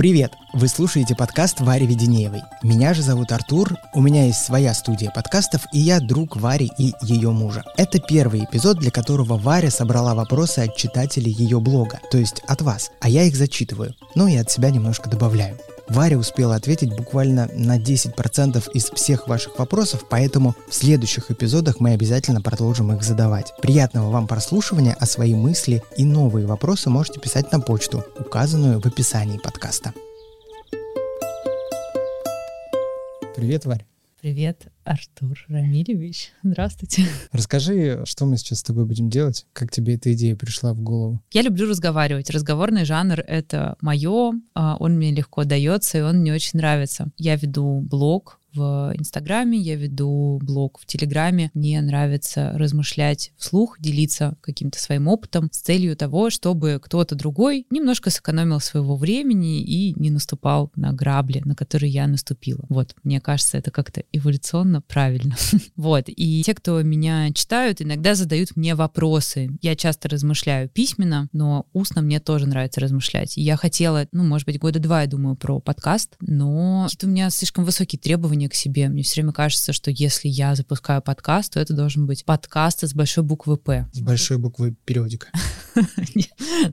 Привет! 0.00 0.32
Вы 0.54 0.68
слушаете 0.68 1.14
подкаст 1.14 1.60
Вари 1.60 1.86
Веденеевой. 1.86 2.40
Меня 2.62 2.94
же 2.94 3.02
зовут 3.02 3.32
Артур, 3.32 3.76
у 3.92 4.00
меня 4.00 4.24
есть 4.24 4.42
своя 4.42 4.72
студия 4.72 5.10
подкастов, 5.10 5.66
и 5.74 5.78
я 5.78 6.00
друг 6.00 6.36
Вари 6.36 6.70
и 6.78 6.94
ее 7.02 7.32
мужа. 7.32 7.64
Это 7.76 8.00
первый 8.00 8.44
эпизод, 8.44 8.78
для 8.78 8.90
которого 8.90 9.36
Варя 9.36 9.70
собрала 9.70 10.14
вопросы 10.14 10.60
от 10.60 10.74
читателей 10.74 11.30
ее 11.30 11.60
блога, 11.60 12.00
то 12.10 12.16
есть 12.16 12.40
от 12.48 12.62
вас, 12.62 12.90
а 13.00 13.10
я 13.10 13.24
их 13.24 13.36
зачитываю, 13.36 13.94
ну 14.14 14.26
и 14.26 14.36
от 14.36 14.50
себя 14.50 14.70
немножко 14.70 15.10
добавляю. 15.10 15.58
Варя 15.90 16.18
успела 16.18 16.54
ответить 16.54 16.94
буквально 16.94 17.50
на 17.52 17.76
10% 17.76 18.70
из 18.72 18.90
всех 18.90 19.26
ваших 19.26 19.58
вопросов, 19.58 20.04
поэтому 20.08 20.54
в 20.68 20.74
следующих 20.74 21.32
эпизодах 21.32 21.80
мы 21.80 21.90
обязательно 21.90 22.40
продолжим 22.40 22.92
их 22.92 23.02
задавать. 23.02 23.52
Приятного 23.60 24.08
вам 24.10 24.28
прослушивания, 24.28 24.96
а 25.00 25.04
свои 25.06 25.34
мысли 25.34 25.82
и 25.96 26.04
новые 26.04 26.46
вопросы 26.46 26.90
можете 26.90 27.18
писать 27.18 27.50
на 27.50 27.58
почту, 27.58 28.04
указанную 28.18 28.80
в 28.80 28.86
описании 28.86 29.38
подкаста. 29.38 29.92
Привет, 33.34 33.64
Варя. 33.64 33.89
Привет, 34.20 34.66
Артур 34.84 35.38
Рамилевич. 35.48 36.32
Здравствуйте. 36.42 37.06
Расскажи, 37.32 38.02
что 38.04 38.26
мы 38.26 38.36
сейчас 38.36 38.58
с 38.58 38.62
тобой 38.62 38.84
будем 38.84 39.08
делать? 39.08 39.46
Как 39.54 39.70
тебе 39.70 39.94
эта 39.94 40.12
идея 40.12 40.36
пришла 40.36 40.74
в 40.74 40.80
голову? 40.82 41.22
Я 41.32 41.40
люблю 41.40 41.66
разговаривать. 41.66 42.28
Разговорный 42.28 42.84
жанр— 42.84 43.20
это 43.26 43.78
мое, 43.80 44.32
а 44.54 44.76
он 44.78 44.96
мне 44.96 45.10
легко 45.10 45.44
дается, 45.44 45.96
и 45.96 46.02
он 46.02 46.18
мне 46.18 46.34
очень 46.34 46.58
нравится. 46.58 47.08
Я 47.16 47.36
веду 47.36 47.80
блог, 47.80 48.39
в 48.54 48.92
Инстаграме, 48.96 49.58
я 49.58 49.76
веду 49.76 50.38
блог 50.42 50.78
в 50.80 50.86
Телеграме. 50.86 51.50
Мне 51.54 51.80
нравится 51.80 52.52
размышлять 52.54 53.32
вслух, 53.36 53.80
делиться 53.80 54.36
каким-то 54.40 54.78
своим 54.80 55.08
опытом 55.08 55.48
с 55.52 55.60
целью 55.60 55.96
того, 55.96 56.30
чтобы 56.30 56.80
кто-то 56.82 57.14
другой 57.14 57.66
немножко 57.70 58.10
сэкономил 58.10 58.60
своего 58.60 58.96
времени 58.96 59.62
и 59.62 59.94
не 59.98 60.10
наступал 60.10 60.70
на 60.76 60.92
грабли, 60.92 61.42
на 61.44 61.54
которые 61.54 61.90
я 61.90 62.06
наступила. 62.06 62.64
Вот, 62.68 62.94
мне 63.02 63.20
кажется, 63.20 63.58
это 63.58 63.70
как-то 63.70 64.02
эволюционно 64.12 64.82
правильно. 64.82 65.36
Вот, 65.76 66.04
и 66.08 66.42
те, 66.44 66.54
кто 66.54 66.82
меня 66.82 67.32
читают, 67.32 67.80
иногда 67.80 68.14
задают 68.14 68.54
мне 68.56 68.74
вопросы. 68.74 69.50
Я 69.62 69.76
часто 69.76 70.08
размышляю 70.08 70.68
письменно, 70.68 71.28
но 71.32 71.66
устно 71.72 72.02
мне 72.02 72.20
тоже 72.20 72.46
нравится 72.46 72.80
размышлять. 72.80 73.36
Я 73.36 73.56
хотела, 73.56 74.06
ну, 74.12 74.24
может 74.24 74.46
быть, 74.46 74.58
года 74.58 74.78
два, 74.78 75.02
я 75.02 75.06
думаю, 75.06 75.36
про 75.36 75.60
подкаст, 75.60 76.16
но 76.20 76.88
у 77.02 77.06
меня 77.06 77.30
слишком 77.30 77.64
высокие 77.64 77.98
требования 77.98 78.39
требования 78.40 78.48
к 78.48 78.54
себе. 78.54 78.88
Мне 78.88 79.02
все 79.02 79.20
время 79.20 79.32
кажется, 79.32 79.72
что 79.72 79.90
если 79.90 80.28
я 80.28 80.54
запускаю 80.54 81.02
подкаст, 81.02 81.52
то 81.52 81.60
это 81.60 81.74
должен 81.74 82.06
быть 82.06 82.24
подкаст 82.24 82.82
с 82.82 82.94
большой 82.94 83.24
буквы 83.24 83.56
«П». 83.56 83.86
С 83.92 84.00
большой 84.00 84.38
буквы 84.38 84.74
периодика. 84.84 85.28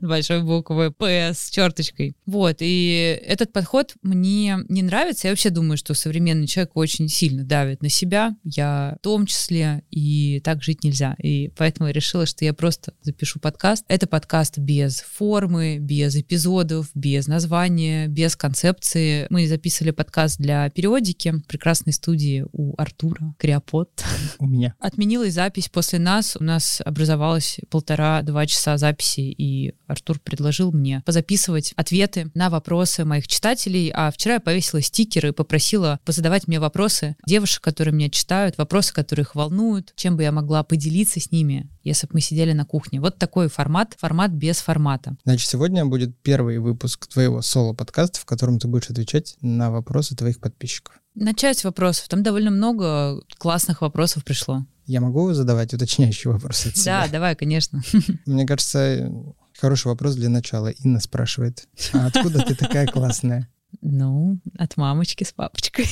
большой 0.00 0.42
буквы 0.42 0.90
«П» 0.90 1.32
с 1.32 1.50
черточкой. 1.50 2.14
Вот, 2.26 2.56
и 2.60 3.20
этот 3.24 3.52
подход 3.52 3.94
мне 4.02 4.58
не 4.68 4.82
нравится. 4.82 5.28
Я 5.28 5.32
вообще 5.32 5.50
думаю, 5.50 5.76
что 5.76 5.94
современный 5.94 6.46
человек 6.46 6.72
очень 6.74 7.08
сильно 7.08 7.44
давит 7.44 7.82
на 7.82 7.88
себя. 7.88 8.36
Я 8.44 8.96
в 8.98 9.02
том 9.02 9.26
числе, 9.26 9.82
и 9.90 10.40
так 10.44 10.62
жить 10.62 10.84
нельзя. 10.84 11.14
И 11.22 11.50
поэтому 11.56 11.88
я 11.88 11.92
решила, 11.92 12.26
что 12.26 12.44
я 12.44 12.52
просто 12.52 12.92
запишу 13.02 13.40
подкаст. 13.40 13.84
Это 13.88 14.06
подкаст 14.06 14.58
без 14.58 15.00
формы, 15.00 15.78
без 15.78 16.16
эпизодов, 16.16 16.90
без 16.94 17.28
названия, 17.28 18.08
без 18.08 18.36
концепции. 18.36 19.26
Мы 19.30 19.46
записывали 19.46 19.92
подкаст 19.92 20.38
для 20.38 20.68
периодики, 20.70 21.34
прекрасной 21.58 21.92
студии 21.92 22.46
у 22.52 22.74
Артура 22.78 23.34
Creopod. 23.36 24.04
У 24.38 24.46
меня. 24.46 24.74
Отменилась 24.78 25.34
запись 25.34 25.68
после 25.68 25.98
нас. 25.98 26.36
У 26.38 26.44
нас 26.44 26.80
образовалось 26.84 27.58
полтора-два 27.68 28.46
часа 28.46 28.78
записи, 28.78 29.22
и 29.22 29.74
Артур 29.88 30.20
предложил 30.20 30.70
мне 30.70 31.02
позаписывать 31.04 31.72
ответы 31.74 32.30
на 32.34 32.48
вопросы 32.48 33.04
моих 33.04 33.26
читателей. 33.26 33.90
А 33.92 34.12
вчера 34.12 34.34
я 34.34 34.40
повесила 34.40 34.80
стикеры 34.80 35.30
и 35.30 35.32
попросила 35.32 35.98
позадавать 36.04 36.46
мне 36.46 36.60
вопросы 36.60 37.16
девушек, 37.26 37.60
которые 37.60 37.92
меня 37.92 38.08
читают, 38.08 38.56
вопросы, 38.56 38.94
которые 38.94 39.24
их 39.24 39.34
волнуют, 39.34 39.92
чем 39.96 40.16
бы 40.16 40.22
я 40.22 40.30
могла 40.30 40.62
поделиться 40.62 41.18
с 41.18 41.32
ними, 41.32 41.68
если 41.82 42.06
бы 42.06 42.12
мы 42.14 42.20
сидели 42.20 42.52
на 42.52 42.64
кухне. 42.64 43.00
Вот 43.00 43.18
такой 43.18 43.48
формат, 43.48 43.96
формат 43.98 44.30
без 44.30 44.58
формата. 44.58 45.16
Значит, 45.24 45.48
сегодня 45.48 45.84
будет 45.84 46.16
первый 46.22 46.58
выпуск 46.58 47.08
твоего 47.08 47.42
соло-подкаста, 47.42 48.20
в 48.20 48.24
котором 48.26 48.60
ты 48.60 48.68
будешь 48.68 48.90
отвечать 48.90 49.36
на 49.40 49.72
вопросы 49.72 50.14
твоих 50.14 50.38
подписчиков. 50.38 50.94
На 51.20 51.34
часть 51.34 51.64
вопросов. 51.64 52.08
Там 52.08 52.22
довольно 52.22 52.52
много 52.52 53.20
классных 53.38 53.82
вопросов 53.82 54.24
пришло. 54.24 54.64
Я 54.86 55.00
могу 55.00 55.32
задавать 55.32 55.74
уточняющие 55.74 56.32
вопросы? 56.32 56.72
Да, 56.84 57.08
давай, 57.08 57.34
конечно. 57.34 57.82
Мне 58.26 58.46
кажется, 58.46 59.12
хороший 59.58 59.88
вопрос 59.88 60.14
для 60.14 60.28
начала. 60.28 60.68
Инна 60.68 61.00
спрашивает, 61.00 61.66
а 61.92 62.06
откуда 62.06 62.42
ты 62.42 62.54
такая 62.54 62.86
классная? 62.86 63.48
Ну, 63.80 64.38
от 64.56 64.76
мамочки 64.76 65.24
с 65.24 65.32
папочкой. 65.32 65.86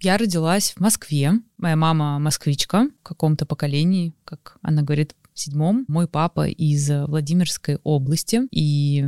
Я 0.00 0.16
родилась 0.16 0.74
в 0.76 0.80
Москве. 0.80 1.32
Моя 1.58 1.74
мама 1.74 2.20
москвичка 2.20 2.88
в 3.00 3.02
каком-то 3.02 3.46
поколении, 3.46 4.14
как 4.24 4.58
она 4.62 4.82
говорит, 4.82 5.16
в 5.34 5.40
седьмом. 5.40 5.84
Мой 5.88 6.06
папа 6.06 6.48
из 6.48 6.88
Владимирской 6.88 7.78
области. 7.82 8.42
И 8.52 9.04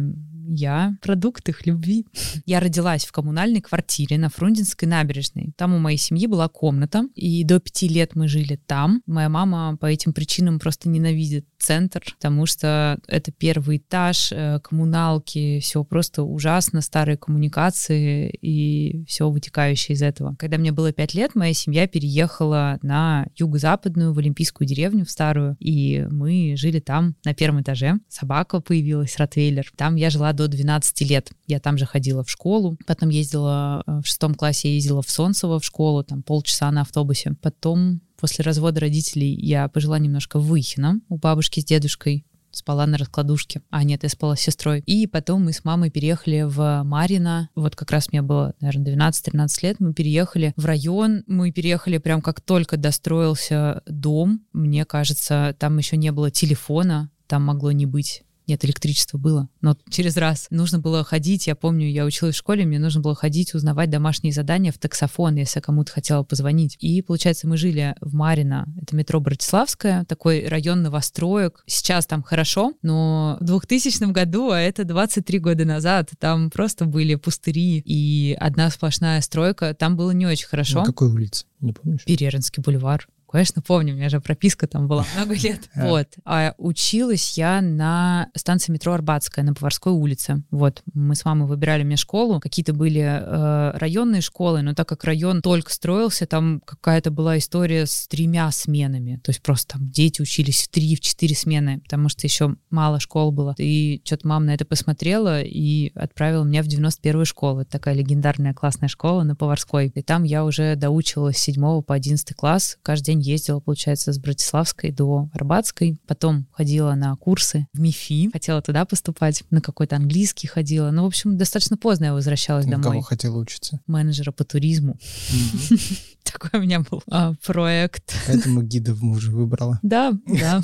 я 0.52 0.96
продукт 1.00 1.48
их 1.48 1.66
любви. 1.66 2.06
Я 2.46 2.60
родилась 2.60 3.04
в 3.04 3.12
коммунальной 3.12 3.60
квартире 3.60 4.18
на 4.18 4.28
Фрунзенской 4.28 4.86
набережной. 4.86 5.52
Там 5.56 5.74
у 5.74 5.78
моей 5.78 5.98
семьи 5.98 6.26
была 6.26 6.48
комната, 6.48 7.04
и 7.14 7.42
до 7.44 7.58
пяти 7.58 7.88
лет 7.88 8.14
мы 8.14 8.28
жили 8.28 8.56
там. 8.66 9.02
Моя 9.06 9.28
мама 9.28 9.76
по 9.78 9.86
этим 9.86 10.12
причинам 10.12 10.58
просто 10.58 10.88
ненавидит 10.88 11.46
центр, 11.58 12.02
потому 12.16 12.46
что 12.46 12.98
это 13.06 13.32
первый 13.32 13.78
этаж, 13.78 14.32
э, 14.32 14.58
коммуналки, 14.62 15.60
все 15.60 15.84
просто 15.84 16.22
ужасно, 16.22 16.80
старые 16.80 17.16
коммуникации 17.16 18.28
и 18.42 19.04
все 19.06 19.30
вытекающее 19.30 19.94
из 19.94 20.02
этого. 20.02 20.34
Когда 20.38 20.58
мне 20.58 20.72
было 20.72 20.92
пять 20.92 21.14
лет, 21.14 21.34
моя 21.34 21.54
семья 21.54 21.86
переехала 21.86 22.78
на 22.82 23.26
юго-западную, 23.36 24.12
в 24.12 24.18
Олимпийскую 24.18 24.66
деревню, 24.66 25.04
в 25.04 25.10
старую, 25.10 25.56
и 25.60 26.06
мы 26.10 26.54
жили 26.56 26.80
там 26.80 27.14
на 27.24 27.34
первом 27.34 27.62
этаже. 27.62 27.94
Собака 28.08 28.60
появилась, 28.60 29.16
Ротвейлер. 29.16 29.70
Там 29.76 29.96
я 29.96 30.10
жила 30.10 30.32
до 30.32 30.41
12 30.48 31.00
лет. 31.02 31.30
Я 31.46 31.60
там 31.60 31.78
же 31.78 31.86
ходила 31.86 32.24
в 32.24 32.30
школу, 32.30 32.76
потом 32.86 33.08
ездила 33.08 33.82
э, 33.86 34.00
в 34.00 34.06
шестом 34.06 34.34
классе, 34.34 34.68
я 34.68 34.74
ездила 34.74 35.02
в 35.02 35.10
Солнцево 35.10 35.58
в 35.58 35.64
школу, 35.64 36.04
там 36.04 36.22
полчаса 36.22 36.70
на 36.70 36.82
автобусе. 36.82 37.34
Потом 37.40 38.00
после 38.18 38.44
развода 38.44 38.80
родителей 38.80 39.34
я 39.34 39.68
пожила 39.68 39.98
немножко 39.98 40.38
в 40.38 40.46
Выхино 40.46 41.00
у 41.08 41.16
бабушки 41.16 41.60
с 41.60 41.64
дедушкой, 41.64 42.24
спала 42.52 42.86
на 42.86 42.98
раскладушке. 42.98 43.62
А, 43.70 43.82
нет, 43.82 44.02
я 44.02 44.08
спала 44.08 44.36
с 44.36 44.40
сестрой. 44.40 44.80
И 44.86 45.06
потом 45.06 45.44
мы 45.44 45.52
с 45.52 45.64
мамой 45.64 45.90
переехали 45.90 46.42
в 46.42 46.82
Марина. 46.84 47.48
Вот 47.54 47.74
как 47.74 47.90
раз 47.90 48.12
мне 48.12 48.22
было, 48.22 48.54
наверное, 48.60 48.94
12-13 48.94 49.48
лет. 49.62 49.80
Мы 49.80 49.94
переехали 49.94 50.52
в 50.56 50.64
район. 50.64 51.24
Мы 51.26 51.50
переехали 51.50 51.98
прям 51.98 52.20
как 52.20 52.40
только 52.40 52.76
достроился 52.76 53.82
дом. 53.86 54.44
Мне 54.52 54.84
кажется, 54.84 55.56
там 55.58 55.78
еще 55.78 55.96
не 55.96 56.12
было 56.12 56.30
телефона. 56.30 57.10
Там 57.26 57.44
могло 57.44 57.72
не 57.72 57.86
быть 57.86 58.22
нет, 58.46 58.64
электричество 58.64 59.18
было, 59.18 59.48
но 59.60 59.76
через 59.88 60.16
раз 60.16 60.46
нужно 60.50 60.78
было 60.78 61.04
ходить, 61.04 61.46
я 61.46 61.54
помню, 61.54 61.88
я 61.88 62.04
училась 62.04 62.34
в 62.34 62.38
школе, 62.38 62.64
мне 62.64 62.78
нужно 62.78 63.00
было 63.00 63.14
ходить, 63.14 63.54
узнавать 63.54 63.90
домашние 63.90 64.32
задания 64.32 64.72
в 64.72 64.78
таксофон, 64.78 65.36
если 65.36 65.58
я 65.58 65.62
кому-то 65.62 65.92
хотела 65.92 66.22
позвонить. 66.22 66.76
И, 66.80 67.02
получается, 67.02 67.46
мы 67.46 67.56
жили 67.56 67.94
в 68.00 68.14
Марино, 68.14 68.66
это 68.80 68.96
метро 68.96 69.20
Братиславское, 69.20 70.04
такой 70.04 70.46
район 70.46 70.82
новостроек. 70.82 71.62
Сейчас 71.66 72.06
там 72.06 72.22
хорошо, 72.22 72.74
но 72.82 73.36
в 73.40 73.44
2000 73.44 74.12
году, 74.12 74.50
а 74.50 74.60
это 74.60 74.84
23 74.84 75.38
года 75.38 75.64
назад, 75.64 76.10
там 76.18 76.50
просто 76.50 76.84
были 76.84 77.14
пустыри 77.14 77.78
и 77.84 78.36
одна 78.38 78.70
сплошная 78.70 79.20
стройка, 79.20 79.74
там 79.74 79.96
было 79.96 80.10
не 80.10 80.26
очень 80.26 80.46
хорошо. 80.46 80.80
На 80.80 80.84
какой 80.84 81.08
улице? 81.08 81.46
Не 81.60 81.72
помнишь? 81.72 82.04
Переринский 82.04 82.62
бульвар. 82.62 83.06
Конечно, 83.32 83.62
помню, 83.62 83.94
у 83.94 83.96
меня 83.96 84.10
же 84.10 84.20
прописка 84.20 84.66
там 84.66 84.86
была 84.86 85.06
много 85.16 85.34
лет. 85.34 85.70
Вот. 85.74 86.06
А 86.26 86.54
училась 86.58 87.38
я 87.38 87.62
на 87.62 88.28
станции 88.36 88.70
метро 88.70 88.92
Арбатская 88.92 89.42
на 89.42 89.54
Поварской 89.54 89.92
улице. 89.92 90.42
Вот. 90.50 90.82
Мы 90.92 91.14
с 91.14 91.24
мамой 91.24 91.48
выбирали 91.48 91.82
мне 91.82 91.96
школу. 91.96 92.40
Какие-то 92.40 92.74
были 92.74 93.00
э, 93.00 93.78
районные 93.78 94.20
школы, 94.20 94.60
но 94.60 94.74
так 94.74 94.86
как 94.86 95.04
район 95.04 95.40
только 95.40 95.72
строился, 95.72 96.26
там 96.26 96.60
какая-то 96.60 97.10
была 97.10 97.38
история 97.38 97.86
с 97.86 98.06
тремя 98.06 98.50
сменами. 98.52 99.18
То 99.24 99.30
есть 99.30 99.42
просто 99.42 99.78
там 99.78 99.90
дети 99.90 100.20
учились 100.20 100.64
в 100.64 100.68
три, 100.68 100.94
в 100.94 101.00
четыре 101.00 101.34
смены, 101.34 101.80
потому 101.80 102.10
что 102.10 102.26
еще 102.26 102.56
мало 102.68 103.00
школ 103.00 103.32
было. 103.32 103.54
И 103.56 104.02
что-то 104.04 104.28
мама 104.28 104.46
на 104.46 104.54
это 104.54 104.66
посмотрела 104.66 105.40
и 105.40 105.90
отправила 105.94 106.44
меня 106.44 106.62
в 106.62 106.66
91-ю 106.66 107.24
школу. 107.24 107.60
Это 107.60 107.70
такая 107.70 107.94
легендарная 107.94 108.52
классная 108.52 108.90
школа 108.90 109.22
на 109.22 109.34
Поварской. 109.34 109.90
И 109.94 110.02
там 110.02 110.24
я 110.24 110.44
уже 110.44 110.76
доучивалась 110.76 111.38
с 111.38 111.44
7 111.44 111.80
по 111.80 111.94
11 111.94 112.36
класс. 112.36 112.76
Каждый 112.82 113.06
день 113.06 113.21
ездила, 113.22 113.60
получается, 113.60 114.12
с 114.12 114.18
Братиславской 114.18 114.90
до 114.90 115.28
Арбатской. 115.32 115.98
Потом 116.06 116.46
ходила 116.52 116.94
на 116.94 117.14
курсы 117.16 117.66
в 117.72 117.80
МИФИ, 117.80 118.30
хотела 118.32 118.60
туда 118.62 118.84
поступать, 118.84 119.44
на 119.50 119.60
какой-то 119.60 119.96
английский 119.96 120.46
ходила. 120.46 120.90
Ну, 120.90 121.04
в 121.04 121.06
общем, 121.06 121.36
достаточно 121.36 121.76
поздно 121.76 122.06
я 122.06 122.14
возвращалась 122.14 122.66
домой. 122.66 122.82
кого 122.82 123.00
хотела 123.02 123.38
учиться? 123.38 123.80
Менеджера 123.86 124.32
по 124.32 124.44
туризму. 124.44 124.98
Такой 126.32 126.60
у 126.60 126.62
меня 126.62 126.80
был 126.80 127.02
а, 127.10 127.34
проект. 127.44 128.14
Поэтому 128.26 128.62
гида 128.62 128.94
в 128.94 129.02
мужа 129.02 129.30
выбрала. 129.30 129.78
Да, 129.82 130.12
да. 130.26 130.62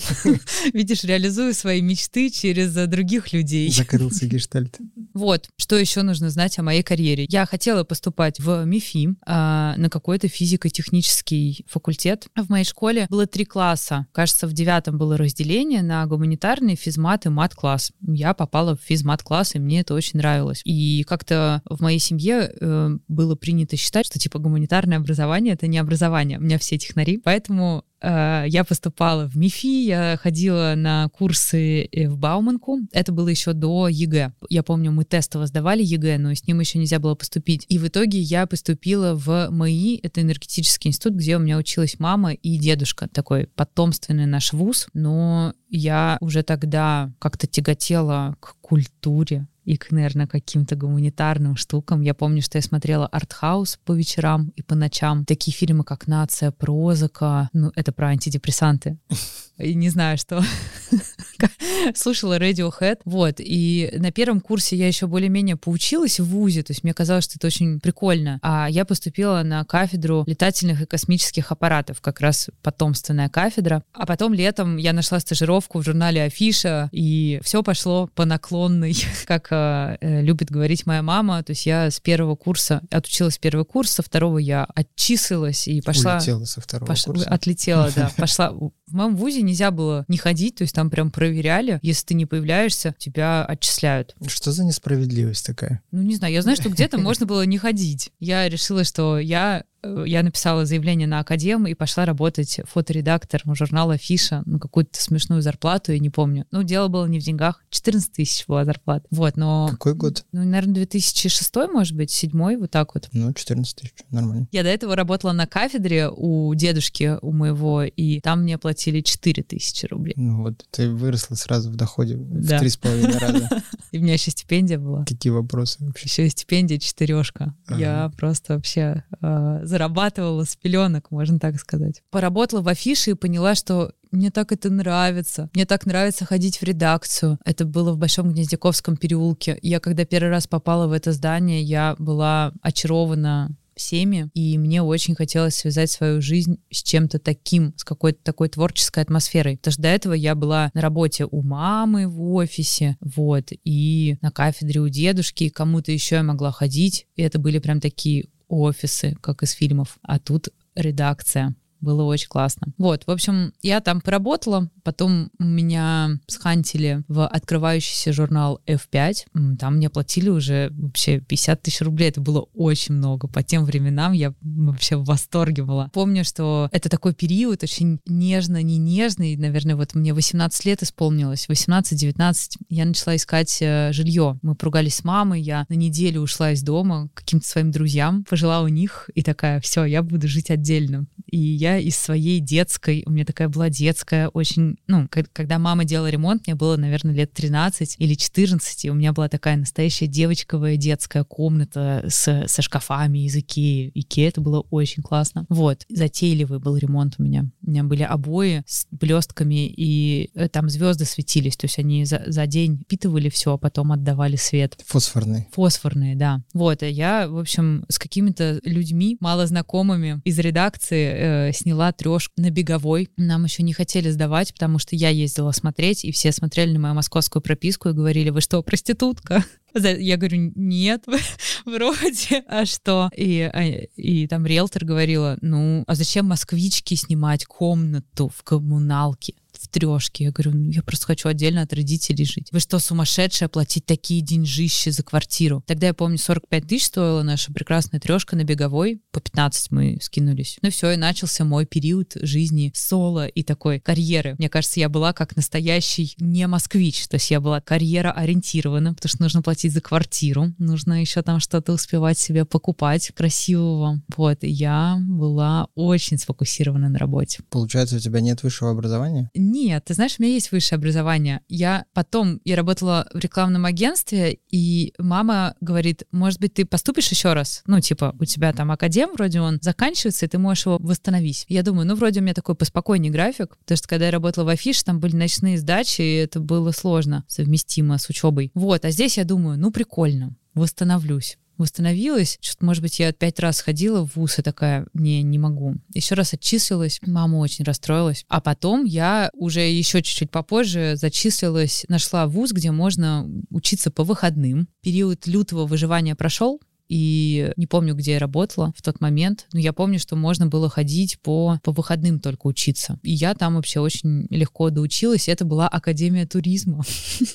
Видишь, 0.72 1.04
реализую 1.04 1.54
свои 1.54 1.82
мечты 1.82 2.30
через 2.30 2.76
э, 2.76 2.86
других 2.86 3.32
людей. 3.32 3.70
Закрылся 3.70 4.26
гештальт. 4.26 4.78
Вот, 5.14 5.48
что 5.56 5.76
еще 5.76 6.02
нужно 6.02 6.30
знать 6.30 6.58
о 6.58 6.62
моей 6.62 6.82
карьере. 6.82 7.26
Я 7.28 7.44
хотела 7.46 7.84
поступать 7.84 8.40
в 8.40 8.64
МИФИ 8.64 9.16
а, 9.26 9.74
на 9.76 9.90
какой-то 9.90 10.28
физико-технический 10.28 11.64
факультет. 11.68 12.26
В 12.36 12.48
моей 12.48 12.64
школе 12.64 13.06
было 13.10 13.26
три 13.26 13.44
класса. 13.44 14.06
Кажется, 14.12 14.46
в 14.46 14.52
девятом 14.52 14.96
было 14.98 15.16
разделение 15.16 15.82
на 15.82 16.06
гуманитарный, 16.06 16.76
физмат 16.76 17.26
и 17.26 17.28
мат-класс. 17.28 17.92
Я 18.00 18.34
попала 18.34 18.76
в 18.76 18.80
физмат-класс, 18.80 19.54
и 19.54 19.58
мне 19.58 19.80
это 19.80 19.94
очень 19.94 20.18
нравилось. 20.18 20.62
И 20.64 21.04
как-то 21.04 21.62
в 21.64 21.80
моей 21.80 21.98
семье 21.98 22.50
э, 22.60 22.98
было 23.08 23.34
принято 23.34 23.76
считать, 23.76 24.06
что 24.06 24.18
типа 24.18 24.38
гуманитарное 24.38 24.98
образование— 24.98 25.54
это 25.58 25.66
не 25.66 25.78
образование. 25.78 26.38
У 26.38 26.43
меня 26.43 26.58
все 26.58 26.78
технари. 26.78 27.19
Поэтому 27.19 27.84
я 28.00 28.64
поступала 28.68 29.28
в 29.28 29.36
МИФИ, 29.36 29.86
я 29.86 30.18
ходила 30.22 30.74
на 30.76 31.08
курсы 31.08 31.84
э, 31.84 32.08
в 32.08 32.16
Бауманку. 32.16 32.78
Это 32.92 33.12
было 33.12 33.28
еще 33.28 33.52
до 33.52 33.88
ЕГЭ. 33.88 34.32
Я 34.48 34.62
помню, 34.62 34.92
мы 34.92 35.04
тестово 35.04 35.46
сдавали 35.46 35.82
ЕГЭ, 35.82 36.18
но 36.18 36.32
с 36.32 36.46
ним 36.46 36.60
еще 36.60 36.78
нельзя 36.78 36.98
было 36.98 37.14
поступить. 37.14 37.64
И 37.68 37.78
в 37.78 37.88
итоге 37.88 38.20
я 38.20 38.46
поступила 38.46 39.14
в 39.14 39.50
МАИ, 39.50 39.98
это 40.02 40.22
энергетический 40.22 40.88
институт, 40.88 41.14
где 41.14 41.36
у 41.36 41.40
меня 41.40 41.58
училась 41.58 41.98
мама 41.98 42.32
и 42.32 42.58
дедушка, 42.58 43.08
такой 43.08 43.48
потомственный 43.54 44.26
наш 44.26 44.52
вуз. 44.52 44.88
Но 44.94 45.54
я 45.68 46.18
уже 46.20 46.42
тогда 46.42 47.12
как-то 47.18 47.46
тяготела 47.46 48.36
к 48.40 48.56
культуре, 48.60 49.46
и 49.68 49.76
к, 49.76 49.90
наверное, 49.90 50.26
каким-то 50.26 50.76
гуманитарным 50.76 51.54
штукам. 51.54 52.00
Я 52.00 52.14
помню, 52.14 52.40
что 52.40 52.56
я 52.56 52.62
смотрела 52.62 53.06
артхаус 53.06 53.78
по 53.84 53.92
вечерам 53.92 54.50
и 54.56 54.62
по 54.62 54.74
ночам. 54.74 55.26
Такие 55.26 55.54
фильмы, 55.54 55.84
как 55.84 56.06
«Нация 56.06 56.52
прозака», 56.52 57.50
ну, 57.52 57.70
это 57.74 57.88
про 57.93 58.08
антидепрессанты. 58.08 58.99
И 59.58 59.75
не 59.75 59.88
знаю, 59.90 60.19
что. 60.19 60.43
Слушала 61.94 62.38
Radiohead. 62.38 63.00
Вот. 63.05 63.37
И 63.38 63.93
на 63.96 64.10
первом 64.10 64.40
курсе 64.40 64.76
я 64.76 64.87
еще 64.87 65.06
более-менее 65.06 65.56
поучилась 65.56 66.20
в 66.20 66.26
ВУЗе. 66.26 66.62
То 66.62 66.72
есть 66.72 66.84
мне 66.84 66.94
казалось, 66.94 67.25
что 67.25 67.34
это 67.37 67.46
очень 67.46 67.81
прикольно. 67.81 68.38
А 68.43 68.69
я 68.69 68.84
поступила 68.84 69.43
на 69.43 69.64
кафедру 69.64 70.25
летательных 70.26 70.82
и 70.82 70.87
космических 70.87 71.52
аппаратов. 71.52 72.00
Как 72.00 72.20
раз 72.20 72.50
потомственная 72.62 73.28
кафедра. 73.28 73.82
А 73.93 74.06
потом 74.06 74.34
летом 74.34 74.76
я 74.76 74.93
нашла 74.93 75.20
стажировку 75.20 75.81
в 75.81 75.84
журнале 75.84 76.22
Афиша. 76.22 76.88
И 76.93 77.40
все 77.43 77.62
пошло 77.62 78.08
по 78.14 78.25
наклонной, 78.25 78.94
как 79.26 79.49
э, 79.50 79.99
любит 80.00 80.50
говорить 80.50 80.87
моя 80.87 81.02
мама. 81.02 81.43
То 81.43 81.50
есть 81.50 81.66
я 81.66 81.90
с 81.90 82.00
первого 82.00 82.37
курса 82.37 82.82
отучилась 82.90 83.38
первый 83.38 83.64
курс, 83.64 83.93
со 83.93 84.02
второго 84.02 84.38
я 84.38 84.66
отчислилась 84.75 85.69
и 85.69 85.81
пошла... 85.81 86.16
Улетела 86.16 86.44
со 86.44 86.61
второго 86.61 86.88
пош... 86.88 87.04
курса. 87.04 87.28
Отлетела, 87.28 87.90
да. 87.94 88.11
Пошла... 88.16 88.50
В 88.50 88.94
моем 88.94 89.16
вузе 89.16 89.43
нельзя 89.48 89.70
было 89.70 90.04
не 90.08 90.16
ходить, 90.16 90.56
то 90.56 90.62
есть 90.62 90.74
там 90.74 90.90
прям 90.90 91.10
проверяли. 91.10 91.78
Если 91.82 92.06
ты 92.06 92.14
не 92.14 92.26
появляешься, 92.26 92.94
тебя 92.98 93.44
отчисляют. 93.44 94.14
Что 94.26 94.52
за 94.52 94.64
несправедливость 94.64 95.46
такая? 95.46 95.82
Ну, 95.90 96.02
не 96.02 96.16
знаю. 96.16 96.32
Я 96.32 96.42
знаю, 96.42 96.56
что 96.56 96.68
где-то 96.68 96.98
можно 96.98 97.26
было 97.26 97.44
не 97.44 97.58
ходить. 97.58 98.12
Я 98.20 98.48
решила, 98.48 98.84
что 98.84 99.18
я 99.18 99.64
я 99.82 100.22
написала 100.22 100.66
заявление 100.66 101.06
на 101.06 101.20
академ 101.20 101.66
и 101.66 101.75
пошла 101.75 102.04
работать 102.04 102.60
фоторедактором 102.64 103.54
журнала 103.54 103.96
«Фиша» 103.96 104.42
на 104.46 104.58
какую-то 104.58 105.00
смешную 105.00 105.42
зарплату, 105.42 105.92
я 105.92 105.98
не 105.98 106.10
помню. 106.10 106.46
Ну, 106.50 106.62
дело 106.62 106.88
было 106.88 107.06
не 107.06 107.20
в 107.20 107.22
деньгах, 107.22 107.62
14 107.70 108.12
тысяч 108.12 108.46
была 108.46 108.64
зарплата. 108.64 109.06
Вот, 109.10 109.36
но... 109.36 109.69
Какой 109.70 109.94
год? 109.94 110.25
Ну, 110.32 110.44
наверное, 110.44 110.75
2006, 110.75 111.54
может 111.72 111.96
быть, 111.96 112.10
седьмой, 112.10 112.56
вот 112.56 112.70
так 112.70 112.94
вот. 112.94 113.08
Ну, 113.12 113.32
14 113.32 113.76
тысяч, 113.76 113.92
нормально. 114.10 114.48
Я 114.52 114.62
до 114.62 114.69
этого 114.69 114.96
работала 114.96 115.32
на 115.32 115.46
кафедре 115.46 116.08
у 116.10 116.52
дедушки, 116.54 117.16
у 117.22 117.32
моего, 117.32 117.82
и 117.82 118.20
там 118.20 118.42
мне 118.42 118.58
платили 118.58 119.00
4 119.00 119.42
тысячи 119.42 119.86
рублей. 119.86 120.14
Ну 120.16 120.42
вот, 120.42 120.66
ты 120.70 120.90
выросла 120.90 121.36
сразу 121.36 121.70
в 121.70 121.76
доходе 121.76 122.16
да. 122.16 122.56
в 122.56 122.60
три 122.60 122.69
с 122.69 122.76
половиной 122.76 123.19
раза. 123.19 123.48
И 123.92 123.98
у 123.98 124.02
меня 124.02 124.14
еще 124.14 124.30
стипендия 124.30 124.78
была. 124.78 125.04
Какие 125.04 125.32
вопросы 125.32 125.84
вообще? 125.84 126.06
Еще 126.06 126.30
стипендия 126.30 126.78
четырешка. 126.78 127.54
Я 127.69 128.10
просто 128.16 128.54
вообще 128.54 129.04
э, 129.20 129.60
зарабатывала 129.68 130.44
с 130.44 130.56
пеленок, 130.56 131.10
можно 131.10 131.38
так 131.38 131.58
сказать. 131.60 132.02
Поработала 132.10 132.60
в 132.60 132.68
афише 132.68 133.12
и 133.12 133.14
поняла, 133.14 133.54
что 133.54 133.92
мне 134.10 134.30
так 134.30 134.52
это 134.52 134.70
нравится. 134.70 135.50
Мне 135.54 135.66
так 135.66 135.86
нравится 135.86 136.24
ходить 136.24 136.58
в 136.58 136.62
редакцию. 136.62 137.38
Это 137.44 137.64
было 137.64 137.92
в 137.92 137.98
Большом 137.98 138.32
Гнездяковском 138.32 138.96
переулке. 138.96 139.58
Я 139.62 139.80
когда 139.80 140.04
первый 140.04 140.30
раз 140.30 140.46
попала 140.46 140.86
в 140.86 140.92
это 140.92 141.12
здание, 141.12 141.62
я 141.62 141.94
была 141.98 142.52
очарована 142.62 143.54
всеми, 143.78 144.28
и 144.34 144.58
мне 144.58 144.82
очень 144.82 145.14
хотелось 145.14 145.54
связать 145.54 145.90
свою 145.90 146.20
жизнь 146.20 146.58
с 146.70 146.82
чем-то 146.82 147.18
таким, 147.18 147.72
с 147.76 147.84
какой-то 147.84 148.18
такой 148.22 148.48
творческой 148.48 149.04
атмосферой. 149.04 149.56
Потому 149.56 149.72
что 149.72 149.82
до 149.82 149.88
этого 149.88 150.12
я 150.12 150.34
была 150.34 150.70
на 150.74 150.80
работе 150.82 151.26
у 151.30 151.42
мамы 151.42 152.08
в 152.08 152.34
офисе, 152.34 152.96
вот, 153.00 153.50
и 153.64 154.18
на 154.20 154.30
кафедре 154.30 154.80
у 154.80 154.88
дедушки, 154.88 155.44
и 155.44 155.50
кому-то 155.50 155.92
еще 155.92 156.16
я 156.16 156.22
могла 156.22 156.50
ходить, 156.50 157.06
и 157.16 157.22
это 157.22 157.38
были 157.38 157.58
прям 157.58 157.80
такие 157.80 158.26
офисы, 158.48 159.16
как 159.20 159.42
из 159.42 159.52
фильмов, 159.52 159.98
а 160.02 160.18
тут 160.18 160.48
редакция. 160.74 161.54
Было 161.80 162.02
очень 162.02 162.28
классно. 162.28 162.69
Вот, 162.78 163.04
в 163.06 163.10
общем, 163.10 163.52
я 163.62 163.80
там 163.80 164.00
поработала, 164.00 164.70
потом 164.82 165.30
меня 165.38 166.19
схантили 166.26 167.02
в 167.08 167.26
открывающийся 167.26 168.12
журнал 168.12 168.60
F5. 168.66 169.56
Там 169.58 169.76
мне 169.76 169.90
платили 169.90 170.28
уже 170.28 170.70
вообще 170.72 171.20
50 171.20 171.62
тысяч 171.62 171.80
рублей. 171.80 172.08
Это 172.08 172.20
было 172.20 172.46
очень 172.54 172.94
много. 172.94 173.28
По 173.28 173.42
тем 173.42 173.64
временам 173.64 174.12
я 174.12 174.34
вообще 174.40 174.96
в 174.96 175.04
восторге 175.04 175.62
была. 175.62 175.88
Помню, 175.92 176.25
что 176.25 176.69
это 176.72 176.88
такой 176.88 177.14
период 177.14 177.62
очень 177.62 178.00
нежно, 178.06 178.62
не 178.62 178.78
нежный. 178.78 179.36
Наверное, 179.36 179.76
вот 179.76 179.94
мне 179.94 180.14
18 180.14 180.64
лет 180.64 180.82
исполнилось, 180.82 181.48
18-19. 181.48 182.56
Я 182.69 182.84
начала 182.84 183.16
искать 183.16 183.58
э, 183.60 183.92
жилье. 183.92 184.38
Мы 184.42 184.54
поругались 184.54 184.96
с 184.96 185.04
мамой, 185.04 185.40
я 185.40 185.66
на 185.69 185.75
неделю 185.75 186.22
ушла 186.22 186.52
из 186.52 186.62
дома 186.62 187.08
к 187.14 187.19
каким-то 187.19 187.46
своим 187.46 187.70
друзьям, 187.70 188.25
пожила 188.25 188.62
у 188.62 188.69
них 188.69 189.10
и 189.14 189.22
такая, 189.22 189.60
все, 189.60 189.84
я 189.84 190.02
буду 190.02 190.28
жить 190.28 190.50
отдельно. 190.50 191.06
И 191.26 191.38
я 191.38 191.67
я 191.68 191.78
из 191.78 191.96
своей 191.96 192.40
детской, 192.40 193.02
у 193.06 193.10
меня 193.10 193.24
такая 193.24 193.48
была 193.48 193.68
детская, 193.68 194.28
очень, 194.28 194.76
ну, 194.86 195.08
когда 195.08 195.58
мама 195.58 195.84
делала 195.84 196.08
ремонт, 196.08 196.46
мне 196.46 196.54
было, 196.54 196.76
наверное, 196.76 197.14
лет 197.14 197.32
13 197.32 197.96
или 197.98 198.14
14, 198.14 198.84
и 198.84 198.90
у 198.90 198.94
меня 198.94 199.12
была 199.12 199.28
такая 199.28 199.56
настоящая 199.56 200.06
девочковая 200.06 200.76
детская 200.76 201.24
комната 201.24 202.04
с, 202.08 202.46
со 202.46 202.62
шкафами 202.62 203.26
из 203.26 203.36
Икеи. 203.36 203.90
Икея 203.94 204.28
это 204.28 204.40
было 204.40 204.60
очень 204.70 205.02
классно. 205.02 205.46
Вот, 205.48 205.84
затейливый 205.88 206.58
был 206.58 206.76
ремонт 206.76 207.16
у 207.18 207.22
меня. 207.22 207.46
У 207.62 207.70
меня 207.70 207.84
были 207.84 208.02
обои 208.02 208.62
с 208.66 208.86
блестками, 208.90 209.66
и 209.66 210.30
э, 210.34 210.48
там 210.48 210.68
звезды 210.68 211.04
светились, 211.04 211.56
то 211.56 211.66
есть 211.66 211.78
они 211.78 212.04
за, 212.04 212.22
за 212.26 212.46
день 212.46 212.80
впитывали 212.84 213.28
все, 213.28 213.54
а 213.54 213.58
потом 213.58 213.92
отдавали 213.92 214.36
свет. 214.36 214.78
Фосфорные. 214.86 215.46
Фосфорные, 215.52 216.16
да. 216.16 216.42
Вот, 216.54 216.82
и 216.82 216.88
я, 216.88 217.28
в 217.28 217.38
общем, 217.38 217.84
с 217.88 217.98
какими-то 217.98 218.60
людьми, 218.64 219.16
мало 219.20 219.46
знакомыми 219.46 220.20
из 220.25 220.38
редакции, 220.38 221.48
э, 221.48 221.52
сняла 221.58 221.92
трешку 221.92 222.32
на 222.36 222.50
беговой. 222.50 223.10
Нам 223.16 223.44
еще 223.44 223.62
не 223.62 223.72
хотели 223.72 224.10
сдавать, 224.10 224.52
потому 224.52 224.78
что 224.78 224.96
я 224.96 225.10
ездила 225.10 225.52
смотреть, 225.52 226.04
и 226.04 226.12
все 226.12 226.32
смотрели 226.32 226.72
на 226.72 226.78
мою 226.78 226.94
московскую 226.94 227.42
прописку 227.42 227.88
и 227.88 227.92
говорили, 227.92 228.30
вы 228.30 228.40
что, 228.40 228.62
проститутка? 228.62 229.44
Я 229.74 230.16
говорю, 230.16 230.52
нет, 230.54 231.04
вроде, 231.66 232.42
а 232.48 232.64
что? 232.64 233.10
И, 233.14 233.40
а, 233.52 233.62
и 233.96 234.26
там 234.26 234.46
риэлтор 234.46 234.84
говорила, 234.84 235.36
ну, 235.42 235.84
а 235.86 235.94
зачем 235.94 236.26
москвичке 236.26 236.96
снимать 236.96 237.44
комнату 237.44 238.30
в 238.34 238.42
коммуналке? 238.42 239.34
В 239.60 239.68
трешке. 239.68 240.24
Я 240.24 240.30
говорю, 240.32 240.52
ну, 240.52 240.70
я 240.70 240.82
просто 240.82 241.06
хочу 241.06 241.28
отдельно 241.28 241.62
от 241.62 241.72
родителей 241.72 242.24
жить. 242.24 242.48
Вы 242.52 242.60
что, 242.60 242.78
сумасшедшие, 242.78 243.48
платить 243.48 243.86
такие 243.86 244.20
деньжищи 244.20 244.90
за 244.90 245.02
квартиру? 245.02 245.62
Тогда 245.66 245.88
я 245.88 245.94
помню, 245.94 246.18
45 246.18 246.66
тысяч 246.66 246.86
стоила 246.86 247.22
наша 247.22 247.52
прекрасная 247.52 248.00
трешка 248.00 248.36
на 248.36 248.44
беговой. 248.44 249.00
По 249.10 249.20
15 249.20 249.70
мы 249.70 249.98
скинулись. 250.00 250.58
Ну 250.62 250.70
все, 250.70 250.92
и 250.92 250.96
начался 250.96 251.44
мой 251.44 251.66
период 251.66 252.12
жизни 252.14 252.72
соло 252.74 253.26
и 253.26 253.42
такой 253.42 253.80
карьеры. 253.80 254.36
Мне 254.38 254.48
кажется, 254.48 254.80
я 254.80 254.88
была 254.88 255.12
как 255.12 255.36
настоящий 255.36 256.14
не 256.18 256.46
москвич. 256.46 257.08
То 257.08 257.16
есть 257.16 257.30
я 257.30 257.40
была 257.40 257.60
карьера 257.60 258.12
ориентирована, 258.12 258.94
потому 258.94 259.10
что 259.10 259.22
нужно 259.22 259.42
платить 259.42 259.72
за 259.72 259.80
квартиру. 259.80 260.54
Нужно 260.58 261.00
еще 261.00 261.22
там 261.22 261.40
что-то 261.40 261.72
успевать 261.72 262.18
себе 262.18 262.44
покупать 262.44 263.10
красивого. 263.14 264.00
Вот, 264.16 264.44
и 264.44 264.48
я 264.48 264.98
была 265.00 265.68
очень 265.74 266.18
сфокусирована 266.18 266.88
на 266.88 266.98
работе. 266.98 267.42
Получается, 267.50 267.96
у 267.96 268.00
тебя 268.00 268.20
нет 268.20 268.42
высшего 268.42 268.70
образования? 268.70 269.30
Нет, 269.49 269.87
ты 269.87 269.95
знаешь, 269.95 270.17
у 270.19 270.23
меня 270.23 270.35
есть 270.35 270.52
высшее 270.52 270.76
образование. 270.76 271.40
Я 271.49 271.87
потом, 271.95 272.38
я 272.45 272.55
работала 272.55 273.09
в 273.14 273.19
рекламном 273.19 273.64
агентстве, 273.64 274.40
и 274.50 274.93
мама 274.99 275.55
говорит, 275.62 276.02
может 276.12 276.38
быть, 276.38 276.52
ты 276.52 276.67
поступишь 276.67 277.09
еще 277.09 277.33
раз? 277.33 277.62
Ну, 277.67 277.81
типа, 277.81 278.14
у 278.21 278.26
тебя 278.26 278.52
там 278.52 278.71
академ, 278.71 279.11
вроде 279.14 279.40
он 279.40 279.59
заканчивается, 279.62 280.26
и 280.26 280.28
ты 280.28 280.37
можешь 280.37 280.67
его 280.67 280.76
восстановить. 280.78 281.47
Я 281.49 281.62
думаю, 281.62 281.87
ну, 281.87 281.95
вроде 281.95 282.21
у 282.21 282.23
меня 282.23 282.35
такой 282.35 282.57
поспокойнее 282.57 283.11
график, 283.11 283.57
потому 283.57 283.78
что 283.78 283.88
когда 283.88 284.07
я 284.07 284.11
работала 284.11 284.45
в 284.45 284.49
афише, 284.49 284.85
там 284.85 285.00
были 285.00 285.17
ночные 285.17 285.57
сдачи, 285.57 286.02
и 286.02 286.17
это 286.17 286.40
было 286.40 286.71
сложно 286.73 287.25
совместимо 287.26 287.97
с 287.97 288.11
учебой. 288.11 288.50
Вот, 288.52 288.85
а 288.85 288.90
здесь 288.90 289.17
я 289.17 289.25
думаю, 289.25 289.59
ну, 289.59 289.71
прикольно, 289.71 290.37
восстановлюсь 290.52 291.38
восстановилась. 291.58 292.38
Что-то, 292.40 292.64
может 292.64 292.82
быть, 292.82 292.98
я 292.98 293.12
пять 293.12 293.38
раз 293.40 293.60
ходила 293.60 294.06
в 294.06 294.16
ВУЗ 294.16 294.38
и 294.38 294.42
такая, 294.42 294.86
не, 294.94 295.22
не 295.22 295.38
могу. 295.38 295.74
Еще 295.94 296.14
раз 296.14 296.32
отчислилась, 296.34 297.00
мама 297.04 297.36
очень 297.36 297.64
расстроилась. 297.64 298.24
А 298.28 298.40
потом 298.40 298.84
я 298.84 299.30
уже 299.34 299.60
еще 299.60 300.02
чуть-чуть 300.02 300.30
попозже 300.30 300.94
зачислилась, 300.96 301.84
нашла 301.88 302.26
вуз, 302.26 302.52
где 302.52 302.70
можно 302.70 303.28
учиться 303.50 303.90
по 303.90 304.04
выходным. 304.04 304.68
Период 304.82 305.26
лютого 305.26 305.66
выживания 305.66 306.14
прошел, 306.14 306.60
и 306.88 307.52
не 307.57 307.66
помню, 307.66 307.95
где 307.95 308.12
я 308.12 308.18
работала 308.18 308.73
в 308.76 308.83
тот 308.83 309.00
момент, 309.00 309.47
но 309.52 309.59
я 309.59 309.73
помню, 309.73 309.99
что 309.99 310.16
можно 310.16 310.47
было 310.47 310.68
ходить 310.68 311.21
по, 311.21 311.59
по 311.62 311.73
выходным 311.73 312.21
только 312.21 312.47
учиться. 312.47 312.99
И 313.02 313.12
я 313.12 313.35
там 313.35 313.57
вообще 313.57 313.80
очень 313.80 314.26
легко 314.30 314.71
доучилась. 314.71 315.28
Это 315.28 315.45
была 315.45 315.68
Академия 315.68 316.26
туризма. 316.26 316.85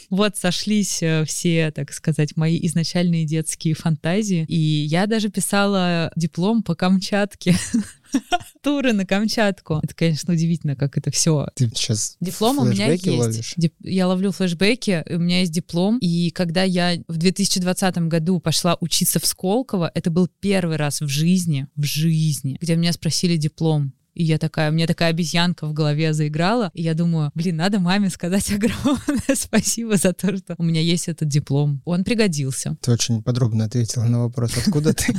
Вот 0.09 0.37
сошлись 0.37 1.01
э, 1.01 1.23
все, 1.25 1.71
так 1.71 1.91
сказать, 1.91 2.35
мои 2.35 2.59
изначальные 2.67 3.25
детские 3.25 3.73
фантазии. 3.73 4.45
И 4.47 4.55
я 4.55 5.07
даже 5.07 5.29
писала 5.29 6.11
диплом 6.15 6.61
по 6.63 6.75
Камчатке. 6.75 7.55
туры 8.61 8.93
на 8.93 9.05
Камчатку. 9.05 9.79
Это, 9.83 9.93
конечно, 9.93 10.33
удивительно, 10.33 10.75
как 10.75 10.97
это 10.97 11.11
все. 11.11 11.47
Ты 11.55 11.69
сейчас 11.69 12.17
Диплом 12.19 12.59
у 12.59 12.65
меня 12.65 12.91
есть. 12.91 13.07
Ловишь? 13.07 13.55
Я 13.81 14.07
ловлю 14.07 14.31
флешбеки, 14.31 15.03
у 15.09 15.19
меня 15.19 15.41
есть 15.41 15.51
диплом. 15.51 15.97
И 15.99 16.31
когда 16.31 16.63
я 16.63 16.97
в 17.07 17.17
2020 17.17 17.97
году 18.07 18.39
пошла 18.39 18.77
учиться 18.79 19.19
в 19.19 19.25
Сколково, 19.25 19.91
это 19.93 20.09
был 20.09 20.27
первый 20.39 20.77
раз 20.77 21.01
в 21.01 21.07
жизни, 21.07 21.67
в 21.75 21.83
жизни, 21.83 22.57
где 22.61 22.75
меня 22.75 22.93
спросили 22.93 23.37
диплом. 23.37 23.93
И 24.13 24.23
я 24.23 24.37
такая, 24.37 24.69
у 24.69 24.73
меня 24.73 24.87
такая 24.87 25.09
обезьянка 25.09 25.67
в 25.67 25.73
голове 25.73 26.13
заиграла. 26.13 26.71
И 26.73 26.81
я 26.81 26.93
думаю, 26.93 27.31
блин, 27.35 27.57
надо 27.57 27.79
маме 27.79 28.09
сказать 28.09 28.51
огромное 28.53 29.35
спасибо 29.35 29.97
за 29.97 30.13
то, 30.13 30.35
что 30.37 30.55
у 30.57 30.63
меня 30.63 30.81
есть 30.81 31.07
этот 31.07 31.27
диплом. 31.27 31.81
Он 31.85 32.03
пригодился. 32.03 32.77
Ты 32.81 32.91
очень 32.91 33.23
подробно 33.23 33.65
ответила 33.65 34.03
на 34.03 34.23
вопрос, 34.23 34.57
откуда 34.57 34.93
ты? 34.93 35.13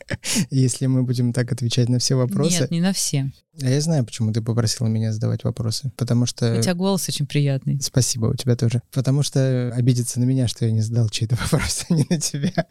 Если 0.50 0.86
мы 0.86 1.02
будем 1.02 1.32
так 1.32 1.52
отвечать 1.52 1.88
на 1.88 1.98
все 1.98 2.14
вопросы. 2.14 2.60
Нет, 2.60 2.70
не 2.70 2.80
на 2.80 2.92
все. 2.92 3.30
А 3.62 3.70
я 3.70 3.80
знаю, 3.80 4.04
почему 4.04 4.32
ты 4.32 4.42
попросила 4.42 4.88
меня 4.88 5.12
задавать 5.12 5.44
вопросы. 5.44 5.92
Потому 5.96 6.26
что... 6.26 6.58
У 6.58 6.62
тебя 6.62 6.74
голос 6.74 7.08
очень 7.08 7.26
приятный. 7.26 7.80
Спасибо, 7.80 8.26
у 8.26 8.34
тебя 8.34 8.56
тоже. 8.56 8.82
Потому 8.92 9.22
что 9.22 9.72
обидеться 9.74 10.20
на 10.20 10.24
меня, 10.24 10.48
что 10.48 10.64
я 10.64 10.72
не 10.72 10.80
задал 10.80 11.08
чей-то 11.08 11.36
вопрос, 11.42 11.86
а 11.88 11.94
не 11.94 12.06
на 12.08 12.20
тебя 12.20 12.66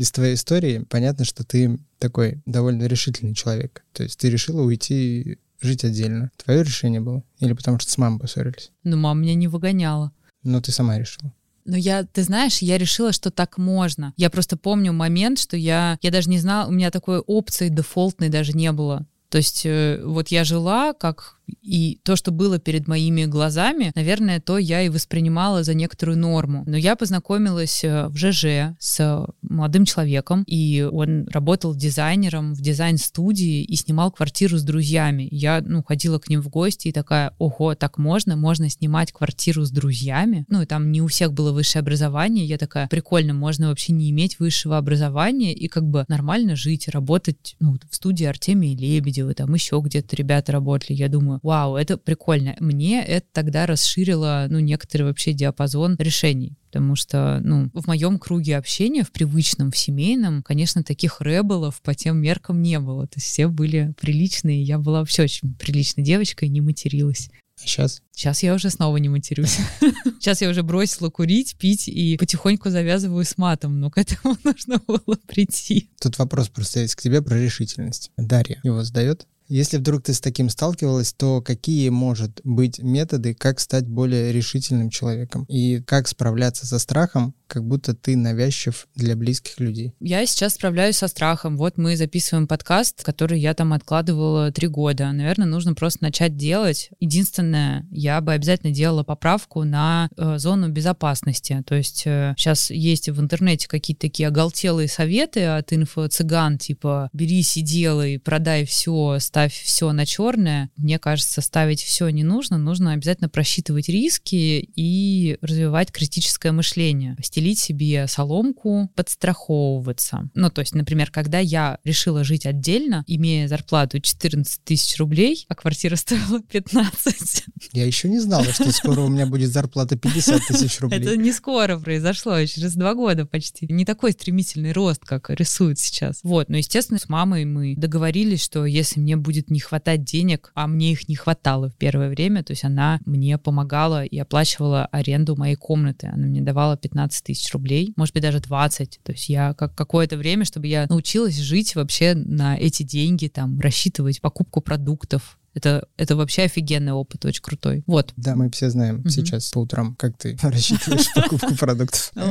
из 0.00 0.12
твоей 0.12 0.34
истории 0.34 0.84
понятно, 0.88 1.24
что 1.24 1.44
ты 1.44 1.78
такой 1.98 2.40
довольно 2.46 2.84
решительный 2.84 3.34
человек. 3.34 3.84
То 3.92 4.02
есть 4.02 4.18
ты 4.18 4.30
решила 4.30 4.62
уйти 4.62 5.38
жить 5.60 5.84
отдельно. 5.84 6.30
Твое 6.36 6.62
решение 6.62 7.00
было? 7.00 7.22
Или 7.40 7.52
потому 7.52 7.78
что 7.78 7.90
с 7.90 7.98
мамой 7.98 8.20
поссорились? 8.20 8.70
Ну, 8.84 8.96
мама 8.96 9.20
меня 9.20 9.34
не 9.34 9.48
выгоняла. 9.48 10.12
Но 10.42 10.60
ты 10.60 10.70
сама 10.72 10.98
решила. 10.98 11.32
Но 11.64 11.76
я, 11.76 12.04
ты 12.04 12.22
знаешь, 12.22 12.58
я 12.58 12.78
решила, 12.78 13.12
что 13.12 13.30
так 13.30 13.58
можно. 13.58 14.12
Я 14.16 14.30
просто 14.30 14.56
помню 14.56 14.92
момент, 14.92 15.38
что 15.38 15.56
я, 15.56 15.98
я 16.00 16.10
даже 16.10 16.30
не 16.30 16.38
знала, 16.38 16.68
у 16.68 16.72
меня 16.72 16.90
такой 16.90 17.18
опции 17.18 17.68
дефолтной 17.68 18.28
даже 18.28 18.52
не 18.52 18.70
было. 18.70 19.06
То 19.30 19.38
есть 19.38 19.66
э, 19.66 20.00
вот 20.04 20.28
я 20.28 20.44
жила 20.44 20.92
как 20.92 21.35
и 21.62 22.00
то, 22.02 22.16
что 22.16 22.30
было 22.30 22.58
перед 22.58 22.88
моими 22.88 23.24
глазами, 23.24 23.92
наверное, 23.94 24.40
то 24.40 24.58
я 24.58 24.82
и 24.82 24.88
воспринимала 24.88 25.62
за 25.62 25.74
некоторую 25.74 26.18
норму. 26.18 26.64
Но 26.66 26.76
я 26.76 26.96
познакомилась 26.96 27.84
э, 27.84 28.08
в 28.08 28.16
ЖЖ 28.16 28.76
с 28.78 29.26
молодым 29.42 29.84
человеком, 29.84 30.44
и 30.46 30.88
он 30.90 31.28
работал 31.28 31.74
дизайнером 31.74 32.54
в 32.54 32.60
дизайн-студии 32.60 33.62
и 33.62 33.76
снимал 33.76 34.10
квартиру 34.10 34.58
с 34.58 34.62
друзьями. 34.62 35.28
Я, 35.30 35.62
ну, 35.64 35.82
ходила 35.82 36.18
к 36.18 36.28
ним 36.28 36.40
в 36.40 36.48
гости 36.48 36.88
и 36.88 36.92
такая, 36.92 37.34
ого, 37.38 37.74
так 37.74 37.98
можно? 37.98 38.36
Можно 38.36 38.68
снимать 38.68 39.12
квартиру 39.12 39.64
с 39.64 39.70
друзьями? 39.70 40.44
Ну, 40.48 40.62
и 40.62 40.66
там 40.66 40.90
не 40.92 41.02
у 41.02 41.06
всех 41.06 41.32
было 41.32 41.52
высшее 41.52 41.80
образование. 41.80 42.44
Я 42.44 42.58
такая, 42.58 42.88
прикольно, 42.88 43.34
можно 43.34 43.68
вообще 43.68 43.92
не 43.92 44.10
иметь 44.10 44.38
высшего 44.38 44.78
образования 44.78 45.52
и 45.54 45.68
как 45.68 45.84
бы 45.84 46.04
нормально 46.08 46.56
жить, 46.56 46.88
работать, 46.88 47.56
ну, 47.60 47.76
в 47.90 47.94
студии 47.94 48.24
Артемия 48.24 48.76
Лебедева, 48.76 49.34
там 49.34 49.52
еще 49.54 49.80
где-то 49.82 50.16
ребята 50.16 50.52
работали. 50.52 50.96
Я 50.96 51.08
думаю, 51.08 51.35
вау, 51.42 51.76
это 51.76 51.96
прикольно. 51.96 52.56
Мне 52.60 53.04
это 53.04 53.26
тогда 53.32 53.66
расширило, 53.66 54.46
ну, 54.48 54.58
некоторый 54.58 55.02
вообще 55.02 55.32
диапазон 55.32 55.96
решений 55.98 56.56
потому 56.76 56.94
что, 56.94 57.40
ну, 57.42 57.70
в 57.72 57.86
моем 57.86 58.18
круге 58.18 58.58
общения, 58.58 59.02
в 59.02 59.10
привычном, 59.10 59.70
в 59.70 59.78
семейном, 59.78 60.42
конечно, 60.42 60.84
таких 60.84 61.22
рэбелов 61.22 61.80
по 61.80 61.94
тем 61.94 62.18
меркам 62.18 62.60
не 62.60 62.78
было. 62.78 63.06
То 63.06 63.14
есть 63.16 63.28
все 63.28 63.48
были 63.48 63.94
приличные, 63.98 64.62
я 64.62 64.78
была 64.78 64.98
вообще 64.98 65.22
очень 65.22 65.54
приличной 65.54 66.04
девочкой, 66.04 66.50
не 66.50 66.60
материлась. 66.60 67.30
А 67.58 67.66
сейчас? 67.66 68.02
Сейчас 68.12 68.42
я 68.42 68.52
уже 68.52 68.68
снова 68.68 68.98
не 68.98 69.08
матерюсь. 69.08 69.56
Сейчас 70.20 70.42
я 70.42 70.50
уже 70.50 70.62
бросила 70.62 71.08
курить, 71.08 71.56
пить 71.56 71.88
и 71.88 72.18
потихоньку 72.18 72.68
завязываю 72.68 73.24
с 73.24 73.38
матом, 73.38 73.80
но 73.80 73.90
к 73.90 73.96
этому 73.96 74.36
нужно 74.44 74.78
было 74.86 75.16
прийти. 75.26 75.90
Тут 75.98 76.18
вопрос 76.18 76.50
просто 76.50 76.80
есть 76.80 76.94
к 76.94 77.00
тебе 77.00 77.22
про 77.22 77.38
решительность. 77.38 78.10
Дарья 78.18 78.60
его 78.62 78.82
задает? 78.82 79.26
Если 79.48 79.76
вдруг 79.76 80.02
ты 80.02 80.14
с 80.14 80.20
таким 80.20 80.48
сталкивалась, 80.48 81.12
то 81.12 81.40
какие, 81.40 81.88
может 81.88 82.40
быть, 82.44 82.78
методы, 82.80 83.34
как 83.34 83.60
стать 83.60 83.86
более 83.86 84.32
решительным 84.32 84.90
человеком 84.90 85.44
и 85.44 85.80
как 85.80 86.08
справляться 86.08 86.66
со 86.66 86.78
страхом, 86.78 87.34
как 87.46 87.64
будто 87.64 87.94
ты 87.94 88.16
навязчив 88.16 88.88
для 88.94 89.16
близких 89.16 89.60
людей? 89.60 89.94
Я 90.00 90.26
сейчас 90.26 90.54
справляюсь 90.54 90.96
со 90.96 91.08
страхом. 91.08 91.56
Вот 91.56 91.78
мы 91.78 91.96
записываем 91.96 92.46
подкаст, 92.46 93.04
который 93.04 93.38
я 93.38 93.54
там 93.54 93.72
откладывала 93.72 94.50
три 94.50 94.68
года. 94.68 95.10
Наверное, 95.12 95.46
нужно 95.46 95.74
просто 95.74 96.02
начать 96.02 96.36
делать. 96.36 96.90
Единственное, 96.98 97.86
я 97.90 98.20
бы 98.20 98.32
обязательно 98.32 98.72
делала 98.72 99.04
поправку 99.04 99.64
на 99.64 100.08
э, 100.16 100.38
зону 100.38 100.68
безопасности. 100.70 101.62
То 101.66 101.76
есть 101.76 102.02
э, 102.06 102.34
сейчас 102.36 102.70
есть 102.70 103.08
в 103.08 103.20
интернете 103.20 103.68
какие-то 103.68 104.02
такие 104.02 104.28
оголтелые 104.28 104.88
советы 104.88 105.44
от 105.44 105.72
инфо-цыган, 105.72 106.58
типа 106.58 107.10
«берись 107.12 107.56
и 107.56 107.62
делай, 107.62 108.18
продай 108.18 108.64
все, 108.64 109.18
ставь 109.36 109.52
все 109.52 109.92
на 109.92 110.06
черное. 110.06 110.70
Мне 110.78 110.98
кажется, 110.98 111.42
ставить 111.42 111.82
все 111.82 112.08
не 112.08 112.24
нужно. 112.24 112.56
Нужно 112.56 112.92
обязательно 112.92 113.28
просчитывать 113.28 113.86
риски 113.90 114.66
и 114.74 115.36
развивать 115.42 115.92
критическое 115.92 116.52
мышление. 116.52 117.18
Стелить 117.22 117.58
себе 117.58 118.06
соломку, 118.06 118.90
подстраховываться. 118.94 120.30
Ну, 120.32 120.48
то 120.48 120.62
есть, 120.62 120.74
например, 120.74 121.10
когда 121.10 121.38
я 121.38 121.76
решила 121.84 122.24
жить 122.24 122.46
отдельно, 122.46 123.04
имея 123.06 123.46
зарплату 123.46 124.00
14 124.00 124.64
тысяч 124.64 124.96
рублей, 124.98 125.44
а 125.50 125.54
квартира 125.54 125.96
стоила 125.96 126.40
15. 126.40 127.44
Я 127.74 127.84
еще 127.84 128.08
не 128.08 128.20
знала, 128.20 128.46
что 128.46 128.72
скоро 128.72 129.02
у 129.02 129.08
меня 129.08 129.26
будет 129.26 129.50
зарплата 129.50 129.98
50 129.98 130.46
тысяч 130.48 130.80
рублей. 130.80 130.98
Это 130.98 131.14
не 131.14 131.32
скоро 131.32 131.78
произошло, 131.78 132.32
а 132.32 132.46
через 132.46 132.72
два 132.72 132.94
года 132.94 133.26
почти. 133.26 133.70
Не 133.70 133.84
такой 133.84 134.12
стремительный 134.12 134.72
рост, 134.72 135.04
как 135.04 135.28
рисуют 135.28 135.78
сейчас. 135.78 136.20
Вот, 136.22 136.48
но, 136.48 136.56
естественно, 136.56 136.98
с 136.98 137.10
мамой 137.10 137.44
мы 137.44 137.74
договорились, 137.76 138.42
что 138.42 138.64
если 138.64 138.98
мне 138.98 139.18
будет 139.26 139.50
не 139.50 139.58
хватать 139.58 140.04
денег, 140.04 140.52
а 140.54 140.68
мне 140.68 140.92
их 140.92 141.08
не 141.08 141.16
хватало 141.16 141.68
в 141.68 141.74
первое 141.74 142.08
время, 142.08 142.44
то 142.44 142.52
есть 142.52 142.64
она 142.64 143.00
мне 143.04 143.38
помогала 143.38 144.04
и 144.04 144.16
оплачивала 144.18 144.86
аренду 144.86 145.34
моей 145.34 145.56
комнаты. 145.56 146.06
Она 146.06 146.28
мне 146.28 146.40
давала 146.40 146.76
15 146.76 147.24
тысяч 147.24 147.52
рублей, 147.52 147.92
может 147.96 148.14
быть, 148.14 148.22
даже 148.22 148.38
20. 148.38 149.00
То 149.02 149.12
есть 149.12 149.28
я 149.28 149.52
как 149.54 149.74
какое-то 149.74 150.16
время, 150.16 150.44
чтобы 150.44 150.68
я 150.68 150.86
научилась 150.88 151.36
жить 151.36 151.74
вообще 151.74 152.14
на 152.14 152.56
эти 152.56 152.84
деньги, 152.84 153.26
там, 153.26 153.58
рассчитывать 153.58 154.20
покупку 154.20 154.60
продуктов, 154.60 155.38
это, 155.54 155.88
это 155.96 156.14
вообще 156.14 156.42
офигенный 156.42 156.92
опыт, 156.92 157.24
очень 157.24 157.42
крутой. 157.42 157.82
Вот. 157.86 158.12
Да, 158.16 158.36
мы 158.36 158.50
все 158.50 158.70
знаем 158.70 159.00
угу. 159.00 159.08
сейчас 159.08 159.50
по 159.50 159.60
утрам, 159.60 159.96
как 159.96 160.16
ты 160.16 160.38
рассчитываешь 160.42 161.12
покупку 161.14 161.54
продуктов. 161.56 162.12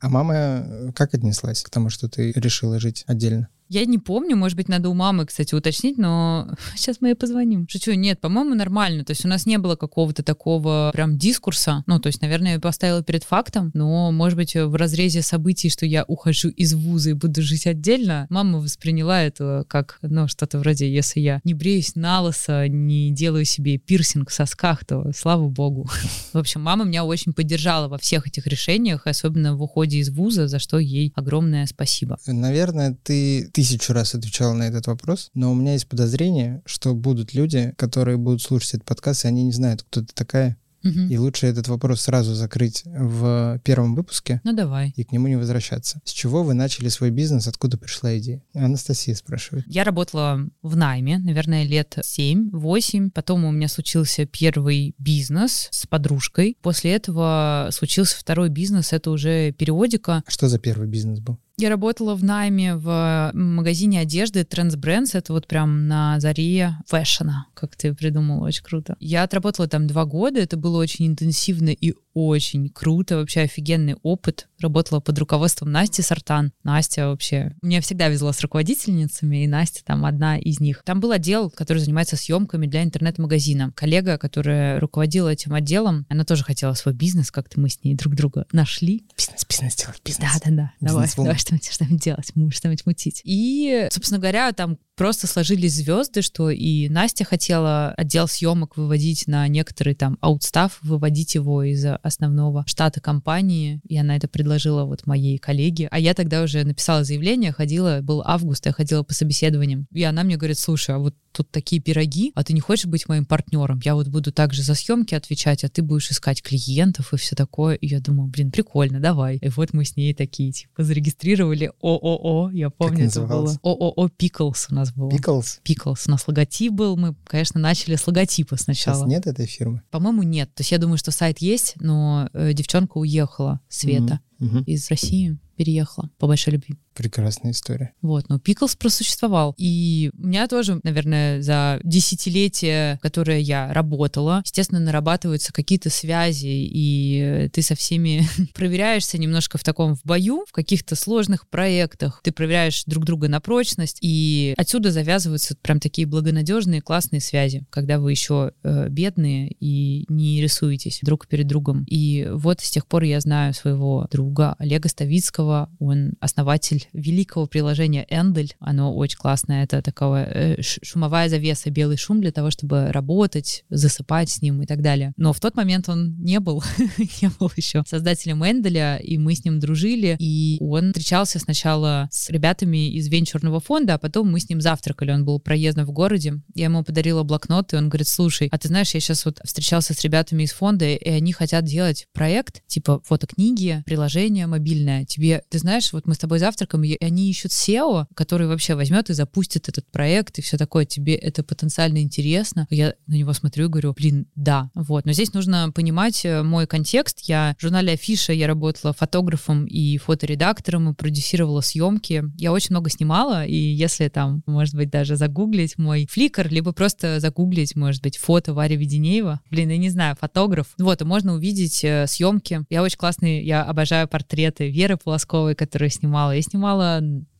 А 0.00 0.10
мама 0.10 0.92
как 0.94 1.14
отнеслась 1.14 1.62
к 1.62 1.70
тому, 1.70 1.88
что 1.88 2.10
ты 2.10 2.30
решила 2.32 2.78
жить 2.78 3.04
отдельно? 3.06 3.48
Я 3.68 3.84
не 3.86 3.98
помню, 3.98 4.36
может 4.36 4.56
быть, 4.56 4.68
надо 4.68 4.88
у 4.88 4.94
мамы, 4.94 5.26
кстати, 5.26 5.54
уточнить, 5.54 5.98
но 5.98 6.48
сейчас 6.76 6.98
мы 7.00 7.08
ей 7.08 7.14
позвоним. 7.14 7.66
Шучу, 7.68 7.92
нет, 7.92 8.20
по-моему, 8.20 8.54
нормально. 8.54 9.04
То 9.04 9.12
есть 9.12 9.24
у 9.24 9.28
нас 9.28 9.46
не 9.46 9.58
было 9.58 9.76
какого-то 9.76 10.22
такого 10.22 10.90
прям 10.92 11.16
дискурса. 11.18 11.82
Ну, 11.86 11.98
то 11.98 12.08
есть, 12.08 12.20
наверное, 12.22 12.54
я 12.54 12.60
поставила 12.60 13.02
перед 13.02 13.24
фактом, 13.24 13.70
но, 13.74 14.12
может 14.12 14.36
быть, 14.36 14.54
в 14.54 14.74
разрезе 14.74 15.22
событий, 15.22 15.70
что 15.70 15.86
я 15.86 16.04
ухожу 16.04 16.48
из 16.50 16.74
вуза 16.74 17.10
и 17.10 17.14
буду 17.14 17.42
жить 17.42 17.66
отдельно, 17.66 18.26
мама 18.30 18.58
восприняла 18.58 19.22
это 19.22 19.64
как, 19.68 19.98
ну, 20.02 20.28
что-то 20.28 20.58
вроде, 20.58 20.92
если 20.92 21.20
я 21.20 21.40
не 21.44 21.54
бреюсь 21.54 21.94
на 21.94 22.20
лысо, 22.20 22.68
не 22.68 23.10
делаю 23.10 23.44
себе 23.44 23.78
пирсинг 23.78 24.30
в 24.30 24.34
сосках, 24.34 24.84
то 24.84 25.10
слава 25.16 25.48
богу. 25.48 25.88
В 26.32 26.38
общем, 26.38 26.60
мама 26.60 26.84
меня 26.84 27.04
очень 27.04 27.32
поддержала 27.32 27.88
во 27.88 27.98
всех 27.98 28.26
этих 28.26 28.46
решениях, 28.46 29.06
особенно 29.06 29.56
в 29.56 29.62
уходе 29.62 29.98
из 29.98 30.10
вуза, 30.10 30.48
за 30.48 30.58
что 30.58 30.78
ей 30.78 31.12
огромное 31.14 31.66
спасибо. 31.66 32.18
Наверное, 32.26 32.96
ты 33.02 33.50
тысячу 33.54 33.92
раз 33.92 34.14
отвечала 34.14 34.52
на 34.52 34.64
этот 34.64 34.88
вопрос, 34.88 35.30
но 35.32 35.50
у 35.50 35.54
меня 35.54 35.72
есть 35.72 35.86
подозрение, 35.86 36.60
что 36.66 36.94
будут 36.94 37.32
люди, 37.34 37.72
которые 37.78 38.16
будут 38.18 38.42
слушать 38.42 38.74
этот 38.74 38.84
подкаст, 38.84 39.24
и 39.24 39.28
они 39.28 39.44
не 39.44 39.52
знают, 39.52 39.82
кто 39.84 40.02
ты 40.02 40.12
такая, 40.12 40.58
Мгм. 40.84 41.08
И 41.08 41.16
лучше 41.16 41.46
этот 41.46 41.66
вопрос 41.68 42.02
сразу 42.02 42.34
закрыть 42.34 42.82
в 42.84 43.58
первом 43.64 43.94
выпуске 43.94 44.40
Ну 44.44 44.52
давай. 44.52 44.92
и 44.96 45.02
к 45.04 45.12
нему 45.12 45.28
не 45.28 45.36
возвращаться. 45.36 46.00
С 46.04 46.10
чего 46.10 46.44
вы 46.44 46.52
начали 46.52 46.88
свой 46.90 47.10
бизнес, 47.10 47.48
откуда 47.48 47.78
пришла 47.78 48.16
идея? 48.18 48.42
Анастасия 48.54 49.14
спрашивает. 49.14 49.64
Я 49.66 49.84
работала 49.84 50.46
в 50.62 50.76
найме, 50.76 51.18
наверное, 51.18 51.64
лет 51.64 51.96
7-8. 51.98 53.10
Потом 53.12 53.44
у 53.46 53.50
меня 53.50 53.68
случился 53.68 54.26
первый 54.26 54.94
бизнес 54.98 55.68
с 55.70 55.86
подружкой. 55.86 56.58
После 56.60 56.92
этого 56.92 57.70
случился 57.72 58.18
второй 58.18 58.50
бизнес, 58.50 58.92
это 58.92 59.10
уже 59.10 59.52
периодика. 59.52 60.22
А 60.26 60.30
Что 60.30 60.48
за 60.50 60.58
первый 60.58 60.86
бизнес 60.86 61.20
был? 61.20 61.38
Я 61.56 61.70
работала 61.70 62.16
в 62.16 62.24
найме 62.24 62.74
в 62.74 63.30
магазине 63.32 64.00
одежды 64.00 64.40
Trends 64.40 64.76
Brands. 64.76 65.10
Это 65.12 65.32
вот 65.32 65.46
прям 65.46 65.86
на 65.86 66.18
заре 66.18 66.76
фэшена, 66.88 67.46
как 67.54 67.76
ты 67.76 67.94
придумал, 67.94 68.42
очень 68.42 68.64
круто. 68.64 68.96
Я 68.98 69.22
отработала 69.22 69.68
там 69.68 69.86
два 69.86 70.04
года, 70.04 70.40
это 70.40 70.56
было 70.56 70.78
очень 70.78 71.06
интенсивно 71.06 71.68
и 71.68 71.94
очень 72.12 72.68
круто, 72.70 73.16
вообще 73.16 73.40
офигенный 73.40 73.96
опыт. 74.02 74.48
Работала 74.60 75.00
под 75.00 75.18
руководством 75.18 75.70
Насти 75.70 76.00
Сартан. 76.00 76.52
Настя 76.62 77.08
вообще... 77.08 77.52
Мне 77.60 77.80
всегда 77.80 78.08
везло 78.08 78.32
с 78.32 78.40
руководительницами, 78.40 79.44
и 79.44 79.48
Настя 79.48 79.84
там 79.84 80.04
одна 80.04 80.38
из 80.38 80.60
них. 80.60 80.82
Там 80.84 81.00
был 81.00 81.10
отдел, 81.10 81.50
который 81.50 81.78
занимается 81.78 82.16
съемками 82.16 82.66
для 82.66 82.84
интернет-магазина. 82.84 83.72
Коллега, 83.74 84.16
которая 84.16 84.78
руководила 84.78 85.28
этим 85.28 85.54
отделом, 85.54 86.06
она 86.08 86.24
тоже 86.24 86.44
хотела 86.44 86.74
свой 86.74 86.94
бизнес, 86.94 87.30
как-то 87.32 87.60
мы 87.60 87.68
с 87.68 87.82
ней 87.82 87.94
друг 87.94 88.14
друга 88.14 88.46
нашли. 88.52 89.04
Бизнес, 89.16 89.44
бизнес 89.48 89.74
делать, 89.74 90.00
бизнес. 90.04 90.30
Да, 90.32 90.38
да, 90.44 90.56
да. 90.56 90.72
Давай, 90.80 91.08
давай 91.16 91.36
что-нибудь, 91.44 91.70
что-нибудь 91.70 92.00
делать, 92.00 92.30
мы 92.34 92.50
что-нибудь 92.50 92.86
мутить. 92.86 93.20
И, 93.24 93.88
собственно 93.90 94.18
говоря, 94.20 94.52
там 94.52 94.78
просто 94.96 95.26
сложились 95.26 95.74
звезды, 95.74 96.22
что 96.22 96.50
и 96.50 96.88
Настя 96.88 97.24
хотела 97.24 97.92
отдел 97.96 98.28
съемок 98.28 98.76
выводить 98.76 99.26
на 99.26 99.46
некоторый 99.48 99.94
там 99.94 100.18
аутстав, 100.20 100.78
выводить 100.82 101.34
его 101.34 101.62
из 101.62 101.84
основного 102.02 102.64
штата 102.66 103.00
компании, 103.00 103.80
и 103.88 103.96
она 103.96 104.16
это 104.16 104.28
предложила 104.28 104.84
вот 104.84 105.06
моей 105.06 105.38
коллеге. 105.38 105.88
А 105.90 105.98
я 105.98 106.14
тогда 106.14 106.42
уже 106.42 106.64
написала 106.64 107.04
заявление, 107.04 107.52
ходила, 107.52 108.00
был 108.02 108.22
август, 108.24 108.66
я 108.66 108.72
ходила 108.72 109.02
по 109.02 109.14
собеседованиям, 109.14 109.86
и 109.92 110.02
она 110.02 110.22
мне 110.22 110.36
говорит, 110.36 110.58
слушай, 110.58 110.94
а 110.94 110.98
вот 110.98 111.14
тут 111.34 111.50
такие 111.50 111.82
пироги, 111.82 112.32
а 112.34 112.44
ты 112.44 112.52
не 112.52 112.60
хочешь 112.60 112.86
быть 112.86 113.08
моим 113.08 113.26
партнером? 113.26 113.80
Я 113.84 113.94
вот 113.94 114.08
буду 114.08 114.32
также 114.32 114.62
за 114.62 114.74
съемки 114.74 115.14
отвечать, 115.14 115.64
а 115.64 115.68
ты 115.68 115.82
будешь 115.82 116.10
искать 116.10 116.42
клиентов 116.42 117.12
и 117.12 117.16
все 117.16 117.34
такое. 117.34 117.74
И 117.74 117.88
я 117.88 118.00
думаю, 118.00 118.28
блин, 118.28 118.50
прикольно, 118.50 119.00
давай. 119.00 119.38
И 119.38 119.48
вот 119.48 119.72
мы 119.72 119.84
с 119.84 119.96
ней 119.96 120.14
такие, 120.14 120.52
типа, 120.52 120.84
зарегистрировали 120.84 121.72
ООО, 121.82 122.50
я 122.52 122.70
помню, 122.70 123.06
это 123.06 123.20
называлось? 123.20 123.58
было. 123.58 123.72
ООО 123.72 124.08
Пиклс 124.08 124.68
у 124.70 124.74
нас 124.74 124.83
было. 124.92 125.10
Пиклс? 125.10 125.60
Пиклс. 125.62 126.06
У 126.06 126.10
нас 126.10 126.26
логотип 126.26 126.72
был. 126.72 126.96
Мы, 126.96 127.14
конечно, 127.24 127.60
начали 127.60 127.96
с 127.96 128.06
логотипа 128.06 128.56
Сейчас 128.56 128.64
сначала. 128.64 129.06
нет 129.06 129.26
этой 129.26 129.46
фирмы? 129.46 129.82
По-моему, 129.90 130.22
нет. 130.22 130.52
То 130.54 130.60
есть 130.60 130.72
я 130.72 130.78
думаю, 130.78 130.98
что 130.98 131.10
сайт 131.10 131.38
есть, 131.38 131.74
но 131.80 132.28
э, 132.32 132.52
девчонка 132.52 132.98
уехала, 132.98 133.60
Света, 133.68 134.20
мгм. 134.38 134.62
из 134.64 134.88
России 134.90 135.38
переехала 135.56 136.10
по 136.18 136.26
большой 136.26 136.54
любви. 136.54 136.76
Прекрасная 136.94 137.52
история. 137.52 137.92
Вот, 138.02 138.28
но 138.28 138.38
Пиклс 138.38 138.76
просуществовал. 138.76 139.54
И 139.58 140.10
у 140.16 140.26
меня 140.26 140.46
тоже, 140.46 140.80
наверное, 140.84 141.42
за 141.42 141.80
десятилетие, 141.82 142.98
которое 143.02 143.40
я 143.40 143.72
работала, 143.72 144.42
естественно, 144.44 144.80
нарабатываются 144.80 145.52
какие-то 145.52 145.90
связи, 145.90 146.46
и 146.46 147.50
ты 147.52 147.62
со 147.62 147.74
всеми 147.74 148.22
проверяешься 148.54 149.18
немножко 149.18 149.58
в 149.58 149.64
таком 149.64 149.96
в 149.96 150.04
бою, 150.04 150.44
в 150.48 150.52
каких-то 150.52 150.94
сложных 150.94 151.48
проектах. 151.48 152.20
Ты 152.22 152.30
проверяешь 152.30 152.84
друг 152.84 153.04
друга 153.04 153.28
на 153.28 153.40
прочность, 153.40 153.98
и 154.00 154.54
отсюда 154.56 154.92
завязываются 154.92 155.56
прям 155.60 155.80
такие 155.80 156.06
благонадежные, 156.06 156.80
классные 156.80 157.20
связи, 157.20 157.64
когда 157.70 157.98
вы 157.98 158.12
еще 158.12 158.52
э, 158.62 158.88
бедные 158.88 159.50
и 159.58 160.04
не 160.08 160.40
рисуетесь 160.40 161.00
друг 161.02 161.26
перед 161.26 161.48
другом. 161.48 161.84
И 161.88 162.28
вот 162.30 162.60
с 162.60 162.70
тех 162.70 162.86
пор 162.86 163.02
я 163.02 163.18
знаю 163.20 163.52
своего 163.52 164.06
друга 164.10 164.54
Олега 164.58 164.88
Ставицкого, 164.88 165.70
он 165.80 166.12
основатель 166.20 166.83
великого 166.92 167.46
приложения 167.46 168.06
Эндель. 168.10 168.54
Оно 168.58 168.94
очень 168.94 169.18
классное. 169.18 169.64
Это 169.64 169.82
такая 169.82 170.24
э, 170.26 170.62
шумовая 170.62 171.28
завеса, 171.28 171.70
белый 171.70 171.96
шум 171.96 172.20
для 172.20 172.32
того, 172.32 172.50
чтобы 172.50 172.92
работать, 172.92 173.64
засыпать 173.70 174.30
с 174.30 174.42
ним 174.42 174.62
и 174.62 174.66
так 174.66 174.82
далее. 174.82 175.12
Но 175.16 175.32
в 175.32 175.40
тот 175.40 175.56
момент 175.56 175.88
он 175.88 176.16
не 176.18 176.40
был, 176.40 176.62
не 176.98 177.30
был 177.38 177.50
еще 177.56 177.82
создателем 177.86 178.44
Энделя, 178.44 178.96
и 178.96 179.18
мы 179.18 179.34
с 179.34 179.44
ним 179.44 179.60
дружили, 179.60 180.16
и 180.18 180.58
он 180.60 180.88
встречался 180.88 181.38
сначала 181.38 182.08
с 182.10 182.30
ребятами 182.30 182.90
из 182.90 183.08
венчурного 183.08 183.60
фонда, 183.60 183.94
а 183.94 183.98
потом 183.98 184.30
мы 184.30 184.40
с 184.40 184.48
ним 184.48 184.60
завтракали. 184.60 185.12
Он 185.12 185.24
был 185.24 185.40
проездом 185.40 185.86
в 185.86 185.92
городе. 185.92 186.40
Я 186.54 186.64
ему 186.64 186.84
подарила 186.84 187.22
блокнот, 187.22 187.72
и 187.72 187.76
он 187.76 187.88
говорит, 187.88 188.08
слушай, 188.08 188.48
а 188.50 188.58
ты 188.58 188.68
знаешь, 188.68 188.94
я 188.94 189.00
сейчас 189.00 189.24
вот 189.24 189.40
встречался 189.44 189.94
с 189.94 190.00
ребятами 190.02 190.42
из 190.42 190.52
фонда, 190.52 190.86
и 190.86 191.08
они 191.08 191.32
хотят 191.32 191.64
делать 191.64 192.06
проект, 192.12 192.62
типа 192.66 193.00
фотокниги, 193.04 193.82
приложение 193.86 194.46
мобильное. 194.46 195.04
Тебе, 195.04 195.42
ты 195.48 195.58
знаешь, 195.58 195.92
вот 195.92 196.06
мы 196.06 196.14
с 196.14 196.18
тобой 196.18 196.38
завтракаем, 196.74 196.84
и 196.84 197.04
они 197.04 197.30
ищут 197.30 197.52
SEO, 197.52 198.06
который 198.14 198.46
вообще 198.46 198.74
возьмет 198.74 199.10
и 199.10 199.14
запустит 199.14 199.68
этот 199.68 199.90
проект, 199.90 200.38
и 200.38 200.42
все 200.42 200.56
такое. 200.56 200.84
Тебе 200.84 201.14
это 201.14 201.42
потенциально 201.42 201.98
интересно? 201.98 202.66
Я 202.70 202.94
на 203.06 203.14
него 203.14 203.32
смотрю 203.32 203.66
и 203.66 203.68
говорю, 203.68 203.92
блин, 203.92 204.26
да. 204.34 204.70
Вот. 204.74 205.04
Но 205.06 205.12
здесь 205.12 205.32
нужно 205.32 205.70
понимать 205.72 206.24
э, 206.24 206.42
мой 206.42 206.66
контекст. 206.66 207.20
Я 207.28 207.54
в 207.58 207.62
журнале 207.62 207.92
Афиша, 207.92 208.32
я 208.32 208.46
работала 208.46 208.92
фотографом 208.92 209.66
и 209.66 209.98
фоторедактором, 209.98 210.90
и 210.90 210.94
продюсировала 210.94 211.60
съемки. 211.60 212.24
Я 212.36 212.52
очень 212.52 212.70
много 212.70 212.90
снимала, 212.90 213.44
и 213.46 213.56
если 213.56 214.08
там, 214.08 214.42
может 214.46 214.74
быть, 214.74 214.90
даже 214.90 215.16
загуглить 215.16 215.78
мой 215.78 216.06
фликер, 216.10 216.50
либо 216.50 216.72
просто 216.72 217.20
загуглить, 217.20 217.76
может 217.76 218.02
быть, 218.02 218.16
фото 218.16 218.54
Вари 218.54 218.76
Веденеева, 218.76 219.40
блин, 219.50 219.70
я 219.70 219.78
не 219.78 219.90
знаю, 219.90 220.16
фотограф, 220.20 220.66
вот, 220.78 221.00
и 221.00 221.04
можно 221.04 221.34
увидеть 221.34 221.84
э, 221.84 222.06
съемки. 222.06 222.64
Я 222.70 222.82
очень 222.82 222.98
классный, 222.98 223.42
я 223.42 223.62
обожаю 223.62 224.08
портреты 224.08 224.70
Веры 224.70 224.96
Полосковой, 224.96 225.54
которую 225.54 225.90
снимала. 225.90 226.32
Я 226.32 226.42
снимала 226.42 226.63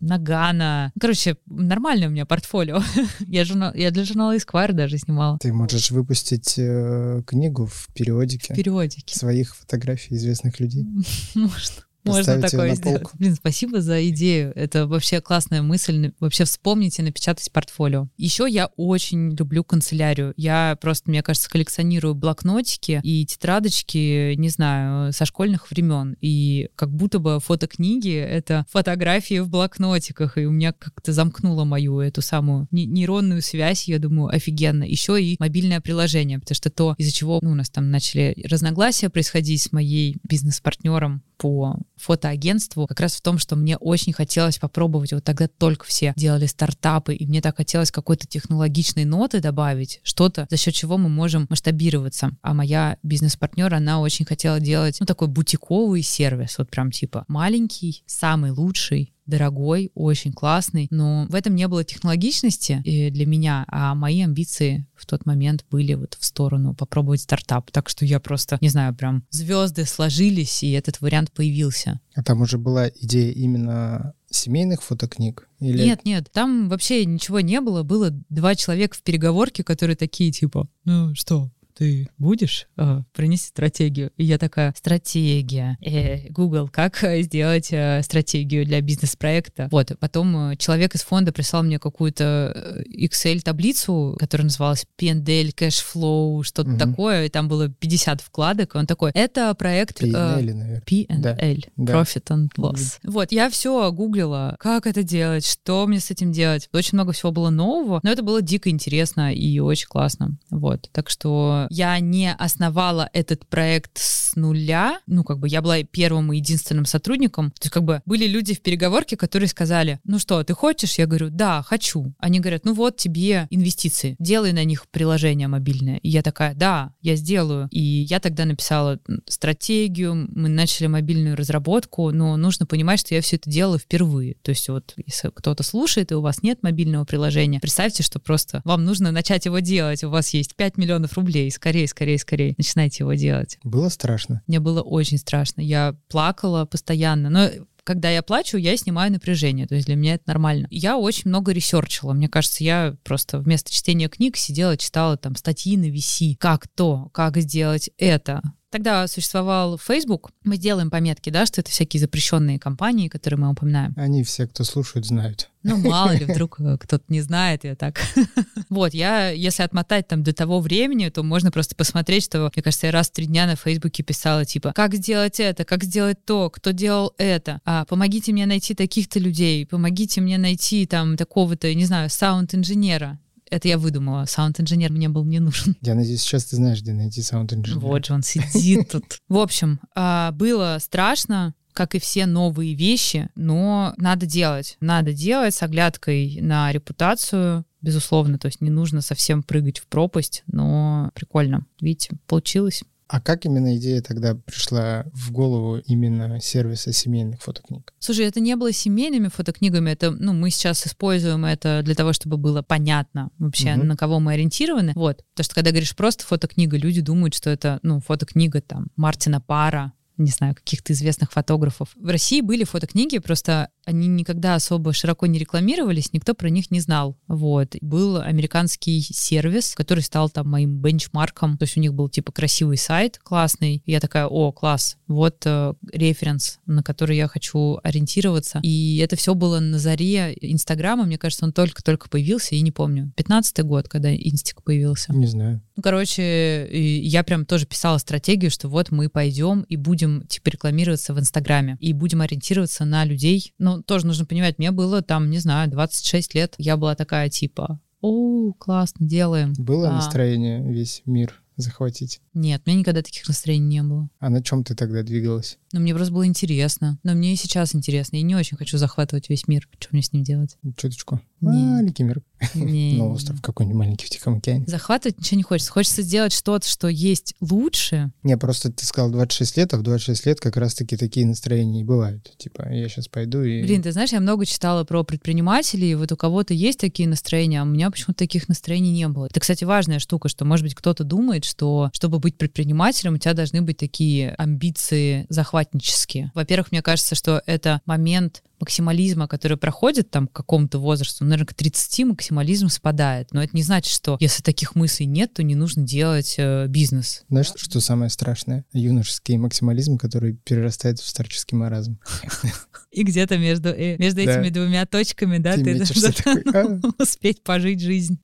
Нагана. 0.01 0.93
Короче, 1.01 1.37
нормальное 1.47 2.09
у 2.09 2.11
меня 2.11 2.27
портфолио. 2.27 2.81
я, 3.27 3.45
журнал, 3.45 3.73
я 3.75 3.91
для 3.91 4.05
журнала 4.05 4.37
Esquire 4.37 4.73
даже 4.73 4.99
снимала. 4.99 5.39
Ты 5.39 5.53
можешь 5.53 5.91
выпустить 5.91 6.55
э, 6.59 7.23
книгу 7.27 7.67
в 7.67 7.89
периодике 7.95 8.55
Периодики. 8.55 9.17
своих 9.17 9.57
фотографий 9.57 10.15
известных 10.17 10.61
людей. 10.61 10.85
Можно. 11.35 11.85
Можно 12.05 12.41
такое 12.41 12.75
сделать. 12.75 13.07
Блин, 13.15 13.35
спасибо 13.35 13.81
за 13.81 14.09
идею. 14.09 14.53
Это 14.55 14.87
вообще 14.87 15.21
классная 15.21 15.63
мысль. 15.63 16.13
Вообще 16.21 16.45
вспомните 16.45 17.03
напечатать 17.03 17.51
портфолио. 17.53 18.09
Еще 18.17 18.47
я 18.49 18.67
очень 18.77 19.35
люблю 19.35 19.65
канцелярию. 19.65 20.35
Я 20.37 20.77
просто, 20.81 21.11
мне 21.11 21.23
кажется, 21.23 21.49
коллекционирую 21.51 22.15
блокнотики 22.15 23.01
и 23.03 23.25
тетрадочки, 23.25 24.35
не 24.35 24.49
знаю, 24.49 25.13
со 25.13 25.25
школьных 25.25 25.71
времен. 25.71 26.17
И 26.21 26.69
как 26.77 26.91
будто 26.91 27.19
бы 27.19 27.41
фотокниги— 27.41 28.15
это 28.15 28.67
фотографии 28.71 29.39
в 29.39 29.49
блокнотиках. 29.49 30.39
И 30.39 30.47
у 30.47 30.51
меня 30.51 30.73
как-то 30.73 31.13
замкнуло 31.13 31.65
мою 31.65 32.01
эту 32.01 32.23
самую 32.23 32.69
не- 32.71 32.87
нейронную 32.87 33.43
связь. 33.43 33.89
Я 33.89 33.99
думаю, 33.99 34.35
офигенно. 34.35 34.85
Еще 34.85 35.23
и 35.23 35.37
мобильное 35.39 35.81
приложение, 35.81 36.39
потому 36.39 36.57
что 36.57 36.71
то, 36.71 36.95
из-за 36.99 37.13
чего 37.13 37.39
ну, 37.43 37.53
у 37.53 37.55
нас 37.55 37.71
там 37.71 37.91
начали 37.91 38.37
разногласия 38.49 39.09
происходить 39.09 39.63
с 39.63 39.73
моей 39.73 40.19
бизнес-партнером 40.25 41.23
по 41.37 41.77
фотоагентству 41.97 42.87
как 42.87 43.01
раз 43.01 43.15
в 43.17 43.23
том, 43.23 43.39
что 43.39 43.57
мне 43.57 43.77
очень 43.77 44.13
хотелось 44.13 44.59
попробовать, 44.59 45.13
вот 45.13 45.25
тогда 45.25 45.49
только 45.49 45.87
все 45.87 46.13
делали 46.17 46.47
стартапы, 46.47 47.15
и 47.15 47.27
мне 47.27 47.41
так 47.41 47.57
хотелось 47.57 47.91
какой-то 47.91 48.27
технологичной 48.27 49.05
ноты 49.05 49.41
добавить, 49.41 50.01
что-то, 50.03 50.47
за 50.51 50.57
счет 50.57 50.75
чего 50.75 50.99
мы 50.99 51.09
можем 51.09 51.47
масштабироваться. 51.49 52.33
А 52.43 52.55
моя 52.55 52.99
бизнес-партнер, 53.03 53.73
она 53.73 54.01
очень 54.01 54.25
хотела 54.25 54.61
делать, 54.61 54.99
ну, 55.01 55.07
такой 55.07 55.29
бутиковый 55.29 56.03
сервис, 56.03 56.59
вот 56.59 56.71
прям 56.71 56.91
типа 56.91 57.25
маленький, 57.29 58.03
самый 58.07 58.51
лучший, 58.51 59.14
дорогой, 59.27 59.91
очень 59.95 60.33
классный, 60.33 60.89
но 60.91 61.27
в 61.29 61.35
этом 61.35 61.55
не 61.55 61.69
было 61.69 61.85
технологичности 61.85 62.83
э, 62.85 63.11
для 63.11 63.27
меня, 63.27 63.65
а 63.69 63.95
мои 63.95 64.23
амбиции 64.23 64.87
в 64.95 65.07
тот 65.07 65.27
момент 65.27 65.65
были 65.71 65.95
вот 65.95 66.17
в 66.19 66.25
сторону 66.25 66.75
попробовать 66.75 67.21
стартап. 67.21 67.71
Так 67.71 67.89
что 67.89 68.05
я 68.05 68.21
просто, 68.21 68.59
не 68.61 68.69
знаю, 68.69 68.95
прям 68.95 69.25
звезды 69.31 69.85
сложились, 69.85 70.63
и 70.63 70.71
этот 70.73 71.01
вариант 71.01 71.33
появился. 71.33 72.01
А 72.15 72.23
там 72.23 72.43
уже 72.43 72.59
была 72.59 72.89
идея 72.89 73.33
именно 73.33 74.15
семейных 74.31 74.83
фотокниг? 74.83 75.49
Или 75.61 75.85
Нет, 75.85 76.05
нет, 76.05 76.31
там 76.33 76.69
вообще 76.69 77.05
ничего 77.07 77.41
не 77.41 77.61
было. 77.61 77.83
Было 77.83 78.11
два 78.29 78.55
человека 78.55 78.97
в 78.97 79.03
переговорке, 79.03 79.65
которые 79.65 79.97
такие 79.97 80.31
типа, 80.33 80.69
ну 80.85 81.15
что, 81.15 81.51
ты 81.77 82.09
будешь 82.19 82.67
э, 82.77 83.03
принести 83.13 83.49
стратегию? 83.49 84.11
И 84.17 84.25
я 84.25 84.39
такая, 84.39 84.73
стратегия. 84.77 85.77
Э, 85.81 86.29
Google, 86.31 86.69
как 86.69 87.03
э, 87.05 87.23
сделать 87.23 87.69
э, 87.73 88.01
стратегию 88.03 88.65
для 88.65 88.81
бизнес-проекта? 88.81 89.69
Вот, 89.71 89.93
потом 89.99 90.51
э, 90.53 90.57
человек 90.57 90.95
из 90.95 91.03
фонда 91.03 91.33
прислал 91.33 91.63
мне 91.63 91.79
какую-то 91.79 92.53
э, 92.55 92.83
Excel-таблицу, 93.07 94.17
которая 94.19 94.45
называлась 94.45 94.87
P&L, 94.97 95.49
Cashflow, 95.51 96.43
что-то 96.43 96.71
Мгм. 96.71 96.79
такое, 96.79 97.27
и 97.27 97.29
там 97.29 97.49
было 97.49 97.69
50 97.69 98.21
вкладок, 98.21 98.75
и 98.75 98.79
он 98.79 98.87
такой, 98.87 99.11
это 99.15 99.55
проект... 99.55 100.03
э, 100.03 100.07
P&L, 100.07 100.57
наверное. 100.57 100.81
P&L, 100.87 101.59
Да. 101.77 101.93
Profit 101.93 102.25
and 102.29 102.49
Loss. 102.57 102.99
Вот, 103.05 103.33
я 103.33 103.51
все 103.51 103.91
гуглила, 103.93 104.57
как 104.59 104.87
это 104.87 105.03
делать, 105.03 105.47
что 105.47 105.87
мне 105.87 106.01
с 106.01 106.11
этим 106.11 106.33
делать. 106.33 106.69
Очень 106.73 106.97
много 106.97 107.13
всего 107.13 107.33
было 107.33 107.51
нового, 107.51 108.01
но 108.03 108.11
это 108.11 108.23
было 108.23 108.41
дико 108.43 108.71
интересно 108.71 109.35
и 109.35 109.59
очень 109.59 109.87
классно. 109.89 110.37
Вот, 110.51 110.89
так 110.93 111.11
что 111.11 111.64
я 111.71 111.99
не 112.01 112.33
основала 112.33 113.09
этот 113.13 113.47
проект 113.47 113.99
с 113.99 114.37
нуля. 114.37 115.01
Ну, 115.07 115.25
как 115.25 115.39
бы 115.39 115.49
я 115.49 115.63
была 115.63 115.83
первым 115.83 116.33
и 116.33 116.37
единственным 116.37 116.87
сотрудником. 116.87 117.51
То 117.53 117.65
есть 117.65 117.73
как 117.73 117.85
бы 117.85 118.03
были 118.05 118.27
люди 118.27 118.55
в 118.55 118.61
переговорке, 118.61 119.17
которые 119.17 119.49
сказали, 119.49 120.01
ну 120.05 120.19
что, 120.19 120.43
ты 120.43 120.55
хочешь? 120.55 120.99
Я 120.99 121.07
говорю, 121.07 121.31
да, 121.31 121.63
хочу. 121.63 122.15
Они 122.19 122.41
говорят, 122.41 122.65
ну 122.65 122.75
вот 122.75 122.97
тебе 122.97 123.47
инвестиции, 123.51 124.17
делай 124.19 124.53
на 124.53 124.65
них 124.65 124.87
приложение 124.89 125.49
мобильное. 125.49 125.99
И 125.99 126.09
я 126.09 126.23
такая, 126.23 126.55
да, 126.55 126.93
я 127.01 127.17
сделаю. 127.17 127.69
И 127.71 127.81
я 127.81 128.21
тогда 128.21 128.45
написала 128.45 129.01
стратегию, 129.27 130.15
мы 130.15 130.49
начали 130.49 130.87
мобильную 130.87 131.37
разработку, 131.37 132.11
но 132.11 132.37
нужно 132.37 132.67
понимать, 132.67 133.01
что 133.01 133.15
я 133.15 133.21
все 133.21 133.37
это 133.37 133.51
делала 133.51 133.79
впервые. 133.79 134.37
То 134.43 134.51
есть 134.51 134.69
вот 134.69 134.95
если 135.07 135.31
кто-то 135.35 135.63
слушает, 135.63 136.13
и 136.13 136.15
у 136.15 136.21
вас 136.21 136.43
нет 136.43 136.63
мобильного 136.63 137.05
приложения, 137.05 137.61
представьте, 137.61 138.03
что 138.03 138.19
просто 138.19 138.63
вам 138.65 138.85
нужно 138.85 139.11
начать 139.11 139.47
его 139.47 139.59
делать. 139.59 140.05
У 140.05 140.11
вас 140.11 140.31
есть 140.35 140.57
5 140.57 140.77
миллионов 140.77 141.15
рублей. 141.15 141.51
Скорее, 141.55 141.89
скорее, 141.89 142.19
скорее. 142.19 142.55
Начинайте 142.57 143.05
его 143.05 143.15
делать. 143.15 143.59
Было 143.63 143.89
страшно? 143.89 144.43
Мне 144.47 144.61
было 144.61 144.83
очень 144.83 145.19
страшно. 145.19 145.61
Я 145.61 145.97
плакала 146.09 146.65
постоянно. 146.65 147.31
Но 147.31 147.51
когда 147.85 148.11
я 148.11 148.23
плачу, 148.23 148.57
я 148.57 148.77
снимаю 148.77 149.13
напряжение, 149.13 149.67
то 149.67 149.75
есть 149.75 149.87
для 149.87 149.95
меня 149.95 150.15
это 150.15 150.25
нормально. 150.27 150.67
Я 150.71 150.97
очень 150.97 151.29
много 151.29 151.53
ресерчила, 151.53 152.15
мне 152.15 152.29
кажется, 152.29 152.65
я 152.65 152.97
просто 153.05 153.39
вместо 153.39 153.71
чтения 153.71 154.09
книг 154.09 154.37
сидела, 154.37 154.77
читала 154.77 155.17
там 155.17 155.37
статьи 155.37 155.77
на 155.77 155.91
VC, 155.91 156.35
как 156.39 156.67
то, 156.67 157.11
как 157.13 157.37
сделать 157.37 157.91
это, 157.99 158.43
Тогда 158.75 159.07
существовал 159.07 159.79
Facebook. 159.79 160.33
Мы 160.43 160.57
делаем 160.57 160.91
пометки, 160.91 161.31
да, 161.31 161.47
что 161.47 161.61
это 161.61 161.71
всякие 161.71 162.01
запрещенные 162.01 162.59
компании, 162.59 163.07
которые 163.07 163.39
мы 163.39 163.49
упоминаем. 163.49 163.95
Они 163.97 164.25
все, 164.25 164.49
кто 164.49 164.65
слушают, 164.65 165.07
знают. 165.07 165.49
Ну, 165.63 165.77
мало 165.77 166.11
ли, 166.11 166.25
вдруг 166.29 166.59
э, 166.59 166.77
кто-то 166.81 167.05
не 167.07 167.21
знает, 167.21 167.63
я 167.63 167.77
так. 167.77 168.01
Вот, 168.71 168.93
я, 168.93 169.31
если 169.31 169.63
отмотать 169.63 170.09
там 170.09 170.25
до 170.25 170.33
того 170.33 170.59
времени, 170.59 171.09
то 171.09 171.23
можно 171.23 171.53
просто 171.53 171.77
посмотреть, 171.77 172.25
что, 172.25 172.51
мне 172.53 172.63
кажется, 172.65 172.87
я 172.87 172.93
раз 172.93 173.09
в 173.09 173.13
три 173.13 173.27
дня 173.27 173.47
на 173.47 173.55
Фейсбуке 173.55 174.03
писала, 174.03 174.45
типа, 174.45 174.73
как 174.75 174.95
сделать 174.95 175.39
это, 175.39 175.65
как 175.65 175.85
сделать 175.85 176.25
то, 176.25 176.51
кто 176.51 176.73
делал 176.73 177.15
это, 177.17 177.61
а, 177.65 177.85
помогите 177.85 178.33
мне 178.33 178.47
найти 178.47 178.75
таких-то 178.75 179.21
людей, 179.21 179.65
помогите 179.67 180.21
мне 180.21 180.37
найти 180.37 180.87
там 180.87 181.17
такого-то, 181.17 181.73
не 181.73 181.85
знаю, 181.85 182.11
саунд-инженера, 182.11 183.21
это 183.55 183.69
я 183.69 183.79
выдумала. 183.79 184.25
Саунд-инженер 184.27 184.91
мне 184.93 185.09
был 185.09 185.25
не 185.25 185.39
нужен. 185.39 185.77
Я 185.81 185.95
надеюсь, 185.95 186.23
сейчас 186.23 186.45
ты 186.45 186.57
знаешь, 186.57 186.81
где 186.81 186.93
найти 186.93 187.23
саунд-инженера. 187.23 187.81
Вот 187.81 188.07
же 188.07 188.15
он 188.15 188.23
сидит 188.23 188.91
тут. 188.91 189.19
В 189.29 189.39
общем, 189.39 189.81
а, 189.95 190.33
было 190.33 190.79
страшно, 190.81 191.55
как 191.73 191.95
и 191.95 191.99
все 191.99 192.27
новые 192.27 192.75
вещи, 192.75 193.29
но 193.35 193.95
надо 193.97 194.27
делать. 194.27 194.77
Надо 194.81 195.13
делать 195.13 195.55
с 195.55 195.63
оглядкой 195.63 196.39
на 196.41 196.73
репутацию, 196.73 197.65
безусловно. 197.81 198.39
То 198.39 198.47
есть 198.47 198.61
не 198.61 198.71
нужно 198.71 199.01
совсем 199.01 199.43
прыгать 199.43 199.79
в 199.79 199.87
пропасть, 199.87 200.45
но 200.47 201.11
прикольно. 201.15 201.67
Видите, 201.81 202.17
получилось. 202.27 202.85
А 203.07 203.21
как 203.21 203.45
именно 203.45 203.77
идея 203.77 204.01
тогда 204.01 204.35
пришла 204.35 205.05
в 205.13 205.31
голову 205.31 205.79
именно 205.79 206.41
сервиса 206.41 206.93
семейных 206.93 207.43
фотокниг? 207.43 207.93
Слушай, 207.99 208.27
это 208.27 208.41
не 208.41 208.57
было 208.57 208.73
семейными 208.73 209.29
фотокнигами, 209.29 209.91
это, 209.91 210.11
ну, 210.11 210.33
мы 210.33 210.51
сейчас 210.51 210.87
используем 210.87 211.45
это 211.45 211.83
для 211.85 211.95
того, 211.95 212.13
чтобы 212.13 212.37
было 212.39 212.63
понятно 212.63 213.31
вообще, 213.39 213.75
угу. 213.75 213.85
на 213.85 213.97
кого 213.97 214.21
мы 214.21 214.33
ориентированы. 214.33 214.93
Вот, 214.95 215.25
потому 215.35 215.45
что 215.45 215.55
когда 215.55 215.71
говоришь 215.71 215.95
просто 215.95 216.25
фотокнига, 216.25 216.77
люди 216.77 217.01
думают, 217.01 217.35
что 217.35 217.51
это, 217.51 217.79
ну, 217.83 218.01
фотокнига 218.01 218.61
там 218.63 218.87
Мартина 218.97 219.41
Пара, 219.41 219.93
не 220.17 220.31
знаю, 220.31 220.55
каких-то 220.55 220.93
известных 220.93 221.33
фотографов. 221.33 221.91
В 221.97 222.09
России 222.09 222.41
были 222.41 222.65
фотокниги, 222.65 223.19
просто 223.19 223.69
они 223.87 224.07
никогда 224.09 224.55
особо 224.55 224.93
широко 224.93 225.27
не 225.27 225.39
рекламировались, 225.39 226.13
никто 226.13 226.35
про 226.35 226.49
них 226.51 226.71
не 226.71 226.81
знал. 226.81 227.17
Вот. 227.27 227.77
Был 227.81 228.19
американский 228.21 229.01
сервис, 229.01 229.75
который 229.75 230.01
стал 230.01 230.31
там 230.31 230.49
моим 230.49 230.79
бенчмарком. 230.79 231.59
То 231.59 231.65
есть 231.65 231.77
у 231.77 231.81
них 231.81 231.95
был 231.95 232.09
типа 232.09 232.33
красивый 232.33 232.77
сайт 232.77 233.19
классный. 233.23 233.83
И 233.85 233.93
я 233.93 234.01
такая, 234.01 234.27
о, 234.27 234.53
класс, 234.53 234.97
вот 235.07 235.43
э, 235.45 235.75
референс, 235.93 236.59
на 236.67 236.83
который 236.83 237.17
я 237.17 237.29
хочу 237.29 237.79
ориентироваться. 237.83 238.61
И 238.63 238.99
это 238.99 239.17
все 239.17 239.35
было 239.35 239.61
на 239.61 239.79
заре 239.79 240.37
Инстаграма. 240.41 241.05
Мне 241.05 241.19
кажется, 241.19 241.45
он 241.45 241.53
только-только 241.53 242.09
появился, 242.09 242.55
и 242.55 242.61
не 242.61 242.73
помню. 242.73 243.13
15-й 243.17 243.63
год, 243.63 243.89
когда 243.89 244.15
Инстик 244.15 244.63
появился. 244.63 245.13
Не 245.13 245.27
знаю. 245.27 245.63
Ну, 245.77 245.83
короче, 245.83 246.69
я 247.01 247.25
прям 247.25 247.45
тоже 247.47 247.67
писала 247.67 247.99
стратегию, 247.99 248.51
что 248.51 248.69
вот 248.69 248.91
мы 248.91 249.09
пойдем 249.09 249.63
и 249.63 249.77
будем 249.77 250.27
типа 250.27 250.51
рекламироваться 250.51 251.15
в 251.15 251.19
Инстаграме. 251.19 251.77
И 251.81 251.93
будем 251.93 252.21
ориентироваться 252.21 252.85
на 252.85 253.05
людей, 253.05 253.53
ну, 253.59 253.74
тоже 253.83 254.07
нужно 254.07 254.27
понимать, 254.27 254.59
мне 254.59 254.71
было 254.71 255.03
там, 255.03 255.31
не 255.31 255.39
знаю, 255.39 255.71
26 255.71 256.35
лет. 256.35 256.55
Я 256.59 256.77
была 256.77 256.95
такая 256.95 257.29
типа, 257.29 257.81
о, 258.01 258.53
классно, 258.53 259.07
делаем. 259.07 259.55
Было 259.57 259.89
а. 259.89 259.93
настроение 259.93 260.63
весь 260.63 261.03
мир 261.07 261.43
захватить? 261.57 262.21
Нет, 262.35 262.63
у 262.67 262.71
меня 262.71 262.81
никогда 262.81 263.03
таких 263.03 263.27
настроений 263.27 263.67
не 263.67 263.83
было. 263.83 264.09
А 264.19 264.29
на 264.29 264.43
чем 264.43 264.65
ты 264.65 264.75
тогда 264.75 265.03
двигалась? 265.03 265.59
Ну, 265.75 265.81
мне 265.81 265.93
просто 265.93 266.15
было 266.15 266.25
интересно. 266.25 267.01
Но 267.03 267.15
мне 267.15 267.33
и 267.33 267.37
сейчас 267.37 267.75
интересно. 267.75 268.15
Я 268.15 268.23
не 268.23 268.37
очень 268.37 268.57
хочу 268.57 268.79
захватывать 268.79 269.29
весь 269.29 269.49
мир. 269.49 269.69
Что 269.81 269.89
мне 269.91 270.03
с 270.03 270.13
ним 270.13 270.23
делать? 270.23 270.57
Чуточку. 270.77 271.21
Маленький 271.41 272.05
мир. 272.05 272.23
Не. 272.55 272.97
На 272.99 273.07
остров 273.09 273.41
какой-нибудь 273.43 273.79
маленький 273.79 274.07
в 274.07 274.11
Тихом 274.11 274.37
океане. 274.37 274.65
Захватывать 274.67 275.19
ничего 275.19 275.37
не 275.37 275.43
хочется. 275.43 275.73
Хочется 275.73 276.03
сделать 276.03 276.33
что-то, 276.33 276.69
что 276.69 276.89
есть 276.89 277.35
лучше. 277.41 278.13
Не, 278.23 278.37
просто 278.37 278.71
ты 278.71 278.85
сказал 278.85 279.11
26 279.11 279.57
лет, 279.57 279.75
а 279.75 279.79
в 279.79 279.83
26 279.83 280.27
лет 280.27 280.41
как 280.41 280.57
раз-таки 280.57 280.97
такие 280.97 281.27
настроения 281.27 281.81
и 281.81 281.85
бывают. 281.85 282.33
Типа, 282.39 282.69
я 282.71 282.89
сейчас 282.89 283.09
пойду 283.09 283.43
и... 283.43 283.63
Блин, 283.63 283.83
ты 283.83 283.93
знаешь, 283.93 284.13
я 284.13 284.21
много 284.21 284.47
читала 284.47 284.85
про 284.85 285.03
предпринимателей, 285.03 285.93
и 285.93 285.95
вот 285.95 286.13
у 286.13 286.17
кого-то 286.17 286.55
есть 286.55 286.79
такие 286.79 287.09
настроения, 287.09 287.61
а 287.61 287.65
у 287.65 287.67
меня 287.67 287.91
почему-то 287.91 288.19
таких 288.19 288.49
настроений 288.49 288.93
не 288.93 289.09
было. 289.09 289.27
Это, 289.27 289.41
кстати, 289.41 289.65
важная 289.65 289.99
штука, 289.99 290.29
что, 290.29 290.45
может 290.45 290.65
быть, 290.65 290.75
кто-то 290.75 291.05
думает, 291.05 291.45
что 291.45 291.91
чтобы 291.93 292.19
быть 292.21 292.37
предпринимателем, 292.37 293.15
у 293.15 293.19
тебя 293.19 293.35
должны 293.35 293.61
быть 293.63 293.77
такие 293.77 294.35
амбиции 294.39 295.27
захватнические. 295.65 296.31
Во-первых, 296.35 296.73
мне 296.73 296.83
кажется, 296.83 297.15
что 297.15 297.43
это 297.47 297.81
момент 297.87 298.43
максимализма, 298.61 299.29
который 299.29 299.57
проходит 299.59 300.11
там 300.11 300.27
к 300.27 300.33
какому-то 300.33 300.79
возрасту, 300.79 301.25
наверное, 301.25 301.47
к 301.47 301.55
30 301.55 302.07
максимализм 302.07 302.69
спадает. 302.69 303.33
Но 303.33 303.43
это 303.43 303.55
не 303.55 303.63
значит, 303.63 303.93
что 303.93 304.17
если 304.21 304.43
таких 304.43 304.75
мыслей 304.75 305.07
нет, 305.07 305.35
то 305.35 305.43
не 305.43 305.55
нужно 305.55 305.83
делать 305.83 306.37
э, 306.39 306.67
бизнес. 306.69 307.25
Знаешь, 307.29 307.53
что 307.57 307.81
самое 307.81 308.11
страшное? 308.11 308.65
Юношеский 308.73 309.37
максимализм, 309.37 309.99
который 309.99 310.35
перерастает 310.45 310.99
в 311.01 311.07
старческий 311.07 311.57
маразм. 311.57 311.99
И 312.91 313.03
где-то 313.03 313.39
между, 313.39 313.71
э, 313.71 313.97
между 313.99 314.21
этими 314.21 314.51
двумя 314.51 314.87
точками, 314.87 315.39
да, 315.39 315.55
ты, 315.55 315.79
должен 315.79 316.83
успеть 316.99 317.43
пожить 317.43 317.81
жизнь. 317.81 318.19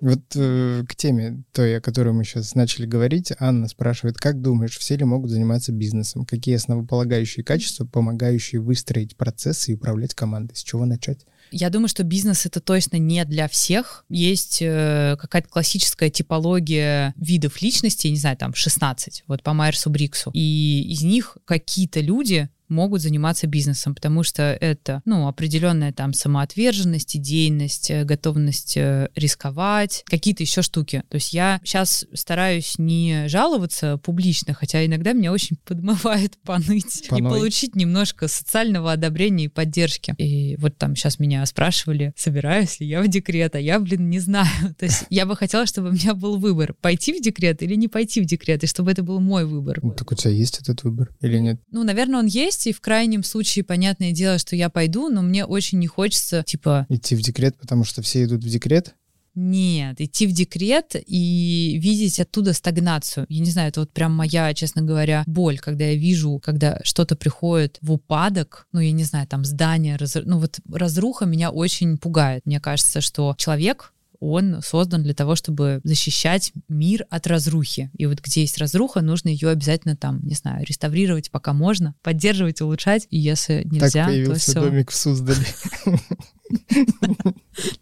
Вот 0.00 0.20
э, 0.34 0.84
к 0.88 0.94
теме 0.94 1.42
той, 1.52 1.78
о 1.78 1.80
которой 1.80 2.12
мы 2.12 2.24
сейчас 2.24 2.54
начали 2.54 2.86
говорить, 2.86 3.32
Анна 3.38 3.68
спрашивает, 3.68 4.18
как 4.18 4.40
думаешь, 4.40 4.76
все 4.78 4.96
ли 4.96 5.04
могут 5.04 5.30
заниматься 5.30 5.72
бизнесом? 5.72 6.26
Какие 6.26 6.56
основополагающие 6.56 7.44
качества, 7.44 7.86
помогающие 7.86 8.60
выстроить 8.60 9.16
процессы 9.16 9.72
и 9.72 9.74
управлять 9.74 10.14
командой? 10.14 10.54
С 10.54 10.62
чего 10.62 10.84
начать? 10.84 11.26
Я 11.50 11.70
думаю, 11.70 11.88
что 11.88 12.02
бизнес 12.02 12.44
это 12.44 12.60
точно 12.60 12.96
не 12.96 13.24
для 13.24 13.48
всех. 13.48 14.04
Есть 14.08 14.58
э, 14.60 15.16
какая-то 15.18 15.48
классическая 15.48 16.10
типология 16.10 17.14
видов 17.16 17.62
личности, 17.62 18.08
не 18.08 18.16
знаю, 18.16 18.36
там 18.36 18.54
16, 18.54 19.24
вот 19.26 19.42
по 19.42 19.52
Майерсу 19.52 19.90
Бриксу. 19.90 20.30
И 20.34 20.86
из 20.90 21.02
них 21.02 21.38
какие-то 21.44 22.00
люди 22.00 22.50
могут 22.68 23.02
заниматься 23.02 23.46
бизнесом, 23.46 23.94
потому 23.94 24.22
что 24.22 24.42
это, 24.42 25.02
ну, 25.04 25.28
определенная 25.28 25.92
там 25.92 26.12
самоотверженность, 26.12 27.16
идейность, 27.16 27.90
э, 27.90 28.04
готовность 28.04 28.76
э, 28.76 29.08
рисковать, 29.14 30.02
какие-то 30.06 30.42
еще 30.42 30.62
штуки. 30.62 31.02
То 31.08 31.16
есть 31.16 31.32
я 31.32 31.60
сейчас 31.64 32.06
стараюсь 32.12 32.74
не 32.78 33.28
жаловаться 33.28 33.98
публично, 33.98 34.54
хотя 34.54 34.84
иногда 34.84 35.12
меня 35.12 35.32
очень 35.32 35.56
подмывает 35.64 36.36
поныть 36.44 37.06
Поной. 37.08 37.20
и 37.20 37.34
получить 37.34 37.76
немножко 37.76 38.28
социального 38.28 38.92
одобрения 38.92 39.44
и 39.44 39.48
поддержки. 39.48 40.14
И 40.18 40.56
вот 40.56 40.76
там 40.76 40.96
сейчас 40.96 41.18
меня 41.18 41.44
спрашивали, 41.46 42.12
собираюсь 42.16 42.80
ли 42.80 42.86
я 42.86 43.02
в 43.02 43.08
декрет, 43.08 43.54
а 43.54 43.60
я, 43.60 43.78
блин, 43.80 44.10
не 44.10 44.20
знаю. 44.20 44.74
То 44.78 44.86
есть 44.86 45.04
я 45.10 45.26
бы 45.26 45.36
хотела, 45.36 45.66
чтобы 45.66 45.90
у 45.90 45.92
меня 45.92 46.14
был 46.14 46.38
выбор, 46.38 46.74
пойти 46.74 47.12
в 47.12 47.22
декрет 47.22 47.62
или 47.62 47.74
не 47.74 47.88
пойти 47.88 48.20
в 48.20 48.24
декрет, 48.24 48.64
и 48.64 48.66
чтобы 48.66 48.90
это 48.90 49.02
был 49.02 49.20
мой 49.20 49.44
выбор. 49.44 49.80
Ну, 49.82 49.92
так 49.92 50.10
у 50.12 50.14
тебя 50.14 50.30
есть 50.30 50.60
этот 50.60 50.82
выбор 50.84 51.14
или 51.20 51.38
нет? 51.38 51.60
Ну, 51.70 51.84
наверное, 51.84 52.20
он 52.20 52.26
есть, 52.26 52.55
есть, 52.56 52.66
и 52.66 52.72
в 52.72 52.80
крайнем 52.80 53.22
случае, 53.22 53.64
понятное 53.64 54.12
дело, 54.12 54.38
что 54.38 54.56
я 54.56 54.68
пойду, 54.70 55.08
но 55.08 55.22
мне 55.22 55.44
очень 55.44 55.78
не 55.78 55.86
хочется, 55.86 56.42
типа... 56.44 56.86
Идти 56.88 57.14
в 57.14 57.20
декрет, 57.20 57.56
потому 57.56 57.84
что 57.84 58.02
все 58.02 58.24
идут 58.24 58.42
в 58.42 58.48
декрет? 58.48 58.94
Нет, 59.34 60.00
идти 60.00 60.26
в 60.26 60.32
декрет 60.32 60.94
и 60.94 61.78
видеть 61.78 62.18
оттуда 62.18 62.54
стагнацию. 62.54 63.26
Я 63.28 63.40
не 63.40 63.50
знаю, 63.50 63.68
это 63.68 63.80
вот 63.80 63.92
прям 63.92 64.12
моя, 64.14 64.54
честно 64.54 64.80
говоря, 64.80 65.24
боль, 65.26 65.58
когда 65.58 65.84
я 65.84 65.94
вижу, 65.94 66.40
когда 66.42 66.80
что-то 66.84 67.16
приходит 67.16 67.76
в 67.82 67.92
упадок, 67.92 68.66
ну, 68.72 68.80
я 68.80 68.92
не 68.92 69.04
знаю, 69.04 69.26
там 69.26 69.44
здание, 69.44 69.96
раз... 69.96 70.16
ну, 70.24 70.38
вот 70.38 70.58
разруха 70.72 71.26
меня 71.26 71.50
очень 71.50 71.98
пугает. 71.98 72.46
Мне 72.46 72.60
кажется, 72.60 73.02
что 73.02 73.34
человек, 73.36 73.92
он 74.20 74.60
создан 74.62 75.02
для 75.02 75.14
того, 75.14 75.36
чтобы 75.36 75.80
защищать 75.84 76.52
мир 76.68 77.04
от 77.10 77.26
разрухи. 77.26 77.90
И 77.96 78.06
вот 78.06 78.20
где 78.20 78.42
есть 78.42 78.58
разруха, 78.58 79.00
нужно 79.00 79.28
ее 79.28 79.50
обязательно 79.50 79.96
там, 79.96 80.20
не 80.22 80.34
знаю, 80.34 80.64
реставрировать, 80.64 81.30
пока 81.30 81.52
можно, 81.52 81.94
поддерживать, 82.02 82.60
улучшать. 82.60 83.06
И 83.10 83.18
если 83.18 83.62
нельзя, 83.64 84.04
так 84.04 84.06
появился 84.06 84.52
то 84.54 84.60
все. 84.60 84.70
домик 84.70 84.90
в 84.90 84.94
Суздале. 84.94 85.46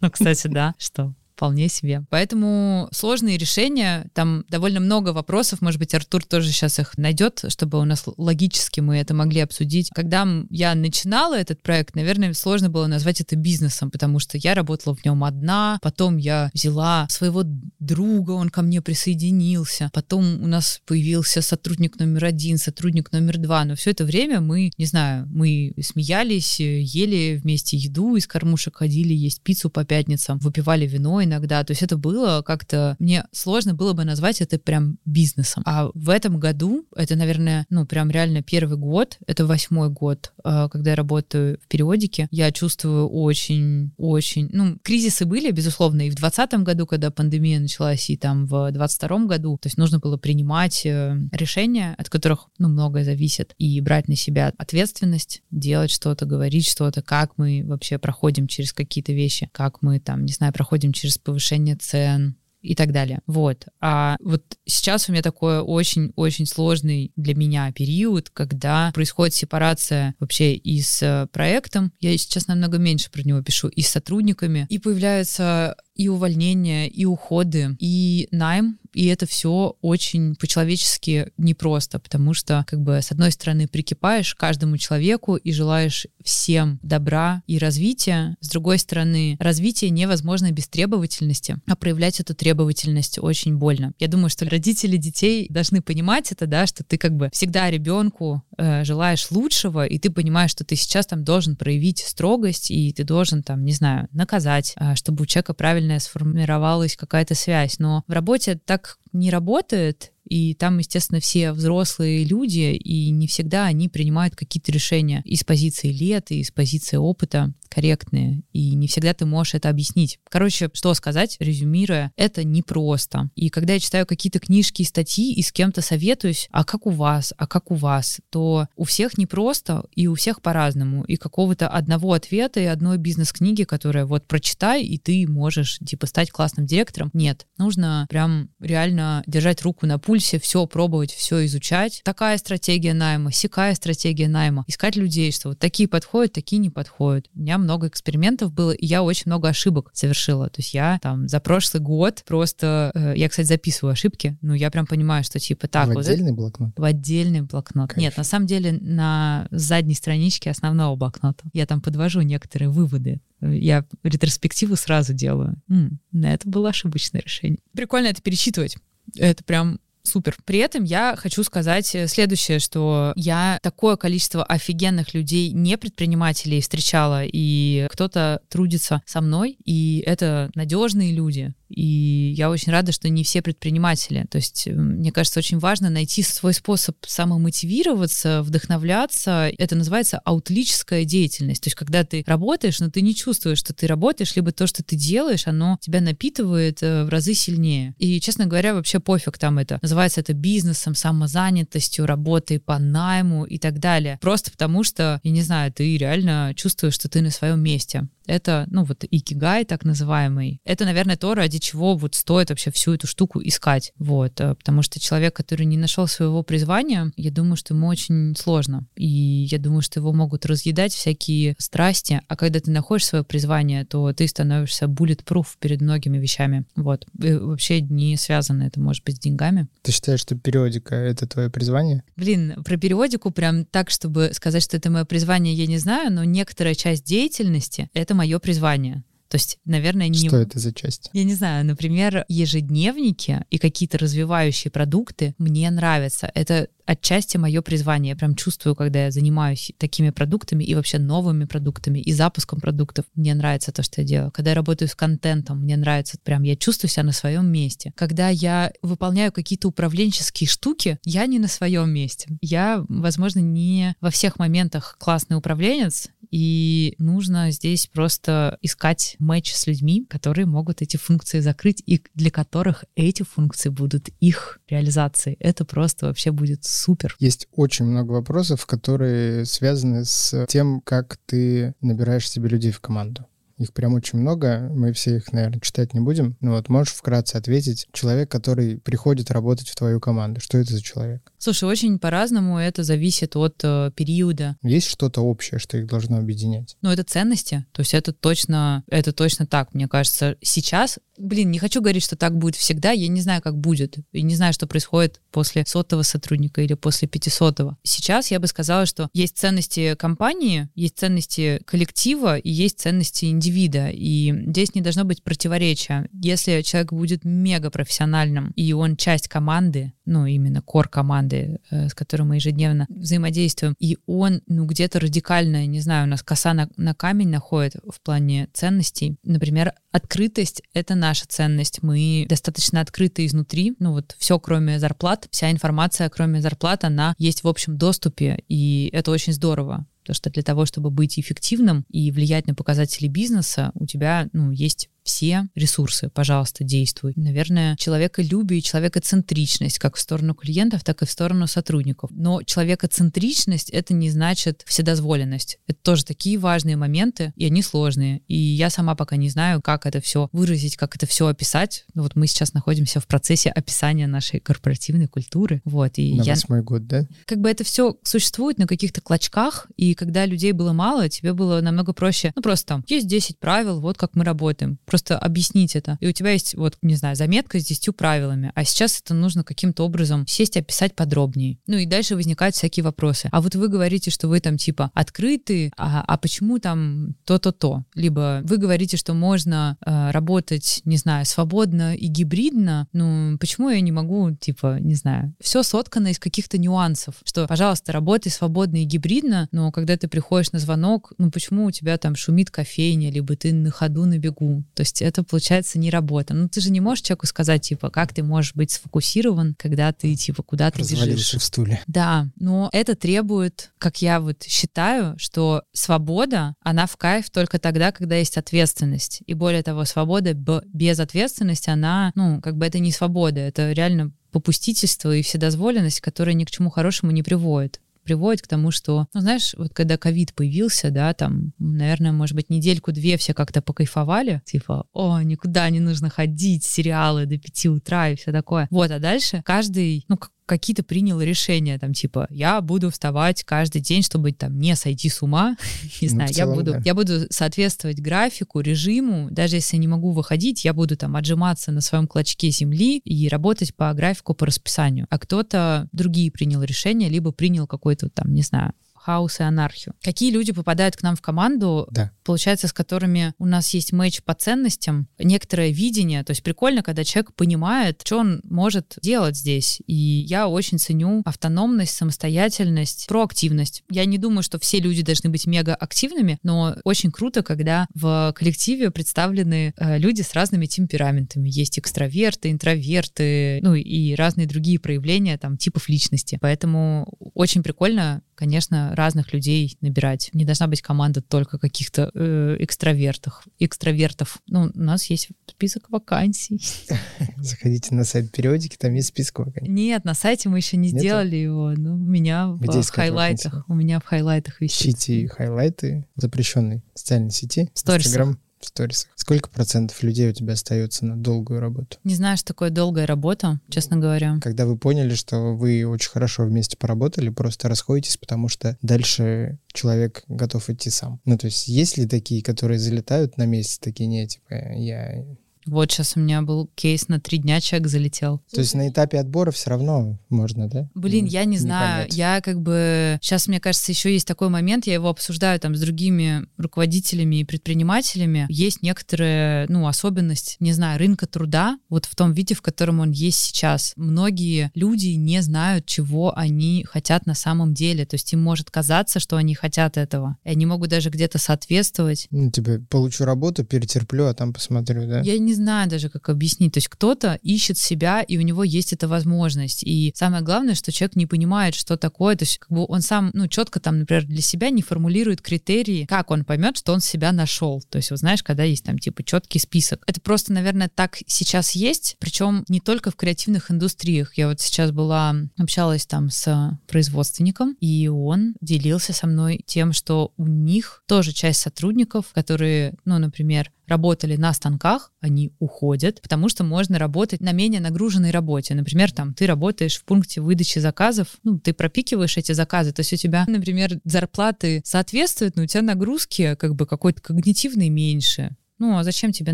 Ну, 0.01 0.09
кстати, 0.09 0.47
да, 0.47 0.73
что? 0.79 1.13
Вполне 1.35 1.67
себе. 1.67 2.05
Поэтому 2.09 2.87
сложные 2.91 3.37
решения, 3.37 4.07
там 4.13 4.45
довольно 4.49 4.79
много 4.79 5.09
вопросов, 5.09 5.61
может 5.61 5.79
быть, 5.79 5.93
Артур 5.93 6.23
тоже 6.23 6.51
сейчас 6.51 6.79
их 6.79 6.97
найдет, 6.97 7.43
чтобы 7.49 7.79
у 7.79 7.83
нас 7.83 8.05
логически 8.17 8.79
мы 8.79 8.97
это 8.97 9.13
могли 9.13 9.41
обсудить. 9.41 9.89
Когда 9.93 10.25
я 10.49 10.73
начинала 10.75 11.37
этот 11.37 11.61
проект, 11.61 11.95
наверное, 11.95 12.33
сложно 12.33 12.69
было 12.69 12.87
назвать 12.87 13.19
это 13.19 13.35
бизнесом, 13.35 13.91
потому 13.91 14.19
что 14.19 14.37
я 14.37 14.53
работала 14.53 14.95
в 14.95 15.03
нем 15.03 15.23
одна, 15.23 15.77
потом 15.81 16.17
я 16.17 16.49
взяла 16.53 17.07
своего 17.09 17.43
друга, 17.79 18.31
он 18.31 18.49
ко 18.49 18.61
мне 18.61 18.81
присоединился, 18.81 19.89
потом 19.93 20.41
у 20.41 20.47
нас 20.47 20.81
появился 20.85 21.41
сотрудник 21.41 21.99
номер 21.99 22.25
один, 22.25 22.57
сотрудник 22.57 23.11
номер 23.11 23.37
два, 23.37 23.65
но 23.65 23.75
все 23.75 23.91
это 23.91 24.05
время 24.05 24.39
мы, 24.39 24.71
не 24.77 24.85
знаю, 24.85 25.27
мы 25.29 25.73
смеялись, 25.81 26.59
ели 26.59 27.39
вместе 27.41 27.75
еду 27.75 28.15
из 28.15 28.25
кормушек, 28.25 28.77
ходили 28.77 29.13
есть 29.13 29.41
пиццу 29.41 29.69
по 29.69 29.83
пятницам, 29.83 30.39
выпивали 30.39 30.87
вино 30.87 31.24
иногда, 31.25 31.63
то 31.63 31.71
есть 31.71 31.83
это 31.83 31.97
было 31.97 32.41
как-то, 32.41 32.95
мне 32.99 33.25
сложно 33.31 33.73
было 33.73 33.93
бы 33.93 34.05
назвать 34.05 34.41
это 34.41 34.57
прям 34.57 34.97
бизнесом. 35.05 35.63
А 35.65 35.89
в 35.93 36.09
этом 36.09 36.39
году, 36.39 36.85
это, 36.95 37.15
наверное, 37.15 37.65
ну, 37.69 37.85
прям 37.85 38.09
реально 38.09 38.41
первый 38.41 38.77
год, 38.77 39.17
это 39.27 39.45
восьмой 39.45 39.89
год, 39.89 40.31
э, 40.43 40.69
когда 40.71 40.91
я 40.91 40.95
работаю 40.95 41.59
в 41.61 41.67
периодике, 41.67 42.27
я 42.31 42.51
чувствую 42.51 43.09
очень-очень, 43.09 44.49
ну, 44.51 44.77
кризисы 44.81 45.25
были, 45.25 45.51
безусловно, 45.51 46.07
и 46.07 46.09
в 46.09 46.15
двадцатом 46.15 46.63
году, 46.63 46.85
когда 46.85 47.11
пандемия 47.11 47.59
началась, 47.59 48.09
и 48.09 48.17
там 48.17 48.45
в 48.45 48.71
двадцать 48.71 48.97
втором 48.97 49.27
году, 49.27 49.57
то 49.61 49.67
есть 49.67 49.77
нужно 49.77 49.99
было 49.99 50.17
принимать 50.17 50.85
э, 50.85 51.17
решения, 51.31 51.95
от 51.97 52.09
которых, 52.09 52.47
ну, 52.57 52.69
многое 52.69 53.03
зависит, 53.03 53.53
и 53.57 53.81
брать 53.81 54.07
на 54.07 54.15
себя 54.15 54.53
ответственность, 54.57 55.41
делать 55.51 55.91
что-то, 55.91 56.25
говорить 56.25 56.67
что-то, 56.67 57.01
как 57.01 57.37
мы 57.37 57.63
вообще 57.65 57.97
проходим 57.97 58.47
через 58.47 58.73
какие-то 58.73 59.13
вещи, 59.13 59.49
как 59.51 59.81
мы 59.81 59.99
там, 59.99 60.25
не 60.25 60.33
знаю, 60.33 60.53
проходим 60.53 60.93
через 60.93 61.14
повышение 61.23 61.75
цен, 61.75 62.35
и 62.65 62.73
так 62.73 62.91
далее. 62.91 63.21
Вот. 63.27 63.67
А 63.79 64.17
вот 64.19 64.43
сейчас 64.65 65.07
у 65.07 65.11
меня 65.11 65.21
такой 65.21 65.59
очень-очень 65.59 66.47
сложный 66.47 67.11
для 67.15 67.35
меня 67.35 67.71
период, 67.71 68.29
когда 68.31 68.91
происходит 68.93 69.35
сепарация 69.35 70.15
вообще 70.19 70.55
и 70.55 70.81
с 70.81 71.01
э, 71.03 71.27
проектом. 71.31 71.93
Я 71.99 72.17
сейчас 72.17 72.47
намного 72.47 72.77
меньше 72.77 73.11
про 73.11 73.21
него 73.21 73.41
пишу, 73.41 73.67
и 73.67 73.81
с 73.81 73.89
сотрудниками. 73.89 74.65
И 74.69 74.79
появляются 74.79 75.75
и 75.95 76.07
увольнения, 76.09 76.87
и 76.87 77.05
уходы, 77.05 77.75
и 77.79 78.27
найм, 78.31 78.77
и 78.95 79.07
это 79.07 79.25
все 79.25 79.75
очень 79.81 80.35
по-человечески 80.35 81.31
непросто, 81.37 81.99
потому 81.99 82.33
что, 82.33 82.63
как 82.67 82.81
бы, 82.81 83.01
с 83.01 83.11
одной 83.11 83.31
стороны, 83.31 83.67
прикипаешь 83.67 84.33
каждому 84.35 84.77
человеку 84.77 85.35
и 85.35 85.51
желаешь 85.51 86.07
всем 86.23 86.79
добра 86.81 87.43
и 87.45 87.57
развития, 87.57 88.37
с 88.39 88.49
другой 88.49 88.79
стороны, 88.79 89.35
развитие 89.39 89.89
невозможно 89.89 90.51
без 90.51 90.69
требовательности, 90.69 91.57
а 91.67 91.75
проявлять 91.75 92.21
эту 92.21 92.33
требовательность 92.33 93.19
очень 93.19 93.57
больно. 93.57 93.91
Я 93.99 94.07
думаю, 94.07 94.29
что 94.29 94.49
родители 94.49 94.95
детей 94.95 95.47
должны 95.49 95.81
понимать 95.81 96.31
это, 96.31 96.47
да, 96.47 96.65
что 96.65 96.83
ты 96.83 96.97
как 96.97 97.15
бы 97.15 97.29
всегда 97.33 97.69
ребенку 97.69 98.43
э, 98.57 98.85
желаешь 98.85 99.29
лучшего, 99.29 99.85
и 99.85 99.99
ты 99.99 100.09
понимаешь, 100.09 100.51
что 100.51 100.63
ты 100.63 100.77
сейчас 100.77 101.05
там 101.05 101.25
должен 101.25 101.57
проявить 101.57 101.99
строгость, 101.99 102.71
и 102.71 102.93
ты 102.93 103.03
должен 103.03 103.43
там, 103.43 103.65
не 103.65 103.73
знаю, 103.73 104.07
наказать, 104.13 104.73
э, 104.77 104.95
чтобы 104.95 105.23
у 105.23 105.25
человека 105.25 105.53
правильно 105.53 105.84
правильная 105.85 105.99
сформировалась 105.99 106.95
какая-то 106.95 107.35
связь. 107.35 107.79
Но 107.79 108.03
в 108.07 108.11
работе 108.11 108.55
так 108.55 108.97
не 109.13 109.29
работает, 109.29 110.11
и 110.25 110.53
там, 110.53 110.77
естественно, 110.79 111.19
все 111.19 111.51
взрослые 111.51 112.23
люди, 112.23 112.73
и 112.75 113.09
не 113.11 113.27
всегда 113.27 113.65
они 113.65 113.89
принимают 113.89 114.35
какие-то 114.35 114.71
решения 114.71 115.21
из 115.25 115.43
позиции 115.43 115.91
лет, 115.91 116.31
из 116.31 116.51
позиции 116.51 116.97
опыта 116.97 117.53
корректные, 117.75 118.43
и 118.53 118.73
не 118.75 118.87
всегда 118.87 119.13
ты 119.13 119.25
можешь 119.25 119.55
это 119.55 119.67
объяснить. 119.67 120.19
Короче, 120.29 120.69
что 120.73 120.93
сказать, 120.93 121.35
резюмируя, 121.39 122.11
это 122.15 122.45
непросто. 122.45 123.29
И 123.35 123.49
когда 123.49 123.73
я 123.73 123.79
читаю 123.79 124.05
какие-то 124.05 124.39
книжки 124.39 124.81
и 124.81 124.85
статьи, 124.85 125.33
и 125.33 125.41
с 125.41 125.51
кем-то 125.51 125.81
советуюсь, 125.81 126.47
а 126.51 126.63
как 126.63 126.85
у 126.85 126.89
вас, 126.89 127.33
а 127.37 127.47
как 127.47 127.71
у 127.71 127.75
вас, 127.75 128.21
то 128.29 128.67
у 128.77 128.85
всех 128.85 129.17
непросто, 129.17 129.85
и 129.93 130.07
у 130.07 130.15
всех 130.15 130.41
по-разному. 130.41 131.03
И 131.03 131.17
какого-то 131.17 131.67
одного 131.67 132.13
ответа 132.13 132.61
и 132.61 132.65
одной 132.65 132.97
бизнес-книги, 132.97 133.63
которая 133.63 134.05
вот 134.05 134.25
прочитай, 134.25 134.83
и 134.83 134.97
ты 134.97 135.27
можешь, 135.27 135.79
типа, 135.79 136.07
стать 136.07 136.31
классным 136.31 136.65
директором. 136.65 137.09
Нет, 137.13 137.45
нужно 137.57 138.05
прям 138.09 138.49
реально 138.61 139.21
держать 139.27 139.61
руку 139.63 139.85
на 139.85 139.99
пульсе, 139.99 140.14
все 140.39 140.65
пробовать, 140.65 141.11
все 141.11 141.45
изучать. 141.45 142.01
Такая 142.03 142.37
стратегия 142.37 142.93
найма, 142.93 143.31
сякая 143.31 143.75
стратегия 143.75 144.27
найма. 144.27 144.63
Искать 144.67 144.95
людей, 144.95 145.31
что 145.31 145.49
вот 145.49 145.59
такие 145.59 145.89
подходят, 145.89 146.33
такие 146.33 146.59
не 146.59 146.69
подходят. 146.69 147.29
У 147.35 147.39
меня 147.39 147.57
много 147.57 147.87
экспериментов 147.87 148.53
было, 148.53 148.71
и 148.71 148.85
я 148.85 149.03
очень 149.03 149.23
много 149.25 149.49
ошибок 149.49 149.91
совершила. 149.93 150.49
То 150.49 150.61
есть 150.61 150.73
я 150.73 150.99
там 151.01 151.27
за 151.27 151.39
прошлый 151.39 151.81
год 151.81 152.23
просто... 152.25 152.91
Э, 152.93 153.13
я, 153.15 153.29
кстати, 153.29 153.47
записываю 153.47 153.93
ошибки, 153.93 154.37
но 154.41 154.55
я 154.55 154.71
прям 154.71 154.85
понимаю, 154.85 155.23
что 155.23 155.39
типа 155.39 155.67
так... 155.67 155.87
В 155.87 155.93
вот 155.93 156.07
отдельный 156.07 156.27
это, 156.27 156.35
блокнот? 156.35 156.69
В 156.77 156.83
отдельный 156.83 157.41
блокнот. 157.41 157.89
Кайф. 157.89 157.97
Нет, 157.97 158.17
на 158.17 158.23
самом 158.23 158.47
деле 158.47 158.73
на 158.73 159.47
задней 159.51 159.95
страничке 159.95 160.49
основного 160.49 160.95
блокнота 160.95 161.43
я 161.53 161.65
там 161.65 161.81
подвожу 161.81 162.21
некоторые 162.21 162.69
выводы. 162.69 163.21
Я 163.41 163.85
ретроспективу 164.03 164.75
сразу 164.75 165.13
делаю. 165.13 165.61
М, 165.69 165.99
это 166.13 166.47
было 166.47 166.69
ошибочное 166.69 167.21
решение. 167.21 167.59
Прикольно 167.73 168.07
это 168.07 168.21
перечитывать. 168.21 168.77
Это 169.15 169.43
прям 169.43 169.79
супер. 170.05 170.37
При 170.45 170.59
этом 170.59 170.83
я 170.83 171.15
хочу 171.17 171.43
сказать 171.43 171.93
э, 171.95 172.07
следующее, 172.07 172.59
что 172.59 173.13
я 173.15 173.59
такое 173.61 173.95
количество 173.95 174.43
офигенных 174.43 175.13
людей, 175.13 175.51
не 175.51 175.77
предпринимателей 175.77 176.61
встречала, 176.61 177.23
и 177.25 177.87
кто-то 177.91 178.41
трудится 178.49 179.01
со 179.05 179.21
мной, 179.21 179.57
и 179.65 180.03
это 180.05 180.51
надежные 180.55 181.11
люди, 181.11 181.53
и 181.69 182.33
я 182.37 182.49
очень 182.49 182.71
рада, 182.71 182.91
что 182.91 183.09
не 183.09 183.23
все 183.23 183.41
предприниматели. 183.41 184.25
То 184.29 184.37
есть, 184.37 184.67
мне 184.67 185.11
кажется, 185.11 185.39
очень 185.39 185.59
важно 185.59 185.89
найти 185.89 186.21
свой 186.23 186.53
способ 186.53 186.97
самомотивироваться, 187.05 188.41
вдохновляться. 188.43 189.51
Это 189.57 189.75
называется 189.75 190.19
аутлическая 190.19 191.05
деятельность. 191.05 191.63
То 191.63 191.67
есть, 191.67 191.75
когда 191.75 192.03
ты 192.03 192.23
работаешь, 192.27 192.79
но 192.79 192.89
ты 192.89 193.01
не 193.01 193.15
чувствуешь, 193.15 193.59
что 193.59 193.73
ты 193.73 193.87
работаешь, 193.87 194.35
либо 194.35 194.51
то, 194.51 194.67
что 194.67 194.83
ты 194.83 194.95
делаешь, 194.95 195.47
оно 195.47 195.77
тебя 195.81 196.01
напитывает 196.01 196.81
э, 196.83 197.03
в 197.03 197.09
разы 197.09 197.33
сильнее. 197.33 197.95
И, 197.97 198.19
честно 198.19 198.45
говоря, 198.45 198.73
вообще 198.73 198.99
пофиг 198.99 199.37
там 199.37 199.57
это. 199.57 199.79
Называется 199.81 200.21
это 200.21 200.33
бизнесом, 200.33 200.95
самозанятостью, 200.95 202.05
работой 202.05 202.59
по 202.59 202.77
найму 202.77 203.45
и 203.45 203.57
так 203.57 203.79
далее. 203.79 204.19
Просто 204.21 204.51
потому 204.51 204.83
что, 204.83 205.19
я 205.23 205.31
не 205.31 205.41
знаю, 205.41 205.71
ты 205.73 205.97
реально 205.97 206.53
чувствуешь, 206.55 206.93
что 206.93 207.09
ты 207.09 207.21
на 207.21 207.31
своем 207.31 207.61
месте. 207.61 208.07
Это, 208.27 208.67
ну 208.71 208.83
вот, 208.83 209.03
икигай 209.09 209.65
так 209.65 209.85
называемый. 209.85 210.59
Это, 210.65 210.85
наверное, 210.85 211.17
то, 211.17 211.35
ради 211.35 211.54
чего 211.59 211.95
вот 211.95 212.15
стоит 212.15 212.49
вообще 212.49 212.71
всю 212.71 212.93
эту 212.93 213.07
штуку 213.07 213.41
искать. 213.43 213.93
Вот, 213.97 214.39
э, 214.39 214.55
потому 214.55 214.81
что 214.81 214.99
человек, 214.99 215.35
который 215.35 215.65
не 215.65 215.77
нашел 215.77 216.07
своего 216.07 216.43
призвания, 216.43 217.11
я 217.15 217.31
думаю, 217.31 217.55
что 217.55 217.73
ему 217.73 217.87
очень 217.87 218.35
сложно. 218.35 218.85
И 218.95 219.07
я 219.49 219.57
думаю, 219.57 219.81
что 219.81 219.99
его 219.99 220.13
могут 220.13 220.45
разъедать 220.45 220.93
всякие 220.93 221.55
страсти. 221.57 222.21
А 222.27 222.35
когда 222.35 222.59
ты 222.59 222.71
находишь 222.71 223.05
свое 223.05 223.23
призвание, 223.23 223.85
то 223.85 224.11
ты 224.13 224.27
становишься 224.27 224.85
bulletproof 224.85 225.47
перед 225.59 225.81
многими 225.81 226.17
вещами. 226.17 226.65
Вот. 226.75 227.05
И 227.21 227.33
вообще 227.33 227.81
не 227.81 228.17
связано 228.17 228.63
это, 228.63 228.79
может 228.79 229.03
быть, 229.03 229.17
с 229.17 229.19
деньгами. 229.19 229.67
Ты 229.81 229.91
считаешь, 229.91 230.21
что 230.21 230.35
периодика— 230.35 230.95
это 230.95 231.27
твое 231.27 231.49
призвание? 231.49 232.03
Блин, 232.15 232.63
про 232.63 232.77
периодику 232.77 233.31
прям 233.31 233.65
так, 233.65 233.89
чтобы 233.89 234.31
сказать, 234.33 234.63
что 234.63 234.77
это 234.77 234.89
мое 234.89 235.05
призвание, 235.05 235.53
я 235.53 235.67
не 235.67 235.77
знаю, 235.77 236.11
но 236.11 236.23
некоторая 236.23 236.75
часть 236.75 237.03
деятельности— 237.03 237.89
это 237.93 238.15
мое 238.15 238.39
призвание. 238.39 239.03
То 239.29 239.35
есть, 239.35 239.59
наверное, 239.65 240.07
не... 240.07 240.27
Что 240.27 240.37
это 240.37 240.59
за 240.59 240.73
часть? 240.73 241.09
Я 241.13 241.23
не 241.23 241.33
знаю, 241.33 241.65
например, 241.65 242.25
ежедневники 242.27 243.43
и 243.49 243.57
какие-то 243.57 243.97
развивающие 243.97 244.71
продукты 244.71 245.35
мне 245.37 245.69
нравятся. 245.71 246.31
Это 246.33 246.67
отчасти 246.85 247.37
мое 247.37 247.61
призвание. 247.61 248.11
Я 248.11 248.15
прям 248.15 248.35
чувствую, 248.35 248.75
когда 248.75 249.05
я 249.05 249.11
занимаюсь 249.11 249.71
такими 249.77 250.11
продуктами 250.11 250.63
и 250.63 250.75
вообще 250.75 250.99
новыми 250.99 251.45
продуктами 251.45 251.99
и 251.99 252.13
запуском 252.13 252.59
продуктов. 252.61 253.05
Мне 253.15 253.33
нравится 253.33 253.71
то, 253.71 253.83
что 253.83 254.01
я 254.01 254.07
делаю. 254.07 254.31
Когда 254.31 254.51
я 254.51 254.55
работаю 254.55 254.87
с 254.87 254.95
контентом, 254.95 255.61
мне 255.61 255.77
нравится 255.77 256.17
прям, 256.23 256.43
я 256.43 256.55
чувствую 256.55 256.89
себя 256.89 257.03
на 257.03 257.11
своем 257.11 257.47
месте. 257.47 257.91
Когда 257.95 258.29
я 258.29 258.71
выполняю 258.81 259.31
какие-то 259.31 259.67
управленческие 259.67 260.47
штуки, 260.47 260.99
я 261.03 261.25
не 261.25 261.39
на 261.39 261.47
своем 261.47 261.89
месте. 261.89 262.29
Я, 262.41 262.85
возможно, 262.87 263.39
не 263.39 263.95
во 264.01 264.11
всех 264.11 264.37
моментах 264.37 264.97
классный 264.99 265.37
управленец, 265.37 266.09
и 266.31 266.95
нужно 266.97 267.51
здесь 267.51 267.87
просто 267.87 268.57
искать 268.61 269.15
матч 269.19 269.53
с 269.53 269.67
людьми, 269.67 270.05
которые 270.09 270.45
могут 270.45 270.81
эти 270.81 270.97
функции 270.97 271.39
закрыть 271.39 271.81
и 271.85 272.01
для 272.13 272.31
которых 272.31 272.85
эти 272.95 273.23
функции 273.23 273.69
будут 273.69 274.09
их 274.19 274.59
реализацией. 274.67 275.37
Это 275.39 275.65
просто 275.65 276.07
вообще 276.07 276.31
будет 276.31 276.63
супер. 276.63 277.15
Есть 277.19 277.47
очень 277.51 277.85
много 277.85 278.11
вопросов, 278.11 278.65
которые 278.65 279.45
связаны 279.45 280.05
с 280.05 280.45
тем, 280.47 280.81
как 280.81 281.17
ты 281.25 281.73
набираешь 281.81 282.29
себе 282.29 282.49
людей 282.49 282.71
в 282.71 282.79
команду. 282.79 283.25
Их 283.57 283.71
прям 283.71 283.93
очень 283.93 284.19
много, 284.19 284.69
мы 284.73 284.91
все 284.91 285.17
их, 285.17 285.31
наверное, 285.31 285.61
читать 285.61 285.93
не 285.93 286.01
будем. 286.01 286.35
Но 286.41 286.51
вот 286.51 286.67
можешь 286.67 286.93
вкратце 286.93 287.37
ответить, 287.37 287.87
человек, 287.93 288.29
который 288.29 288.77
приходит 288.77 289.31
работать 289.31 289.69
в 289.69 289.75
твою 289.75 290.01
команду, 290.01 290.41
что 290.41 290.57
это 290.57 290.73
за 290.73 290.81
человек? 290.81 291.31
Слушай, 291.45 291.69
очень 291.69 291.99
по-разному 291.99 292.57
это 292.57 292.83
зависит 292.83 293.35
от 293.35 293.59
э, 293.61 293.91
периода. 293.95 294.57
Есть 294.63 294.87
что-то 294.87 295.21
общее, 295.21 295.59
что 295.59 295.77
их 295.77 295.85
должно 295.85 296.17
объединять? 296.17 296.75
Ну, 296.81 296.89
это 296.89 297.03
ценности. 297.03 297.67
То 297.71 297.81
есть 297.81 297.93
это 297.93 298.13
точно, 298.13 298.83
это 298.87 299.13
точно 299.13 299.45
так, 299.45 299.75
мне 299.75 299.87
кажется. 299.87 300.37
Сейчас, 300.41 300.97
блин, 301.19 301.51
не 301.51 301.59
хочу 301.59 301.81
говорить, 301.81 302.03
что 302.03 302.15
так 302.15 302.35
будет 302.35 302.55
всегда. 302.55 302.93
Я 302.93 303.09
не 303.09 303.21
знаю, 303.21 303.43
как 303.43 303.59
будет. 303.59 303.97
И 304.11 304.23
не 304.23 304.33
знаю, 304.33 304.53
что 304.53 304.65
происходит 304.65 305.21
после 305.29 305.63
сотого 305.67 306.01
сотрудника 306.01 306.63
или 306.63 306.73
после 306.73 307.07
пятисотого. 307.07 307.77
Сейчас 307.83 308.31
я 308.31 308.39
бы 308.39 308.47
сказала, 308.47 308.87
что 308.87 309.07
есть 309.13 309.37
ценности 309.37 309.93
компании, 309.99 310.69
есть 310.73 310.97
ценности 310.97 311.61
коллектива 311.65 312.39
и 312.39 312.49
есть 312.49 312.79
ценности 312.79 313.25
индивида. 313.25 313.89
И 313.91 314.33
здесь 314.47 314.73
не 314.73 314.81
должно 314.81 315.03
быть 315.03 315.21
противоречия. 315.21 316.09
Если 316.11 316.63
человек 316.63 316.91
будет 316.91 317.23
мега 317.23 317.69
профессиональным, 317.69 318.49
и 318.55 318.73
он 318.73 318.97
часть 318.97 319.27
команды, 319.27 319.93
ну, 320.05 320.25
именно 320.25 320.63
кор 320.63 320.87
команды, 320.87 321.34
э, 321.69 321.89
с 321.89 321.93
которой 321.93 322.23
мы 322.23 322.35
ежедневно 322.35 322.87
взаимодействуем, 322.89 323.75
и 323.79 323.97
он, 324.05 324.41
ну, 324.47 324.65
где-то 324.65 324.99
радикально, 324.99 325.65
не 325.65 325.79
знаю, 325.79 326.05
у 326.05 326.09
нас 326.09 326.23
коса 326.23 326.53
на, 326.53 326.69
на 326.77 326.93
камень 326.93 327.29
находит 327.29 327.75
в 327.87 328.01
плане 328.01 328.49
ценностей. 328.53 329.17
Например, 329.23 329.73
открытость— 329.91 330.61
это 330.73 330.95
наша 330.95 331.25
ценность. 331.27 331.83
Мы 331.83 332.25
достаточно 332.29 332.81
открыты 332.81 333.25
изнутри. 333.25 333.75
Ну, 333.79 333.93
вот 333.93 334.15
все, 334.17 334.39
кроме 334.39 334.79
зарплат, 334.79 335.27
вся 335.31 335.51
информация, 335.51 336.09
кроме 336.09 336.41
зарплат, 336.41 336.83
она 336.83 337.15
есть 337.17 337.43
в 337.43 337.47
общем 337.47 337.77
доступе, 337.77 338.43
и 338.47 338.89
это 338.93 339.11
очень 339.11 339.33
здорово. 339.33 339.85
Потому 340.01 340.15
что 340.15 340.29
для 340.29 340.43
того, 340.43 340.65
чтобы 340.67 340.91
быть 340.91 341.17
эффективным 341.17 341.83
и 341.89 342.11
влиять 342.11 342.45
на 342.45 342.53
показатели 342.53 343.07
бизнеса, 343.07 343.71
у 343.73 343.87
тебя 343.87 344.29
ну, 344.33 344.51
есть 344.51 344.89
все 345.05 345.47
ресурсы, 345.53 346.09
пожалуйста, 346.09 346.63
действуй. 346.63 347.13
Наверное, 347.15 347.77
человеколюбие 347.77 348.59
и 348.59 348.63
человекоцентричность 348.63 349.77
как 349.79 349.95
в 349.95 349.99
сторону 349.99 350.33
клиентов, 350.33 350.83
так 350.83 351.01
и 351.03 351.05
в 351.05 351.11
сторону 351.11 351.47
сотрудников. 351.47 352.09
Но 352.11 352.41
человекоцентричность— 352.41 353.69
это 353.71 353.93
не 353.93 354.09
значит 354.09 354.63
вседозволенность. 354.65 355.59
Это 355.67 355.79
тоже 355.79 356.03
такие 356.05 356.39
важные 356.39 356.75
моменты, 356.75 357.33
и 357.35 357.45
они 357.45 357.61
сложные. 357.61 358.21
И 358.27 358.35
я 358.35 358.69
сама 358.69 358.95
пока 358.95 359.15
не 359.15 359.29
знаю, 359.29 359.61
как 359.61 359.85
это 359.85 360.01
все 360.01 360.27
выразить, 360.31 360.75
как 360.75 360.95
это 360.95 361.05
все 361.05 361.27
описать. 361.27 361.85
Ну, 361.93 362.01
вот 362.01 362.15
мы 362.15 362.25
сейчас 362.25 362.53
находимся 362.53 362.99
в 362.99 363.05
процессе 363.05 363.51
описания 363.51 364.07
нашей 364.07 364.39
корпоративной 364.39 365.07
культуры. 365.07 365.61
Вот, 365.65 365.97
и 365.97 366.15
на 366.15 366.23
я... 366.23 366.33
восьмой 366.33 366.63
год, 366.63 366.87
да? 366.87 367.07
Как 367.25 367.39
бы 367.39 367.49
это 367.49 367.63
все 367.63 367.95
существует 368.03 368.57
на 368.57 368.65
каких-то 368.65 369.01
клочках, 369.01 369.67
и 369.77 369.93
когда 369.93 370.25
людей 370.25 370.51
было 370.51 370.73
мало, 370.73 371.09
тебе 371.09 371.33
было 371.33 371.61
намного 371.61 371.93
проще. 371.93 372.33
Ну, 372.35 372.41
просто 372.41 372.65
там, 372.65 372.83
есть 372.87 373.07
10 373.07 373.39
правил, 373.39 373.79
вот 373.79 373.99
как 373.99 374.15
мы 374.15 374.23
работаем 374.23 374.79
просто 374.95 375.17
объяснить 375.17 375.75
это. 375.75 375.97
И 375.99 376.07
у 376.07 376.13
тебя 376.13 376.31
есть, 376.31 376.55
вот, 376.55 376.77
не 376.81 376.95
знаю, 376.95 377.17
заметка 377.17 377.59
с 377.59 377.65
10 377.65 377.93
правилами, 377.97 378.53
а 378.55 378.63
сейчас 378.63 379.01
это 379.01 379.13
нужно 379.13 379.43
каким-то 379.43 379.83
образом 379.83 380.25
сесть 380.25 380.55
описать 380.55 380.95
подробнее. 380.95 381.57
Ну 381.67 381.75
и 381.75 381.85
дальше 381.85 382.15
возникают 382.15 382.55
всякие 382.55 382.85
вопросы. 382.85 383.27
А 383.33 383.41
вот 383.41 383.55
вы 383.55 383.67
говорите, 383.67 384.09
что 384.09 384.29
вы 384.29 384.39
там 384.39 384.55
типа 384.55 384.91
открыты, 384.93 385.73
а, 385.75 386.01
а 386.07 386.17
почему 386.17 386.59
там 386.59 387.15
то-то-то? 387.25 387.83
Либо 387.93 388.39
вы 388.45 388.55
говорите, 388.55 388.95
что 388.95 389.13
можно 389.13 389.75
э, 389.85 390.11
работать, 390.11 390.79
не 390.85 390.95
знаю, 390.95 391.25
свободно 391.25 391.93
и 391.93 392.07
гибридно, 392.07 392.87
ну 392.93 393.37
почему 393.37 393.71
я 393.71 393.81
не 393.81 393.91
могу, 393.91 394.31
типа, 394.31 394.77
не 394.79 394.95
знаю, 394.95 395.33
все 395.41 395.61
соткано 395.61 396.07
из 396.07 396.19
каких-то 396.19 396.57
нюансов, 396.57 397.15
что, 397.25 397.47
пожалуйста, 397.47 397.91
работай 397.91 398.31
свободно 398.31 398.77
и 398.77 398.85
гибридно, 398.85 399.49
но 399.51 399.73
когда 399.73 399.97
ты 399.97 400.07
приходишь 400.07 400.53
на 400.53 400.59
звонок, 400.59 401.11
ну 401.17 401.31
почему 401.31 401.65
у 401.65 401.71
тебя 401.71 401.97
там 401.97 402.15
шумит 402.15 402.49
кофейня, 402.49 403.11
либо 403.11 403.35
ты 403.35 403.51
на 403.51 403.71
ходу 403.71 404.05
на 404.05 404.17
бегу? 404.17 404.63
То 404.73 404.84
есть 404.85 405.01
это, 405.01 405.23
получается, 405.23 405.79
не 405.79 405.89
работа. 405.89 406.33
Ну, 406.33 406.47
ты 406.47 406.61
же 406.61 406.71
не 406.71 406.79
можешь 406.79 407.03
человеку 407.03 407.25
сказать, 407.25 407.63
типа, 407.63 407.89
как 407.89 408.13
ты 408.13 408.23
можешь 408.23 408.55
быть 408.55 408.71
сфокусирован, 408.71 409.55
когда 409.57 409.91
ты, 409.91 410.15
типа, 410.15 410.43
куда-то 410.43 410.79
бежишь. 410.79 411.33
в 411.33 411.43
стуле. 411.43 411.81
Да, 411.87 412.29
но 412.37 412.69
это 412.71 412.95
требует, 412.95 413.71
как 413.77 414.01
я 414.01 414.19
вот 414.19 414.43
считаю, 414.43 415.17
что 415.17 415.63
свобода, 415.73 416.55
она 416.61 416.85
в 416.85 416.95
кайф 416.97 417.29
только 417.29 417.59
тогда, 417.59 417.91
когда 417.91 418.15
есть 418.15 418.37
ответственность. 418.37 419.21
И 419.25 419.33
более 419.33 419.63
того, 419.63 419.85
свобода 419.85 420.33
без 420.33 420.99
ответственности, 420.99 421.69
она, 421.69 422.11
ну, 422.15 422.39
как 422.41 422.57
бы 422.57 422.65
это 422.65 422.79
не 422.79 422.91
свобода, 422.91 423.41
это 423.41 423.71
реально 423.71 424.11
попустительство 424.31 425.15
и 425.15 425.21
вседозволенность, 425.21 426.01
которая 426.01 426.35
ни 426.35 426.43
к 426.43 426.51
чему 426.51 426.69
хорошему 426.69 427.11
не 427.11 427.23
приводит 427.23 427.79
приводит 428.05 428.41
к 428.41 428.47
тому, 428.47 428.71
что, 428.71 429.07
ну, 429.13 429.21
знаешь, 429.21 429.53
вот 429.57 429.73
когда 429.73 429.97
ковид 429.97 430.33
появился, 430.33 430.91
да, 430.91 431.13
там, 431.13 431.51
наверное, 431.59 432.11
может 432.11 432.35
быть, 432.35 432.49
недельку-две 432.49 433.17
все 433.17 433.33
как-то 433.33 433.61
покайфовали, 433.61 434.41
типа, 434.45 434.85
о, 434.93 435.19
никуда 435.21 435.69
не 435.69 435.79
нужно 435.81 436.09
ходить, 436.09 436.63
сериалы 436.63 437.25
до 437.25 437.37
пяти 437.37 437.67
утра 437.67 438.09
и 438.09 438.15
все 438.15 438.31
такое. 438.31 438.67
Вот, 438.71 438.91
а 438.91 438.99
дальше 438.99 439.41
каждый, 439.43 440.05
ну, 440.07 440.17
какие-то 440.45 440.83
принял 440.83 441.21
решения, 441.21 441.77
там, 441.79 441.93
типа, 441.93 442.27
я 442.29 442.61
буду 442.61 442.91
вставать 442.91 443.43
каждый 443.43 443.81
день, 443.81 444.03
чтобы 444.03 444.31
там 444.31 444.59
не 444.59 444.75
сойти 444.75 445.09
с 445.09 445.21
ума, 445.21 445.57
не 446.01 446.07
ну, 446.07 446.13
знаю, 446.13 446.33
целом, 446.33 446.49
я 446.49 446.55
буду, 446.55 446.71
да. 446.73 446.81
я 446.85 446.93
буду 446.93 447.25
соответствовать 447.29 447.99
графику, 447.99 448.59
режиму, 448.59 449.29
даже 449.31 449.57
если 449.57 449.77
не 449.77 449.87
могу 449.87 450.11
выходить, 450.11 450.65
я 450.65 450.73
буду 450.73 450.97
там 450.97 451.15
отжиматься 451.15 451.71
на 451.71 451.81
своем 451.81 452.07
клочке 452.07 452.49
земли 452.49 452.99
и 453.03 453.27
работать 453.27 453.75
по 453.75 453.93
графику, 453.93 454.33
по 454.33 454.45
расписанию. 454.45 455.07
А 455.09 455.17
кто-то 455.17 455.87
другие 455.91 456.31
принял 456.31 456.63
решения, 456.63 457.09
либо 457.09 457.31
принял 457.31 457.67
какой-то 457.67 458.09
там, 458.09 458.33
не 458.33 458.41
знаю, 458.41 458.73
хаос 459.05 459.39
и 459.39 459.43
анархию. 459.43 459.93
Какие 460.01 460.31
люди 460.31 460.51
попадают 460.51 460.95
к 460.95 461.03
нам 461.03 461.15
в 461.15 461.21
команду, 461.21 461.87
да. 461.91 462.11
получается, 462.23 462.67
с 462.67 462.73
которыми 462.73 463.33
у 463.37 463.45
нас 463.45 463.71
есть 463.73 463.93
матч 463.93 464.23
по 464.23 464.33
ценностям, 464.33 465.07
некоторое 465.19 465.69
видение. 465.69 466.23
То 466.23 466.31
есть 466.31 466.41
прикольно, 466.41 466.81
когда 466.81 467.03
человек 467.03 467.33
понимает, 467.33 468.01
что 468.03 468.17
он 468.17 468.41
может 468.43 468.97
делать 469.03 469.37
здесь. 469.37 469.79
И 469.85 469.93
я 469.93 470.47
очень 470.47 470.79
ценю 470.79 471.21
автономность, 471.23 471.95
самостоятельность, 471.95 473.05
проактивность. 473.07 473.83
Я 473.91 474.05
не 474.05 474.17
думаю, 474.17 474.41
что 474.41 474.59
все 474.59 474.79
люди 474.79 475.03
должны 475.03 475.29
быть 475.29 475.45
мега 475.45 475.75
активными, 475.75 476.39
но 476.41 476.75
очень 476.83 477.11
круто, 477.11 477.43
когда 477.43 477.87
в 477.93 478.33
коллективе 478.35 478.89
представлены 478.89 479.73
э, 479.77 479.99
люди 479.99 480.23
с 480.23 480.33
разными 480.33 480.65
темпераментами. 480.65 481.47
Есть 481.47 481.77
экстраверты, 481.77 482.49
интроверты, 482.49 483.59
ну 483.61 483.75
и 483.75 484.15
разные 484.15 484.47
другие 484.47 484.79
проявления 484.79 485.37
там 485.37 485.57
типов 485.57 485.89
личности. 485.89 486.39
Поэтому 486.41 487.07
очень 487.35 487.61
прикольно 487.61 488.23
конечно, 488.35 488.93
разных 488.95 489.33
людей 489.33 489.77
набирать. 489.81 490.29
Не 490.33 490.45
должна 490.45 490.67
быть 490.67 490.81
команда 490.81 491.21
только 491.21 491.57
каких-то 491.57 492.11
э, 492.13 492.57
экстравертов. 492.59 493.45
Экстравертов. 493.59 494.39
Ну, 494.47 494.71
у 494.73 494.79
нас 494.79 495.05
есть 495.05 495.29
список 495.47 495.89
вакансий. 495.89 496.61
Заходите 497.37 497.95
на 497.95 498.03
сайт 498.03 498.31
периодики, 498.31 498.75
там 498.77 498.93
есть 498.93 499.09
список 499.09 499.39
вакансий. 499.39 499.71
Нет, 499.71 500.05
на 500.05 500.13
сайте 500.13 500.49
мы 500.49 500.57
еще 500.57 500.77
не 500.77 500.89
сделали 500.89 501.37
его. 501.37 501.71
Ну, 501.75 501.95
у 501.95 501.97
меня 501.97 502.55
Где 502.59 502.81
в 502.81 502.89
хайлайтах. 502.89 503.65
У 503.67 503.73
меня 503.73 503.99
в 503.99 504.05
хайлайтах 504.05 504.61
висит. 504.61 504.95
Ищите 504.95 505.27
хайлайты 505.27 506.05
запрещенной 506.15 506.83
социальной 506.93 507.31
сети. 507.31 507.69
Сторис. 507.73 508.07
Инстаграм 508.07 508.39
в 508.59 508.65
сторисах. 508.65 509.11
Сколько 509.15 509.49
процентов 509.49 510.01
людей 510.03 510.29
у 510.29 510.33
тебя 510.33 510.53
остается 510.53 511.05
на 511.05 511.15
долгую 511.15 511.59
работу? 511.59 511.97
Не 512.03 512.15
знаю, 512.15 512.37
что 512.37 512.47
такое 512.47 512.69
долгая 512.69 513.05
работа, 513.05 513.59
честно 513.69 513.97
говоря. 513.97 514.39
Когда 514.41 514.65
вы 514.65 514.77
поняли, 514.77 515.15
что 515.15 515.55
вы 515.55 515.85
очень 515.85 516.09
хорошо 516.09 516.45
вместе 516.45 516.77
поработали, 516.77 517.29
просто 517.29 517.69
расходитесь, 517.69 518.17
потому 518.17 518.47
что 518.47 518.77
дальше 518.81 519.59
человек 519.73 520.23
готов 520.27 520.69
идти 520.69 520.89
сам. 520.89 521.19
Ну, 521.25 521.37
то 521.37 521.47
есть 521.47 521.67
есть 521.67 521.97
ли 521.97 522.07
такие, 522.07 522.41
которые 522.43 522.79
залетают 522.79 523.37
на 523.37 523.45
месяц, 523.45 523.79
такие, 523.79 524.07
не, 524.07 524.27
типа, 524.27 524.53
я 524.73 525.23
вот 525.65 525.91
сейчас 525.91 526.13
у 526.15 526.19
меня 526.19 526.41
был 526.41 526.69
кейс 526.75 527.07
на 527.07 527.19
три 527.19 527.37
дня, 527.37 527.59
человек 527.61 527.87
залетел. 527.87 528.41
То 528.51 528.61
есть 528.61 528.75
на 528.75 528.87
этапе 528.87 529.19
отбора 529.19 529.51
все 529.51 529.71
равно 529.71 530.19
можно, 530.29 530.69
да? 530.69 530.89
Блин, 530.93 531.25
я 531.25 531.45
не, 531.45 531.51
не 531.51 531.57
знаю. 531.57 532.03
Понять. 532.03 532.17
Я 532.17 532.41
как 532.41 532.61
бы... 532.61 533.17
Сейчас, 533.21 533.47
мне 533.47 533.59
кажется, 533.59 533.91
еще 533.91 534.13
есть 534.13 534.27
такой 534.27 534.49
момент, 534.49 534.87
я 534.87 534.93
его 534.93 535.09
обсуждаю 535.09 535.59
там 535.59 535.75
с 535.75 535.79
другими 535.79 536.47
руководителями 536.57 537.37
и 537.37 537.43
предпринимателями. 537.43 538.45
Есть 538.49 538.83
некоторая, 538.83 539.65
ну, 539.69 539.87
особенность, 539.87 540.57
не 540.59 540.73
знаю, 540.73 540.99
рынка 540.99 541.25
труда, 541.27 541.79
вот 541.89 542.05
в 542.05 542.15
том 542.15 542.33
виде, 542.33 542.53
в 542.55 542.61
котором 542.61 542.99
он 542.99 543.11
есть 543.11 543.39
сейчас. 543.39 543.93
Многие 543.95 544.71
люди 544.75 545.07
не 545.07 545.41
знают, 545.41 545.85
чего 545.85 546.37
они 546.37 546.85
хотят 546.87 547.25
на 547.25 547.33
самом 547.33 547.73
деле. 547.73 548.05
То 548.05 548.15
есть 548.15 548.31
им 548.33 548.43
может 548.43 548.69
казаться, 548.69 549.19
что 549.19 549.37
они 549.37 549.55
хотят 549.55 549.97
этого. 549.97 550.37
И 550.43 550.49
они 550.49 550.65
могут 550.65 550.89
даже 550.89 551.09
где-то 551.09 551.37
соответствовать. 551.37 552.27
Ну, 552.29 552.51
тебе 552.51 552.79
получу 552.79 553.25
работу, 553.25 553.63
перетерплю, 553.63 554.25
а 554.25 554.33
там 554.33 554.53
посмотрю, 554.53 555.07
да? 555.07 555.21
Я 555.21 555.39
не 555.39 555.54
знаю 555.55 555.89
даже, 555.89 556.09
как 556.09 556.29
объяснить. 556.29 556.73
То 556.73 556.77
есть 556.77 556.87
кто-то 556.87 557.39
ищет 557.41 557.77
себя, 557.77 558.21
и 558.21 558.37
у 558.37 558.41
него 558.41 558.63
есть 558.63 558.93
эта 558.93 559.07
возможность. 559.07 559.83
И 559.83 560.13
самое 560.15 560.43
главное, 560.43 560.75
что 560.75 560.91
человек 560.91 561.15
не 561.15 561.25
понимает, 561.25 561.75
что 561.75 561.97
такое. 561.97 562.35
То 562.35 562.43
есть 562.43 562.59
как 562.59 562.69
бы 562.69 562.85
он 562.87 563.01
сам, 563.01 563.31
ну, 563.33 563.47
четко 563.47 563.79
там, 563.79 563.99
например, 563.99 564.25
для 564.25 564.41
себя 564.41 564.69
не 564.69 564.81
формулирует 564.81 565.41
критерии, 565.41 566.05
как 566.05 566.31
он 566.31 566.45
поймет, 566.45 566.77
что 566.77 566.93
он 566.93 566.99
себя 566.99 567.31
нашел. 567.31 567.81
То 567.89 567.97
есть, 567.97 568.11
вот 568.11 568.19
знаешь, 568.19 568.43
когда 568.43 568.63
есть 568.63 568.83
там 568.83 568.99
типа 568.99 569.23
четкий 569.23 569.59
список. 569.59 570.03
Это 570.07 570.21
просто, 570.21 570.53
наверное, 570.53 570.89
так 570.93 571.17
сейчас 571.27 571.71
есть, 571.71 572.15
причем 572.19 572.63
не 572.67 572.79
только 572.79 573.11
в 573.11 573.15
креативных 573.15 573.71
индустриях. 573.71 574.37
Я 574.37 574.47
вот 574.47 574.61
сейчас 574.61 574.91
была, 574.91 575.35
общалась 575.57 576.05
там 576.05 576.29
с 576.29 576.77
производственником, 576.87 577.75
и 577.79 578.07
он 578.07 578.55
делился 578.61 579.13
со 579.13 579.27
мной 579.27 579.61
тем, 579.65 579.93
что 579.93 580.33
у 580.37 580.47
них 580.47 581.03
тоже 581.07 581.31
часть 581.31 581.61
сотрудников, 581.61 582.27
которые, 582.33 582.95
ну, 583.05 583.17
например, 583.17 583.71
работали 583.87 584.35
на 584.35 584.53
станках, 584.53 585.11
они 585.19 585.53
уходят, 585.59 586.21
потому 586.21 586.49
что 586.49 586.63
можно 586.63 586.99
работать 586.99 587.41
на 587.41 587.51
менее 587.51 587.81
нагруженной 587.81 588.31
работе. 588.31 588.75
Например, 588.75 589.11
там 589.11 589.33
ты 589.33 589.45
работаешь 589.47 589.97
в 589.97 590.05
пункте 590.05 590.41
выдачи 590.41 590.79
заказов, 590.79 591.27
ну, 591.43 591.59
ты 591.59 591.73
пропикиваешь 591.73 592.37
эти 592.37 592.51
заказы, 592.51 592.91
то 592.91 593.01
есть 593.01 593.13
у 593.13 593.17
тебя, 593.17 593.45
например, 593.47 593.99
зарплаты 594.03 594.81
соответствуют, 594.83 595.55
но 595.55 595.63
у 595.63 595.65
тебя 595.67 595.81
нагрузки 595.81 596.55
как 596.55 596.75
бы 596.75 596.85
какой-то 596.85 597.21
когнитивной 597.21 597.89
меньше. 597.89 598.55
Ну, 598.77 598.97
а 598.97 599.03
зачем 599.03 599.31
тебе 599.31 599.53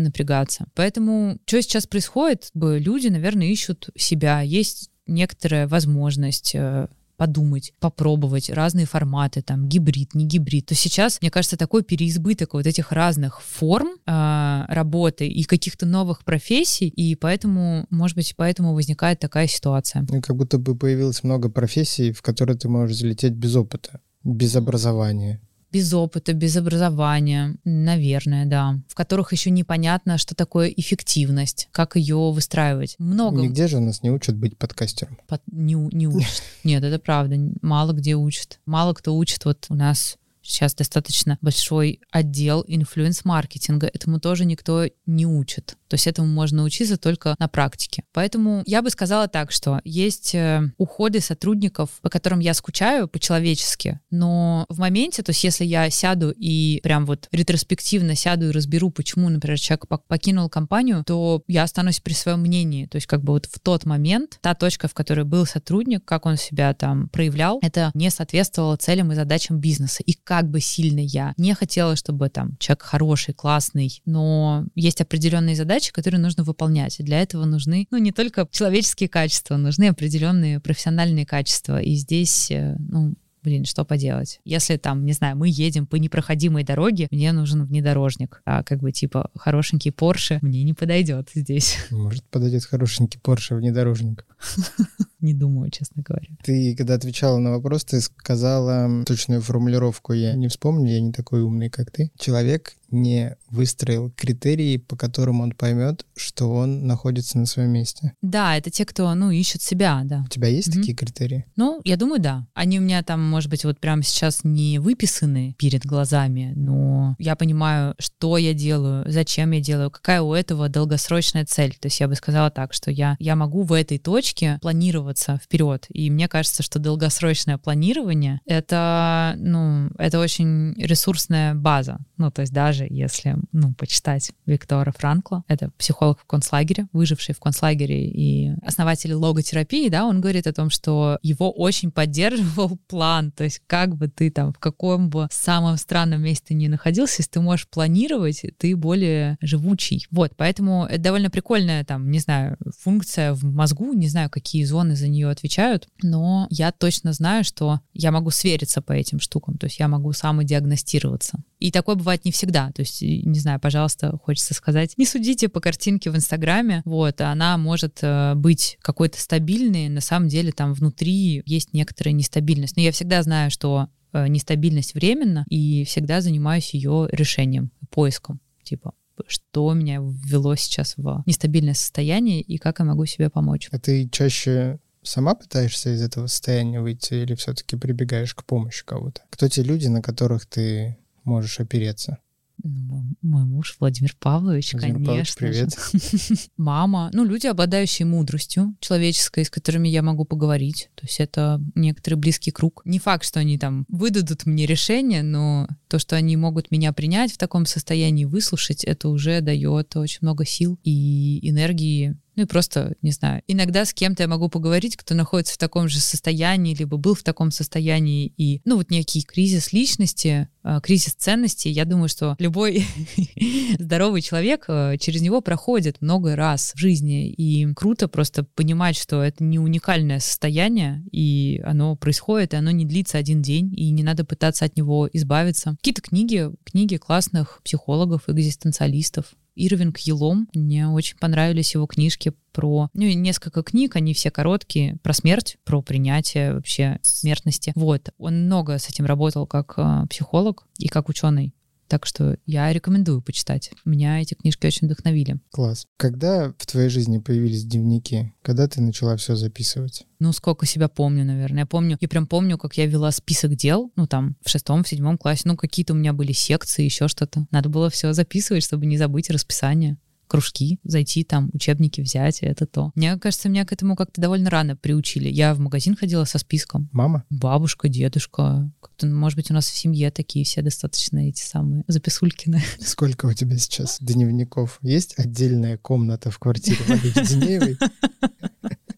напрягаться? 0.00 0.66
Поэтому, 0.74 1.38
что 1.46 1.62
сейчас 1.62 1.86
происходит? 1.86 2.50
Люди, 2.54 3.08
наверное, 3.08 3.46
ищут 3.46 3.88
себя. 3.96 4.40
Есть 4.40 4.90
некоторая 5.06 5.68
возможность 5.68 6.54
э, 6.54 6.88
подумать, 7.22 7.72
попробовать 7.78 8.50
разные 8.50 8.84
форматы, 8.84 9.42
там, 9.42 9.68
гибрид, 9.68 10.12
не 10.16 10.26
гибрид, 10.26 10.66
то 10.66 10.74
сейчас, 10.74 11.20
мне 11.20 11.30
кажется, 11.30 11.56
такой 11.56 11.84
переизбыток 11.84 12.54
вот 12.54 12.66
этих 12.66 12.90
разных 12.90 13.40
форм 13.40 13.90
э, 14.04 14.64
работы 14.66 15.28
и 15.28 15.44
каких-то 15.44 15.86
новых 15.86 16.24
профессий, 16.24 16.88
и 16.88 17.14
поэтому, 17.14 17.86
может 17.90 18.16
быть, 18.16 18.34
поэтому 18.36 18.74
возникает 18.74 19.20
такая 19.20 19.46
ситуация. 19.46 20.04
Ну, 20.10 20.20
как 20.20 20.34
будто 20.34 20.58
бы 20.58 20.76
появилось 20.76 21.22
много 21.22 21.48
профессий, 21.48 22.10
в 22.10 22.22
которые 22.22 22.58
ты 22.58 22.68
можешь 22.68 22.96
залететь 22.96 23.34
без 23.34 23.54
опыта, 23.54 24.00
без 24.24 24.56
образования 24.56 25.40
без 25.72 25.92
опыта, 25.94 26.34
без 26.34 26.56
образования, 26.56 27.56
наверное, 27.64 28.46
да, 28.46 28.78
в 28.88 28.94
которых 28.94 29.32
еще 29.32 29.50
непонятно, 29.50 30.18
что 30.18 30.34
такое 30.34 30.68
эффективность, 30.68 31.68
как 31.72 31.96
ее 31.96 32.30
выстраивать. 32.30 32.96
Много. 32.98 33.40
Нигде 33.40 33.66
же 33.68 33.80
нас 33.80 34.02
не 34.02 34.10
учат 34.10 34.36
быть 34.36 34.58
подкастером. 34.58 35.18
Под... 35.26 35.42
Не, 35.50 35.74
не 35.74 36.06
учат. 36.06 36.42
Нет, 36.64 36.84
это 36.84 36.98
правда. 36.98 37.36
Мало 37.62 37.92
где 37.92 38.14
учат. 38.14 38.60
Мало 38.66 38.92
кто 38.92 39.16
учит. 39.16 39.44
Вот 39.44 39.66
у 39.70 39.74
нас 39.74 40.18
Сейчас 40.44 40.74
достаточно 40.74 41.38
большой 41.40 42.00
отдел 42.10 42.64
инфлюенс-маркетинга. 42.66 43.86
Этому 43.86 44.18
тоже 44.18 44.44
никто 44.44 44.88
не 45.06 45.24
учит. 45.24 45.76
То 45.92 45.96
есть 45.96 46.06
этому 46.06 46.26
можно 46.26 46.62
учиться 46.62 46.96
только 46.96 47.36
на 47.38 47.48
практике. 47.48 48.04
Поэтому 48.14 48.62
я 48.64 48.80
бы 48.80 48.88
сказала 48.88 49.28
так, 49.28 49.52
что 49.52 49.82
есть 49.84 50.34
э, 50.34 50.62
уходы 50.78 51.20
сотрудников, 51.20 51.90
по 52.00 52.08
которым 52.08 52.38
я 52.40 52.54
скучаю 52.54 53.08
по-человечески, 53.08 54.00
но 54.10 54.64
в 54.70 54.78
моменте, 54.78 55.22
то 55.22 55.32
есть 55.32 55.44
если 55.44 55.66
я 55.66 55.90
сяду 55.90 56.32
и 56.34 56.80
прям 56.82 57.04
вот 57.04 57.28
ретроспективно 57.30 58.14
сяду 58.14 58.48
и 58.48 58.52
разберу, 58.52 58.90
почему, 58.90 59.28
например, 59.28 59.60
человек 59.60 59.84
покинул 60.08 60.48
компанию, 60.48 61.04
то 61.06 61.42
я 61.46 61.64
останусь 61.64 62.00
при 62.00 62.14
своем 62.14 62.40
мнении. 62.40 62.86
То 62.86 62.96
есть 62.96 63.06
как 63.06 63.22
бы 63.22 63.34
вот 63.34 63.44
в 63.44 63.60
тот 63.60 63.84
момент 63.84 64.38
та 64.40 64.54
точка, 64.54 64.88
в 64.88 64.94
которой 64.94 65.26
был 65.26 65.44
сотрудник, 65.44 66.06
как 66.06 66.24
он 66.24 66.38
себя 66.38 66.72
там 66.72 67.10
проявлял, 67.10 67.58
это 67.60 67.90
не 67.92 68.08
соответствовало 68.08 68.76
целям 68.76 69.12
и 69.12 69.14
задачам 69.14 69.60
бизнеса. 69.60 70.02
И 70.06 70.14
как 70.14 70.48
бы 70.48 70.60
сильно 70.60 71.00
я 71.00 71.34
не 71.36 71.52
хотела, 71.52 71.96
чтобы 71.96 72.30
там 72.30 72.56
человек 72.56 72.80
хороший, 72.80 73.34
классный, 73.34 74.00
но 74.06 74.64
есть 74.74 75.02
определенные 75.02 75.54
задачи, 75.54 75.81
которые 75.90 76.20
нужно 76.20 76.44
выполнять. 76.44 77.00
И 77.00 77.02
для 77.02 77.20
этого 77.20 77.44
нужны, 77.44 77.86
ну, 77.90 77.98
не 77.98 78.12
только 78.12 78.46
человеческие 78.50 79.08
качества, 79.08 79.56
нужны 79.56 79.88
определенные 79.88 80.60
профессиональные 80.60 81.26
качества. 81.26 81.80
И 81.80 81.94
здесь, 81.94 82.50
э, 82.50 82.76
ну, 82.78 83.14
блин, 83.42 83.64
что 83.64 83.84
поделать? 83.84 84.40
Если 84.44 84.76
там, 84.76 85.04
не 85.04 85.12
знаю, 85.12 85.36
мы 85.36 85.48
едем 85.48 85.86
по 85.86 85.96
непроходимой 85.96 86.64
дороге, 86.64 87.08
мне 87.10 87.32
нужен 87.32 87.64
внедорожник, 87.64 88.42
а 88.44 88.62
как 88.62 88.80
бы 88.80 88.92
типа 88.92 89.30
хорошенький 89.36 89.90
Porsche 89.90 90.38
мне 90.42 90.62
не 90.62 90.74
подойдет 90.74 91.30
здесь. 91.34 91.78
Может, 91.90 92.24
подойдет 92.24 92.64
хорошенький 92.64 93.18
Porsche 93.18 93.56
внедорожник. 93.56 94.24
Не 95.22 95.34
думаю, 95.34 95.70
честно 95.70 96.02
говоря. 96.02 96.28
Ты, 96.44 96.76
когда 96.76 96.94
отвечала 96.94 97.38
на 97.38 97.52
вопрос, 97.52 97.84
ты 97.84 98.00
сказала 98.00 99.04
точную 99.04 99.40
формулировку. 99.40 100.12
Я 100.12 100.34
не 100.34 100.48
вспомню, 100.48 100.92
я 100.92 101.00
не 101.00 101.12
такой 101.12 101.42
умный, 101.42 101.70
как 101.70 101.90
ты. 101.90 102.10
Человек 102.18 102.74
не 102.92 103.36
выстроил 103.50 104.10
критерии, 104.10 104.76
по 104.76 104.96
которым 104.96 105.40
он 105.40 105.52
поймет, 105.52 106.04
что 106.14 106.52
он 106.52 106.86
находится 106.86 107.38
на 107.38 107.46
своем 107.46 107.70
месте. 107.70 108.12
Да, 108.22 108.56
это 108.56 108.70
те, 108.70 108.84
кто, 108.84 109.12
ну, 109.14 109.30
ищут 109.30 109.62
себя, 109.62 110.02
да. 110.04 110.22
У 110.26 110.28
тебя 110.28 110.48
есть 110.48 110.68
mm-hmm. 110.68 110.80
такие 110.80 110.94
критерии? 110.94 111.46
Ну, 111.56 111.80
я 111.84 111.96
думаю, 111.96 112.20
да. 112.20 112.46
Они 112.54 112.78
у 112.78 112.82
меня 112.82 113.02
там, 113.02 113.22
может 113.22 113.50
быть, 113.50 113.64
вот 113.64 113.80
прямо 113.80 114.02
сейчас 114.02 114.40
не 114.44 114.78
выписаны 114.78 115.54
перед 115.58 115.86
глазами, 115.86 116.52
но 116.54 117.16
я 117.18 117.34
понимаю, 117.34 117.94
что 117.98 118.36
я 118.36 118.54
делаю, 118.54 119.04
зачем 119.10 119.52
я 119.52 119.60
делаю, 119.60 119.90
какая 119.90 120.20
у 120.20 120.34
этого 120.34 120.68
долгосрочная 120.68 121.46
цель. 121.46 121.76
То 121.80 121.86
есть 121.86 122.00
я 122.00 122.08
бы 122.08 122.14
сказала 122.14 122.50
так, 122.50 122.74
что 122.74 122.90
я, 122.90 123.16
я 123.18 123.36
могу 123.36 123.62
в 123.62 123.72
этой 123.72 123.98
точке 123.98 124.58
планировать 124.60 125.11
планироваться 125.12 125.38
вперед. 125.42 125.86
И 125.90 126.10
мне 126.10 126.28
кажется, 126.28 126.62
что 126.62 126.78
долгосрочное 126.78 127.58
планирование— 127.58 128.40
это, 128.46 129.34
ну, 129.38 129.90
это 129.98 130.18
очень 130.18 130.74
ресурсная 130.74 131.54
база. 131.54 131.98
Ну, 132.16 132.30
то 132.30 132.42
есть 132.42 132.52
даже 132.52 132.86
если, 132.88 133.36
ну, 133.52 133.74
почитать 133.74 134.32
Виктора 134.46 134.92
Франкла, 134.92 135.44
это 135.48 135.70
психолог 135.78 136.20
в 136.20 136.24
концлагере, 136.24 136.86
выживший 136.92 137.34
в 137.34 137.40
концлагере 137.40 138.06
и 138.06 138.52
основатель 138.66 139.12
логотерапии, 139.12 139.88
да, 139.88 140.04
он 140.04 140.20
говорит 140.20 140.46
о 140.46 140.52
том, 140.52 140.70
что 140.70 141.18
его 141.22 141.50
очень 141.50 141.90
поддерживал 141.90 142.78
план, 142.88 143.32
то 143.32 143.44
есть 143.44 143.60
как 143.66 143.96
бы 143.96 144.08
ты 144.08 144.30
там, 144.30 144.52
в 144.52 144.58
каком 144.58 145.10
бы 145.10 145.28
самом 145.30 145.76
странном 145.76 146.22
месте 146.22 146.42
ты 146.48 146.54
ни 146.54 146.68
находился, 146.68 147.20
если 147.20 147.32
ты 147.32 147.40
можешь 147.40 147.68
планировать, 147.68 148.42
ты 148.58 148.76
более 148.76 149.36
живучий. 149.40 150.06
Вот, 150.10 150.32
поэтому 150.36 150.86
это 150.86 150.98
довольно 150.98 151.30
прикольная 151.30 151.84
там, 151.84 152.10
не 152.10 152.18
знаю, 152.18 152.56
функция 152.78 153.32
в 153.32 153.44
мозгу, 153.44 153.92
не 153.92 154.08
знаю, 154.08 154.30
какие 154.30 154.64
зоны 154.64 154.96
за 155.02 155.08
нее 155.08 155.28
отвечают, 155.28 155.88
но 156.02 156.46
я 156.50 156.72
точно 156.72 157.12
знаю, 157.12 157.44
что 157.44 157.80
я 157.92 158.10
могу 158.10 158.30
свериться 158.30 158.80
по 158.80 158.92
этим 158.92 159.20
штукам, 159.20 159.58
то 159.58 159.66
есть 159.66 159.78
я 159.78 159.88
могу 159.88 160.12
самодиагностироваться. 160.12 161.42
И 161.58 161.70
такое 161.70 161.94
бывает 161.94 162.24
не 162.24 162.32
всегда. 162.32 162.72
То 162.72 162.82
есть, 162.82 163.02
не 163.02 163.38
знаю, 163.38 163.60
пожалуйста, 163.60 164.18
хочется 164.24 164.54
сказать, 164.54 164.94
не 164.98 165.06
судите 165.06 165.48
по 165.48 165.60
картинке 165.60 166.10
в 166.10 166.16
Инстаграме. 166.16 166.82
Вот, 166.84 167.20
она 167.20 167.56
может 167.56 167.98
э, 168.02 168.34
быть 168.34 168.78
какой-то 168.80 169.20
стабильной, 169.20 169.88
на 169.88 170.00
самом 170.00 170.28
деле 170.28 170.50
там 170.50 170.74
внутри 170.74 171.42
есть 171.46 171.72
некоторая 171.72 172.14
нестабильность. 172.14 172.76
Но 172.76 172.82
я 172.82 172.90
всегда 172.90 173.22
знаю, 173.22 173.50
что 173.50 173.88
э, 174.12 174.26
нестабильность 174.26 174.94
временна, 174.94 175.44
и 175.48 175.84
всегда 175.84 176.20
занимаюсь 176.20 176.74
ее 176.74 177.08
решением, 177.12 177.70
поиском. 177.90 178.40
Типа, 178.64 178.94
что 179.26 179.72
меня 179.72 180.00
ввело 180.00 180.54
сейчас 180.56 180.94
в 180.96 181.22
нестабильное 181.26 181.74
состояние 181.74 182.40
и 182.40 182.58
как 182.58 182.78
я 182.78 182.84
могу 182.84 183.06
себе 183.06 183.30
помочь. 183.30 183.68
А 183.70 183.78
ты 183.78 184.08
чаще 184.08 184.78
сама 185.02 185.34
пытаешься 185.34 185.94
из 185.94 186.02
этого 186.02 186.26
состояния 186.26 186.80
выйти 186.80 187.14
или 187.14 187.34
все-таки 187.34 187.76
прибегаешь 187.76 188.34
к 188.34 188.44
помощи 188.44 188.84
кого-то? 188.84 189.22
Кто 189.30 189.48
те 189.48 189.62
люди, 189.62 189.88
на 189.88 190.02
которых 190.02 190.46
ты 190.46 190.98
можешь 191.24 191.60
опереться? 191.60 192.18
Ну, 192.64 193.04
мой 193.22 193.44
муж 193.44 193.76
Владимир 193.80 194.14
Павлович, 194.20 194.74
Владимир 194.74 194.94
конечно. 195.04 195.06
Павлович, 195.06 195.34
привет. 195.34 196.48
Мама. 196.56 197.10
Ну, 197.12 197.24
люди, 197.24 197.48
обладающие 197.48 198.06
мудростью 198.06 198.76
человеческой, 198.78 199.44
с 199.44 199.50
которыми 199.50 199.88
я 199.88 200.02
могу 200.02 200.24
поговорить. 200.24 200.88
То 200.94 201.06
есть 201.06 201.18
это 201.18 201.60
некоторый 201.74 202.14
близкий 202.14 202.52
круг. 202.52 202.82
Не 202.84 203.00
факт, 203.00 203.24
что 203.24 203.40
они 203.40 203.58
там 203.58 203.84
выдадут 203.88 204.46
мне 204.46 204.66
решение, 204.66 205.22
но 205.22 205.66
то, 205.88 205.98
что 205.98 206.14
они 206.14 206.36
могут 206.36 206.70
меня 206.70 206.92
принять 206.92 207.32
в 207.32 207.38
таком 207.38 207.66
состоянии, 207.66 208.26
выслушать, 208.26 208.84
это 208.84 209.08
уже 209.08 209.40
дает 209.40 209.96
очень 209.96 210.20
много 210.20 210.44
сил 210.44 210.78
и 210.84 211.40
энергии 211.48 212.16
ну 212.34 212.44
и 212.44 212.46
просто, 212.46 212.94
не 213.02 213.10
знаю, 213.10 213.42
иногда 213.46 213.84
с 213.84 213.92
кем-то 213.92 214.22
я 214.22 214.28
могу 214.28 214.48
поговорить, 214.48 214.96
кто 214.96 215.14
находится 215.14 215.54
в 215.54 215.58
таком 215.58 215.88
же 215.88 216.00
состоянии, 216.00 216.74
либо 216.74 216.96
был 216.96 217.14
в 217.14 217.22
таком 217.22 217.50
состоянии, 217.50 218.32
и, 218.36 218.60
ну, 218.64 218.76
вот 218.76 218.90
некий 218.90 219.22
кризис 219.22 219.72
личности, 219.72 220.48
а, 220.62 220.80
кризис 220.80 221.14
ценностей, 221.14 221.70
я 221.70 221.84
думаю, 221.84 222.08
что 222.08 222.36
любой 222.38 222.86
здоровый 223.78 224.22
человек 224.22 224.64
а, 224.68 224.96
через 224.96 225.20
него 225.20 225.40
проходит 225.40 226.00
много 226.00 226.36
раз 226.36 226.72
в 226.74 226.78
жизни, 226.78 227.30
и 227.30 227.72
круто 227.74 228.08
просто 228.08 228.44
понимать, 228.44 228.96
что 228.96 229.22
это 229.22 229.44
не 229.44 229.58
уникальное 229.58 230.20
состояние, 230.20 231.04
и 231.12 231.60
оно 231.64 231.96
происходит, 231.96 232.54
и 232.54 232.56
оно 232.56 232.70
не 232.70 232.84
длится 232.84 233.18
один 233.18 233.42
день, 233.42 233.72
и 233.76 233.90
не 233.90 234.02
надо 234.02 234.24
пытаться 234.24 234.64
от 234.64 234.76
него 234.76 235.08
избавиться. 235.12 235.76
Какие-то 235.78 236.02
книги, 236.02 236.50
книги 236.64 236.96
классных 236.96 237.60
психологов, 237.62 238.28
экзистенциалистов, 238.28 239.26
Ирвинг 239.54 239.98
Елом. 239.98 240.48
Мне 240.54 240.88
очень 240.88 241.16
понравились 241.18 241.74
его 241.74 241.86
книжки 241.86 242.32
про... 242.52 242.88
Ну, 242.94 243.04
несколько 243.04 243.62
книг, 243.62 243.96
они 243.96 244.14
все 244.14 244.30
короткие, 244.30 244.96
про 245.02 245.12
смерть, 245.12 245.56
про 245.64 245.82
принятие 245.82 246.54
вообще 246.54 246.98
смертности. 247.02 247.72
Вот. 247.74 248.10
Он 248.18 248.44
много 248.44 248.78
с 248.78 248.88
этим 248.88 249.06
работал 249.06 249.46
как 249.46 249.74
э, 249.76 250.06
психолог 250.08 250.66
и 250.78 250.88
как 250.88 251.08
ученый. 251.08 251.54
Так 251.92 252.06
что 252.06 252.38
я 252.46 252.72
рекомендую 252.72 253.20
почитать. 253.20 253.70
Меня 253.84 254.22
эти 254.22 254.32
книжки 254.32 254.66
очень 254.66 254.86
вдохновили. 254.86 255.40
Класс. 255.50 255.86
Когда 255.98 256.54
в 256.56 256.64
твоей 256.64 256.88
жизни 256.88 257.18
появились 257.18 257.66
дневники? 257.66 258.32
Когда 258.40 258.66
ты 258.66 258.80
начала 258.80 259.14
все 259.18 259.36
записывать? 259.36 260.06
Ну, 260.18 260.32
сколько 260.32 260.64
себя 260.64 260.88
помню, 260.88 261.26
наверное. 261.26 261.64
Я 261.64 261.66
помню, 261.66 261.98
я 262.00 262.08
прям 262.08 262.26
помню, 262.26 262.56
как 262.56 262.78
я 262.78 262.86
вела 262.86 263.10
список 263.10 263.56
дел, 263.56 263.92
ну, 263.94 264.06
там, 264.06 264.36
в 264.42 264.48
шестом, 264.48 264.84
в 264.84 264.88
седьмом 264.88 265.18
классе. 265.18 265.42
Ну, 265.44 265.54
какие-то 265.54 265.92
у 265.92 265.96
меня 265.96 266.14
были 266.14 266.32
секции, 266.32 266.82
еще 266.82 267.08
что-то. 267.08 267.46
Надо 267.50 267.68
было 267.68 267.90
все 267.90 268.14
записывать, 268.14 268.64
чтобы 268.64 268.86
не 268.86 268.96
забыть 268.96 269.28
расписание 269.28 269.98
кружки, 270.32 270.78
зайти 270.82 271.24
там, 271.24 271.50
учебники 271.52 272.00
взять, 272.00 272.38
это 272.40 272.64
то. 272.66 272.90
Мне 272.94 273.18
кажется, 273.18 273.50
меня 273.50 273.66
к 273.66 273.72
этому 273.74 273.96
как-то 273.96 274.18
довольно 274.18 274.48
рано 274.48 274.76
приучили. 274.76 275.28
Я 275.28 275.52
в 275.52 275.58
магазин 275.58 275.94
ходила 275.94 276.24
со 276.24 276.38
списком. 276.38 276.88
Мама? 276.90 277.24
Бабушка, 277.28 277.90
дедушка. 277.90 278.72
Как-то, 278.80 279.06
может 279.08 279.36
быть, 279.36 279.50
у 279.50 279.54
нас 279.54 279.66
в 279.66 279.76
семье 279.76 280.10
такие 280.10 280.46
все 280.46 280.62
достаточно 280.62 281.28
эти 281.28 281.42
самые 281.42 281.84
записулькины. 281.86 282.62
Сколько 282.80 283.26
у 283.26 283.34
тебя 283.34 283.58
сейчас 283.58 283.98
дневников? 284.00 284.78
Есть 284.80 285.18
отдельная 285.18 285.76
комната 285.76 286.30
в 286.30 286.38
квартире 286.38 286.78
Вали 286.88 287.10
Веденеевой 287.14 287.76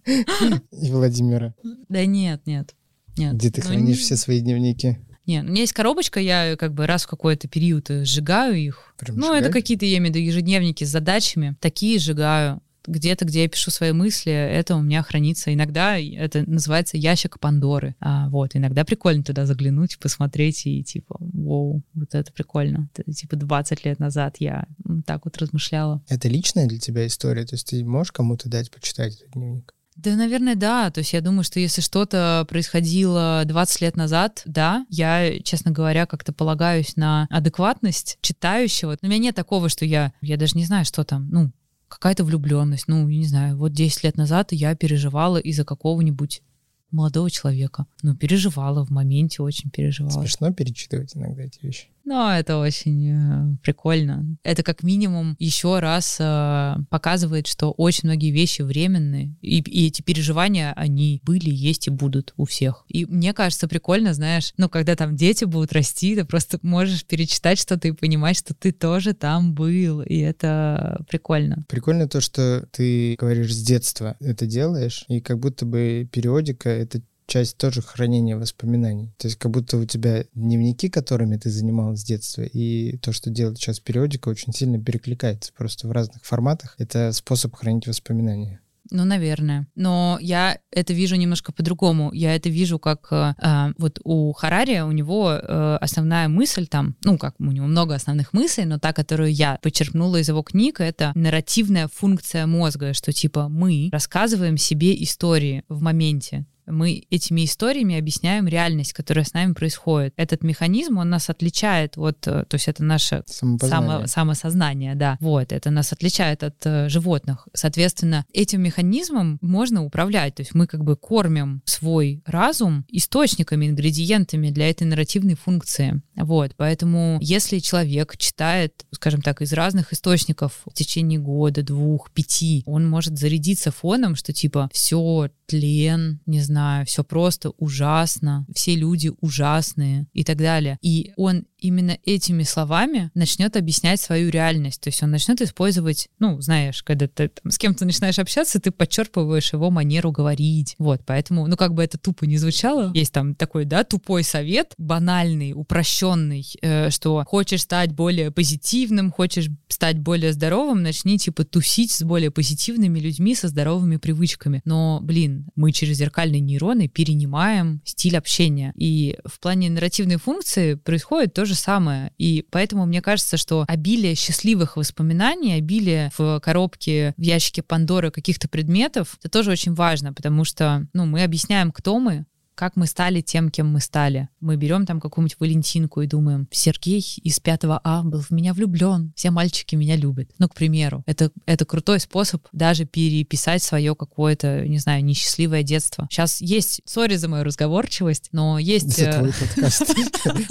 и 0.70 0.90
Владимира? 0.92 1.52
Да 1.88 2.04
нет, 2.06 2.42
нет. 2.46 2.76
Нет. 3.16 3.34
Где 3.34 3.50
ты 3.50 3.60
Ну, 3.62 3.66
хранишь 3.68 3.96
не- 3.98 4.02
все 4.04 4.16
свои 4.16 4.40
дневники? 4.40 4.98
Не, 5.26 5.40
у 5.40 5.44
меня 5.44 5.62
есть 5.62 5.72
коробочка, 5.72 6.20
я 6.20 6.56
как 6.56 6.74
бы 6.74 6.86
раз 6.86 7.04
в 7.04 7.08
какой-то 7.08 7.48
период 7.48 7.88
э, 7.90 8.04
сжигаю 8.04 8.56
их. 8.56 8.94
Прям 8.98 9.16
ну, 9.16 9.28
это 9.28 9.46
сжигаешь? 9.46 9.52
какие-то, 9.52 9.86
я 9.86 9.98
имею 9.98 10.12
в 10.12 10.16
виду, 10.16 10.26
ежедневники 10.26 10.84
с 10.84 10.88
задачами. 10.88 11.56
Такие 11.60 11.98
сжигаю. 11.98 12.60
Где-то, 12.86 13.24
где 13.24 13.44
я 13.44 13.48
пишу 13.48 13.70
свои 13.70 13.92
мысли, 13.92 14.30
это 14.30 14.76
у 14.76 14.82
меня 14.82 15.02
хранится. 15.02 15.54
Иногда 15.54 15.98
это 15.98 16.44
называется 16.48 16.98
ящик 16.98 17.40
Пандоры. 17.40 17.94
А, 17.98 18.28
вот, 18.28 18.54
иногда 18.54 18.84
прикольно 18.84 19.24
туда 19.24 19.46
заглянуть, 19.46 19.98
посмотреть 19.98 20.66
и 20.66 20.84
типа, 20.84 21.16
вау, 21.18 21.82
вот 21.94 22.14
это 22.14 22.30
прикольно. 22.30 22.90
Это, 22.94 23.10
типа 23.10 23.36
20 23.36 23.86
лет 23.86 23.98
назад 23.98 24.36
я 24.38 24.66
так 25.06 25.24
вот 25.24 25.38
размышляла. 25.38 26.02
Это 26.08 26.28
личная 26.28 26.66
для 26.66 26.78
тебя 26.78 27.06
история? 27.06 27.46
То 27.46 27.54
есть 27.54 27.68
ты 27.68 27.82
можешь 27.82 28.12
кому-то 28.12 28.50
дать 28.50 28.70
почитать 28.70 29.14
этот 29.14 29.30
дневник? 29.32 29.72
Да, 29.96 30.16
наверное, 30.16 30.56
да. 30.56 30.90
То 30.90 30.98
есть 30.98 31.12
я 31.12 31.20
думаю, 31.20 31.44
что 31.44 31.60
если 31.60 31.80
что-то 31.80 32.46
происходило 32.48 33.42
20 33.46 33.80
лет 33.80 33.96
назад, 33.96 34.42
да, 34.44 34.86
я, 34.90 35.40
честно 35.40 35.70
говоря, 35.70 36.06
как-то 36.06 36.32
полагаюсь 36.32 36.96
на 36.96 37.26
адекватность 37.30 38.18
читающего. 38.20 38.96
У 39.00 39.06
меня 39.06 39.18
нет 39.18 39.36
такого, 39.36 39.68
что 39.68 39.84
я, 39.84 40.12
я 40.20 40.36
даже 40.36 40.56
не 40.56 40.64
знаю, 40.64 40.84
что 40.84 41.04
там, 41.04 41.28
ну, 41.30 41.52
какая-то 41.88 42.24
влюбленность. 42.24 42.88
Ну, 42.88 43.08
не 43.08 43.26
знаю, 43.26 43.56
вот 43.56 43.72
10 43.72 44.04
лет 44.04 44.16
назад 44.16 44.52
я 44.52 44.74
переживала 44.74 45.36
из-за 45.36 45.64
какого-нибудь 45.64 46.42
молодого 46.90 47.30
человека. 47.30 47.86
Ну, 48.02 48.16
переживала 48.16 48.84
в 48.84 48.90
моменте, 48.90 49.42
очень 49.42 49.70
переживала. 49.70 50.20
Смешно 50.20 50.52
перечитывать 50.52 51.16
иногда 51.16 51.42
эти 51.42 51.60
вещи. 51.62 51.88
Но 52.04 52.36
это 52.36 52.58
очень 52.58 53.10
э, 53.10 53.56
прикольно. 53.62 54.36
Это 54.42 54.62
как 54.62 54.82
минимум 54.82 55.36
еще 55.38 55.78
раз 55.78 56.18
э, 56.20 56.76
показывает, 56.90 57.46
что 57.46 57.70
очень 57.72 58.08
многие 58.08 58.30
вещи 58.30 58.62
временные, 58.62 59.34
и, 59.40 59.60
и 59.60 59.86
эти 59.86 60.02
переживания, 60.02 60.72
они 60.76 61.20
были, 61.24 61.50
есть 61.50 61.86
и 61.86 61.90
будут 61.90 62.34
у 62.36 62.44
всех. 62.44 62.84
И 62.88 63.06
мне 63.06 63.32
кажется, 63.32 63.68
прикольно, 63.68 64.12
знаешь, 64.12 64.52
ну, 64.58 64.68
когда 64.68 64.96
там 64.96 65.16
дети 65.16 65.44
будут 65.44 65.72
расти, 65.72 66.14
ты 66.14 66.24
просто 66.24 66.58
можешь 66.62 67.04
перечитать 67.06 67.58
что-то 67.58 67.88
и 67.88 67.92
понимать, 67.92 68.36
что 68.36 68.54
ты 68.54 68.72
тоже 68.72 69.14
там 69.14 69.54
был, 69.54 70.02
и 70.02 70.18
это 70.18 71.04
прикольно. 71.08 71.64
Прикольно 71.68 72.08
то, 72.08 72.20
что 72.20 72.66
ты 72.70 73.16
говоришь 73.18 73.54
с 73.54 73.62
детства 73.62 74.16
это 74.20 74.46
делаешь, 74.46 75.04
и 75.08 75.20
как 75.20 75.38
будто 75.38 75.64
бы 75.64 76.08
периодика— 76.12 76.68
это 76.70 77.00
часть 77.26 77.56
тоже 77.56 77.82
хранения 77.82 78.36
воспоминаний. 78.36 79.14
То 79.18 79.28
есть 79.28 79.38
как 79.38 79.50
будто 79.50 79.76
у 79.78 79.84
тебя 79.84 80.24
дневники, 80.34 80.88
которыми 80.88 81.36
ты 81.36 81.50
занималась 81.50 82.00
с 82.00 82.04
детства, 82.04 82.42
и 82.42 82.96
то, 82.98 83.12
что 83.12 83.30
делает 83.30 83.58
сейчас 83.58 83.80
периодика, 83.80 84.28
очень 84.28 84.52
сильно 84.52 84.82
перекликается 84.82 85.52
просто 85.52 85.88
в 85.88 85.92
разных 85.92 86.24
форматах. 86.24 86.74
Это 86.78 87.12
способ 87.12 87.54
хранить 87.54 87.86
воспоминания. 87.86 88.60
Ну, 88.90 89.04
наверное. 89.04 89.66
Но 89.74 90.18
я 90.20 90.58
это 90.70 90.92
вижу 90.92 91.16
немножко 91.16 91.52
по-другому. 91.52 92.12
Я 92.12 92.36
это 92.36 92.50
вижу 92.50 92.78
как 92.78 93.08
э, 93.10 93.34
а, 93.40 93.72
вот 93.78 93.98
у 94.04 94.32
Харари, 94.32 94.80
у 94.80 94.92
него 94.92 95.32
э, 95.32 95.78
основная 95.80 96.28
мысль 96.28 96.66
там, 96.66 96.94
ну, 97.02 97.16
как 97.16 97.34
у 97.38 97.44
него 97.44 97.66
много 97.66 97.94
основных 97.94 98.34
мыслей, 98.34 98.66
но 98.66 98.78
та, 98.78 98.92
которую 98.92 99.32
я 99.32 99.58
почерпнула 99.62 100.18
из 100.18 100.28
его 100.28 100.42
книг, 100.42 100.80
это 100.80 101.12
нарративная 101.14 101.88
функция 101.88 102.46
мозга, 102.46 102.92
что 102.92 103.12
типа 103.12 103.48
мы 103.48 103.88
рассказываем 103.90 104.58
себе 104.58 105.02
истории 105.02 105.64
в 105.68 105.80
моменте. 105.80 106.44
Мы 106.66 107.04
этими 107.10 107.44
историями 107.44 107.98
объясняем 107.98 108.46
реальность, 108.48 108.92
которая 108.92 109.24
с 109.24 109.32
нами 109.34 109.52
происходит. 109.52 110.14
Этот 110.16 110.42
механизм, 110.42 110.98
он 110.98 111.10
нас 111.10 111.30
отличает 111.30 111.96
от... 111.96 112.26
э, 112.26 112.44
То 112.48 112.54
есть 112.54 112.68
это 112.68 112.82
наше. 112.82 113.22
Само, 113.68 114.06
самосознание, 114.06 114.94
да. 114.94 115.16
Вот, 115.20 115.52
это 115.52 115.70
нас 115.70 115.92
отличает 115.92 116.42
от 116.42 116.56
э, 116.64 116.88
животных. 116.88 117.48
Соответственно, 117.52 118.24
этим 118.32 118.62
механизмом 118.62 119.38
можно 119.40 119.84
управлять. 119.84 120.36
То 120.36 120.42
есть 120.42 120.54
мы 120.54 120.66
как 120.66 120.84
бы 120.84 120.96
кормим 120.96 121.62
свой 121.64 122.22
разум 122.26 122.84
источниками, 122.88 123.66
ингредиентами 123.66 124.50
для 124.50 124.70
этой 124.70 124.84
нарративной 124.84 125.34
функции. 125.34 126.02
Вот, 126.16 126.54
поэтому 126.56 127.18
если 127.20 127.58
человек 127.58 128.16
читает, 128.16 128.86
скажем 128.90 129.22
так, 129.22 129.42
из 129.42 129.52
разных 129.52 129.92
источников 129.92 130.62
в 130.64 130.72
течение 130.72 131.18
года, 131.18 131.62
двух, 131.62 132.10
пяти, 132.10 132.62
он 132.66 132.88
может 132.88 133.18
зарядиться 133.18 133.70
фоном, 133.70 134.14
что 134.14 134.32
типа 134.32 134.70
все 134.72 135.30
тлен, 135.46 136.20
не 136.26 136.40
знаю, 136.40 136.86
все 136.86 137.04
просто 137.04 137.50
ужасно, 137.58 138.46
все 138.54 138.74
люди 138.74 139.12
ужасные 139.20 140.06
и 140.12 140.24
так 140.24 140.38
далее. 140.38 140.78
И 140.82 141.12
он 141.16 141.44
именно 141.64 141.96
этими 142.04 142.42
словами 142.42 143.10
начнет 143.14 143.56
объяснять 143.56 144.00
свою 144.00 144.30
реальность. 144.30 144.82
То 144.82 144.88
есть 144.88 145.02
он 145.02 145.10
начнет 145.10 145.40
использовать, 145.40 146.08
ну, 146.18 146.40
знаешь, 146.40 146.82
когда 146.82 147.08
ты 147.08 147.28
там, 147.28 147.50
с 147.50 147.58
кем-то 147.58 147.86
начинаешь 147.86 148.18
общаться, 148.18 148.60
ты 148.60 148.70
подчерпываешь 148.70 149.52
его 149.52 149.70
манеру 149.70 150.12
говорить. 150.12 150.74
Вот, 150.78 151.00
поэтому, 151.06 151.46
ну, 151.46 151.56
как 151.56 151.72
бы 151.72 151.82
это 151.82 151.96
тупо 151.96 152.24
не 152.24 152.36
звучало, 152.36 152.92
есть 152.94 153.12
там 153.12 153.34
такой, 153.34 153.64
да, 153.64 153.84
тупой 153.84 154.24
совет, 154.24 154.74
банальный, 154.76 155.52
упрощенный, 155.54 156.46
э, 156.60 156.90
что 156.90 157.24
хочешь 157.26 157.62
стать 157.62 157.92
более 157.92 158.30
позитивным, 158.30 159.10
хочешь 159.10 159.48
стать 159.68 159.98
более 159.98 160.34
здоровым, 160.34 160.82
начни, 160.82 161.18
типа, 161.18 161.44
тусить 161.44 161.92
с 161.92 162.02
более 162.02 162.30
позитивными 162.30 162.98
людьми, 162.98 163.34
со 163.34 163.48
здоровыми 163.48 163.96
привычками. 163.96 164.60
Но, 164.66 165.00
блин, 165.02 165.33
мы 165.54 165.72
через 165.72 165.98
зеркальные 165.98 166.40
нейроны 166.40 166.88
перенимаем 166.88 167.80
стиль 167.84 168.16
общения. 168.16 168.72
И 168.76 169.18
в 169.24 169.40
плане 169.40 169.70
нарративной 169.70 170.16
функции 170.16 170.74
происходит 170.74 171.34
то 171.34 171.44
же 171.44 171.54
самое. 171.54 172.12
И 172.18 172.44
поэтому 172.50 172.86
мне 172.86 173.02
кажется, 173.02 173.36
что 173.36 173.64
обилие 173.68 174.14
счастливых 174.14 174.76
воспоминаний, 174.76 175.54
обилие 175.54 176.10
в 176.16 176.40
коробке, 176.40 177.14
в 177.16 177.22
ящике 177.22 177.62
Пандоры 177.62 178.10
каких-то 178.10 178.48
предметов, 178.48 179.16
это 179.20 179.28
тоже 179.28 179.50
очень 179.50 179.74
важно, 179.74 180.12
потому 180.12 180.44
что, 180.44 180.86
ну, 180.92 181.06
мы 181.06 181.22
объясняем, 181.22 181.72
кто 181.72 181.98
мы, 181.98 182.26
как 182.54 182.76
мы 182.76 182.86
стали 182.86 183.20
тем, 183.20 183.50
кем 183.50 183.68
мы 183.68 183.80
стали. 183.80 184.28
Мы 184.40 184.56
берем 184.56 184.86
там 184.86 185.00
какую-нибудь 185.00 185.36
Валентинку 185.40 186.00
и 186.02 186.06
думаем, 186.06 186.48
Сергей 186.50 187.04
из 187.22 187.40
5 187.40 187.60
А 187.84 188.02
был 188.02 188.20
в 188.20 188.30
меня 188.30 188.52
влюблен, 188.52 189.12
все 189.16 189.30
мальчики 189.30 189.74
меня 189.74 189.96
любят. 189.96 190.30
Ну, 190.38 190.48
к 190.48 190.54
примеру, 190.54 191.02
это, 191.06 191.30
это 191.46 191.64
крутой 191.64 192.00
способ 192.00 192.46
даже 192.52 192.84
переписать 192.84 193.62
свое 193.62 193.94
какое-то, 193.94 194.66
не 194.66 194.78
знаю, 194.78 195.04
несчастливое 195.04 195.62
детство. 195.62 196.08
Сейчас 196.10 196.40
есть, 196.40 196.80
сори 196.84 197.16
за 197.16 197.28
мою 197.28 197.44
разговорчивость, 197.44 198.28
но 198.32 198.58
есть... 198.58 198.98
Это 198.98 199.10
э, 199.10 199.18
твой 199.18 199.32
подкаст. 199.32 199.82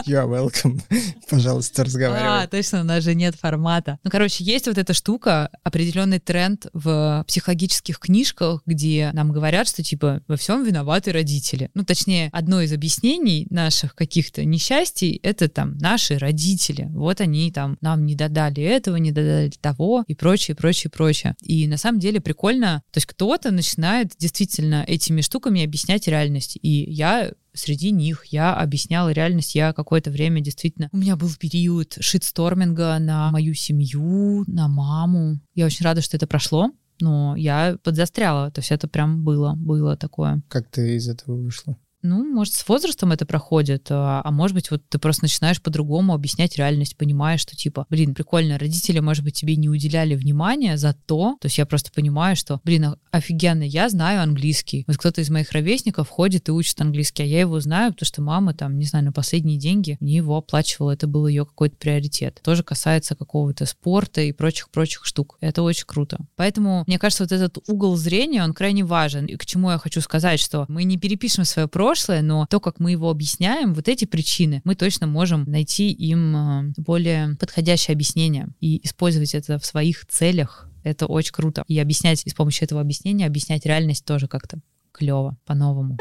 You 0.08 0.24
are 0.24 0.30
welcome. 0.30 0.82
Пожалуйста, 1.30 1.82
А, 1.82 1.86
разговаривай. 1.86 2.48
точно, 2.48 2.82
у 2.82 2.84
нас 2.84 3.04
же 3.04 3.16
нет 3.16 3.36
формата. 3.36 4.00
Ну, 4.04 4.12
короче, 4.12 4.44
есть 4.44 4.68
вот 4.68 4.78
эта 4.78 4.94
штука, 4.94 5.50
определенный 5.64 6.20
тренд 6.20 6.68
в 6.74 7.24
психологических 7.28 8.00
книжках, 8.00 8.62
где 8.66 9.12
нам 9.14 9.32
говорят, 9.32 9.68
что, 9.68 9.84
типа, 9.84 10.22
во 10.28 10.38
всем 10.38 10.64
виноваты 10.64 11.12
родители. 11.12 11.70
Ну, 11.74 11.84
точнее, 11.94 12.30
одно 12.32 12.62
из 12.62 12.74
объяснений 12.74 13.46
наших 13.52 13.94
каких-то 13.94 14.44
несчастий— 14.44 15.20
это 15.24 15.48
там 15.48 15.78
наши 15.78 16.18
родители. 16.18 16.88
Вот 16.90 17.22
они 17.22 17.52
там 17.52 17.78
нам 17.82 18.06
не 18.08 18.16
додали 18.16 18.64
этого, 18.64 18.96
не 18.96 19.12
додали 19.12 19.52
того 19.62 20.04
и 20.08 20.16
прочее, 20.16 20.56
прочее, 20.56 20.90
прочее. 20.90 21.36
И 21.42 21.68
на 21.68 21.78
самом 21.78 22.00
деле 22.00 22.20
прикольно, 22.20 22.82
то 22.92 22.98
есть 22.98 23.06
кто-то 23.06 23.52
начинает 23.52 24.14
действительно 24.18 24.84
этими 24.88 25.22
штуками 25.22 25.64
объяснять 25.64 26.08
реальность. 26.08 26.58
И 26.64 26.92
я 26.92 27.32
среди 27.54 27.92
них 27.92 28.26
я 28.26 28.56
объясняла 28.56 29.12
реальность. 29.12 29.54
Я 29.54 29.74
какое-то 29.74 30.10
время 30.10 30.42
действительно... 30.42 30.90
У 30.92 30.98
меня 30.98 31.16
был 31.16 31.30
период 31.40 31.96
шитсторминга 32.00 32.98
на 33.00 33.30
мою 33.32 33.54
семью, 33.54 34.44
на 34.48 34.68
маму. 34.68 35.40
Я 35.54 35.68
очень 35.68 35.86
рада, 35.86 36.02
что 36.02 36.18
это 36.18 36.26
прошло, 36.26 36.72
но 37.00 37.36
я 37.36 37.78
подзастряла. 37.84 38.52
То 38.52 38.60
есть 38.60 38.72
это 38.72 38.88
прям 38.88 39.24
было, 39.24 39.54
было 39.56 39.98
такое. 39.98 40.42
Как 40.48 40.70
ты 40.70 40.96
из 40.96 41.08
этого 41.08 41.36
вышла? 41.36 41.78
Ну, 42.04 42.24
может, 42.24 42.54
с 42.54 42.68
возрастом 42.68 43.14
это 43.14 43.26
проходит, 43.26 43.88
а, 43.90 44.22
а 44.24 44.32
может 44.32 44.56
быть, 44.56 44.70
вот 44.72 44.84
ты 44.90 45.00
просто 45.00 45.24
начинаешь 45.24 45.62
по-другому 45.62 46.14
объяснять 46.14 46.58
реальность, 46.58 46.98
понимаешь, 46.98 47.40
что 47.40 47.56
типа, 47.56 47.86
блин, 47.90 48.14
прикольно, 48.14 48.60
родители, 48.60 49.00
может 49.00 49.24
быть, 49.24 49.36
тебе 49.36 49.56
не 49.56 49.70
уделяли 49.70 50.16
внимания 50.16 50.78
за 50.78 50.94
то, 50.94 51.38
то 51.40 51.46
есть 51.46 51.58
я 51.58 51.66
просто 51.66 51.92
понимаю, 51.94 52.36
что, 52.36 52.60
блин, 52.66 52.86
а- 52.86 52.98
офигенно, 53.12 53.64
я 53.64 53.88
знаю 53.88 54.22
английский. 54.22 54.84
Вот 54.86 54.98
кто-то 54.98 55.22
из 55.22 55.30
моих 55.30 55.52
ровесников 55.54 56.10
ходит 56.10 56.50
и 56.50 56.52
учит 56.52 56.80
английский, 56.82 57.24
а 57.24 57.26
я 57.26 57.40
его 57.40 57.60
знаю, 57.62 57.94
потому 57.94 58.06
что 58.06 58.22
мама 58.22 58.54
там, 58.54 58.78
не 58.78 58.86
знаю, 58.86 59.06
на 59.06 59.14
последние 59.14 59.58
деньги 59.58 59.98
мне 60.02 60.18
его 60.18 60.36
оплачивала, 60.36 60.92
это 60.92 61.08
был 61.08 61.28
ее 61.28 61.46
какой-то 61.46 61.78
приоритет. 61.78 62.42
Тоже 62.44 62.64
касается 62.64 63.16
какого-то 63.16 63.66
спорта 63.66 64.22
и 64.22 64.34
прочих-прочих 64.34 65.06
штук. 65.06 65.38
Это 65.40 65.62
очень 65.62 65.86
круто. 65.86 66.20
Поэтому, 66.36 66.84
мне 66.86 67.00
кажется, 67.00 67.24
вот 67.24 67.32
этот 67.32 67.58
угол 67.70 67.96
зрения, 67.96 68.44
он 68.44 68.54
крайне 68.54 68.84
важен. 68.84 69.26
И 69.26 69.38
к 69.38 69.46
чему 69.46 69.72
я 69.72 69.78
хочу 69.78 70.02
сказать, 70.02 70.40
что 70.42 70.66
мы 70.68 70.84
не 70.84 70.98
перепишем 70.98 71.46
свое 71.46 71.68
прошлое, 71.68 71.93
но 72.22 72.46
то, 72.50 72.60
как 72.60 72.80
мы 72.80 72.92
его 72.92 73.10
объясняем, 73.10 73.74
вот 73.74 73.88
эти 73.88 74.06
причины, 74.06 74.62
мы 74.64 74.76
точно 74.76 75.08
можем 75.08 75.44
найти 75.46 75.92
им 75.92 76.36
э, 76.36 76.74
более 76.78 77.36
подходящее 77.36 77.94
объяснение 77.94 78.50
и 78.60 78.86
использовать 78.86 79.34
это 79.36 79.60
в 79.60 79.66
своих 79.66 80.06
целях 80.08 80.70
Это 80.84 81.06
очень 81.06 81.32
круто. 81.32 81.64
И 81.68 81.80
объяснять, 81.80 82.24
и 82.26 82.30
с 82.30 82.34
помощью 82.34 82.66
этого 82.66 82.82
объяснения 82.82 83.26
объяснять 83.26 83.66
реальность 83.66 84.06
тоже 84.06 84.28
как-то 84.28 84.60
клево, 84.92 85.38
по-новому. 85.46 85.98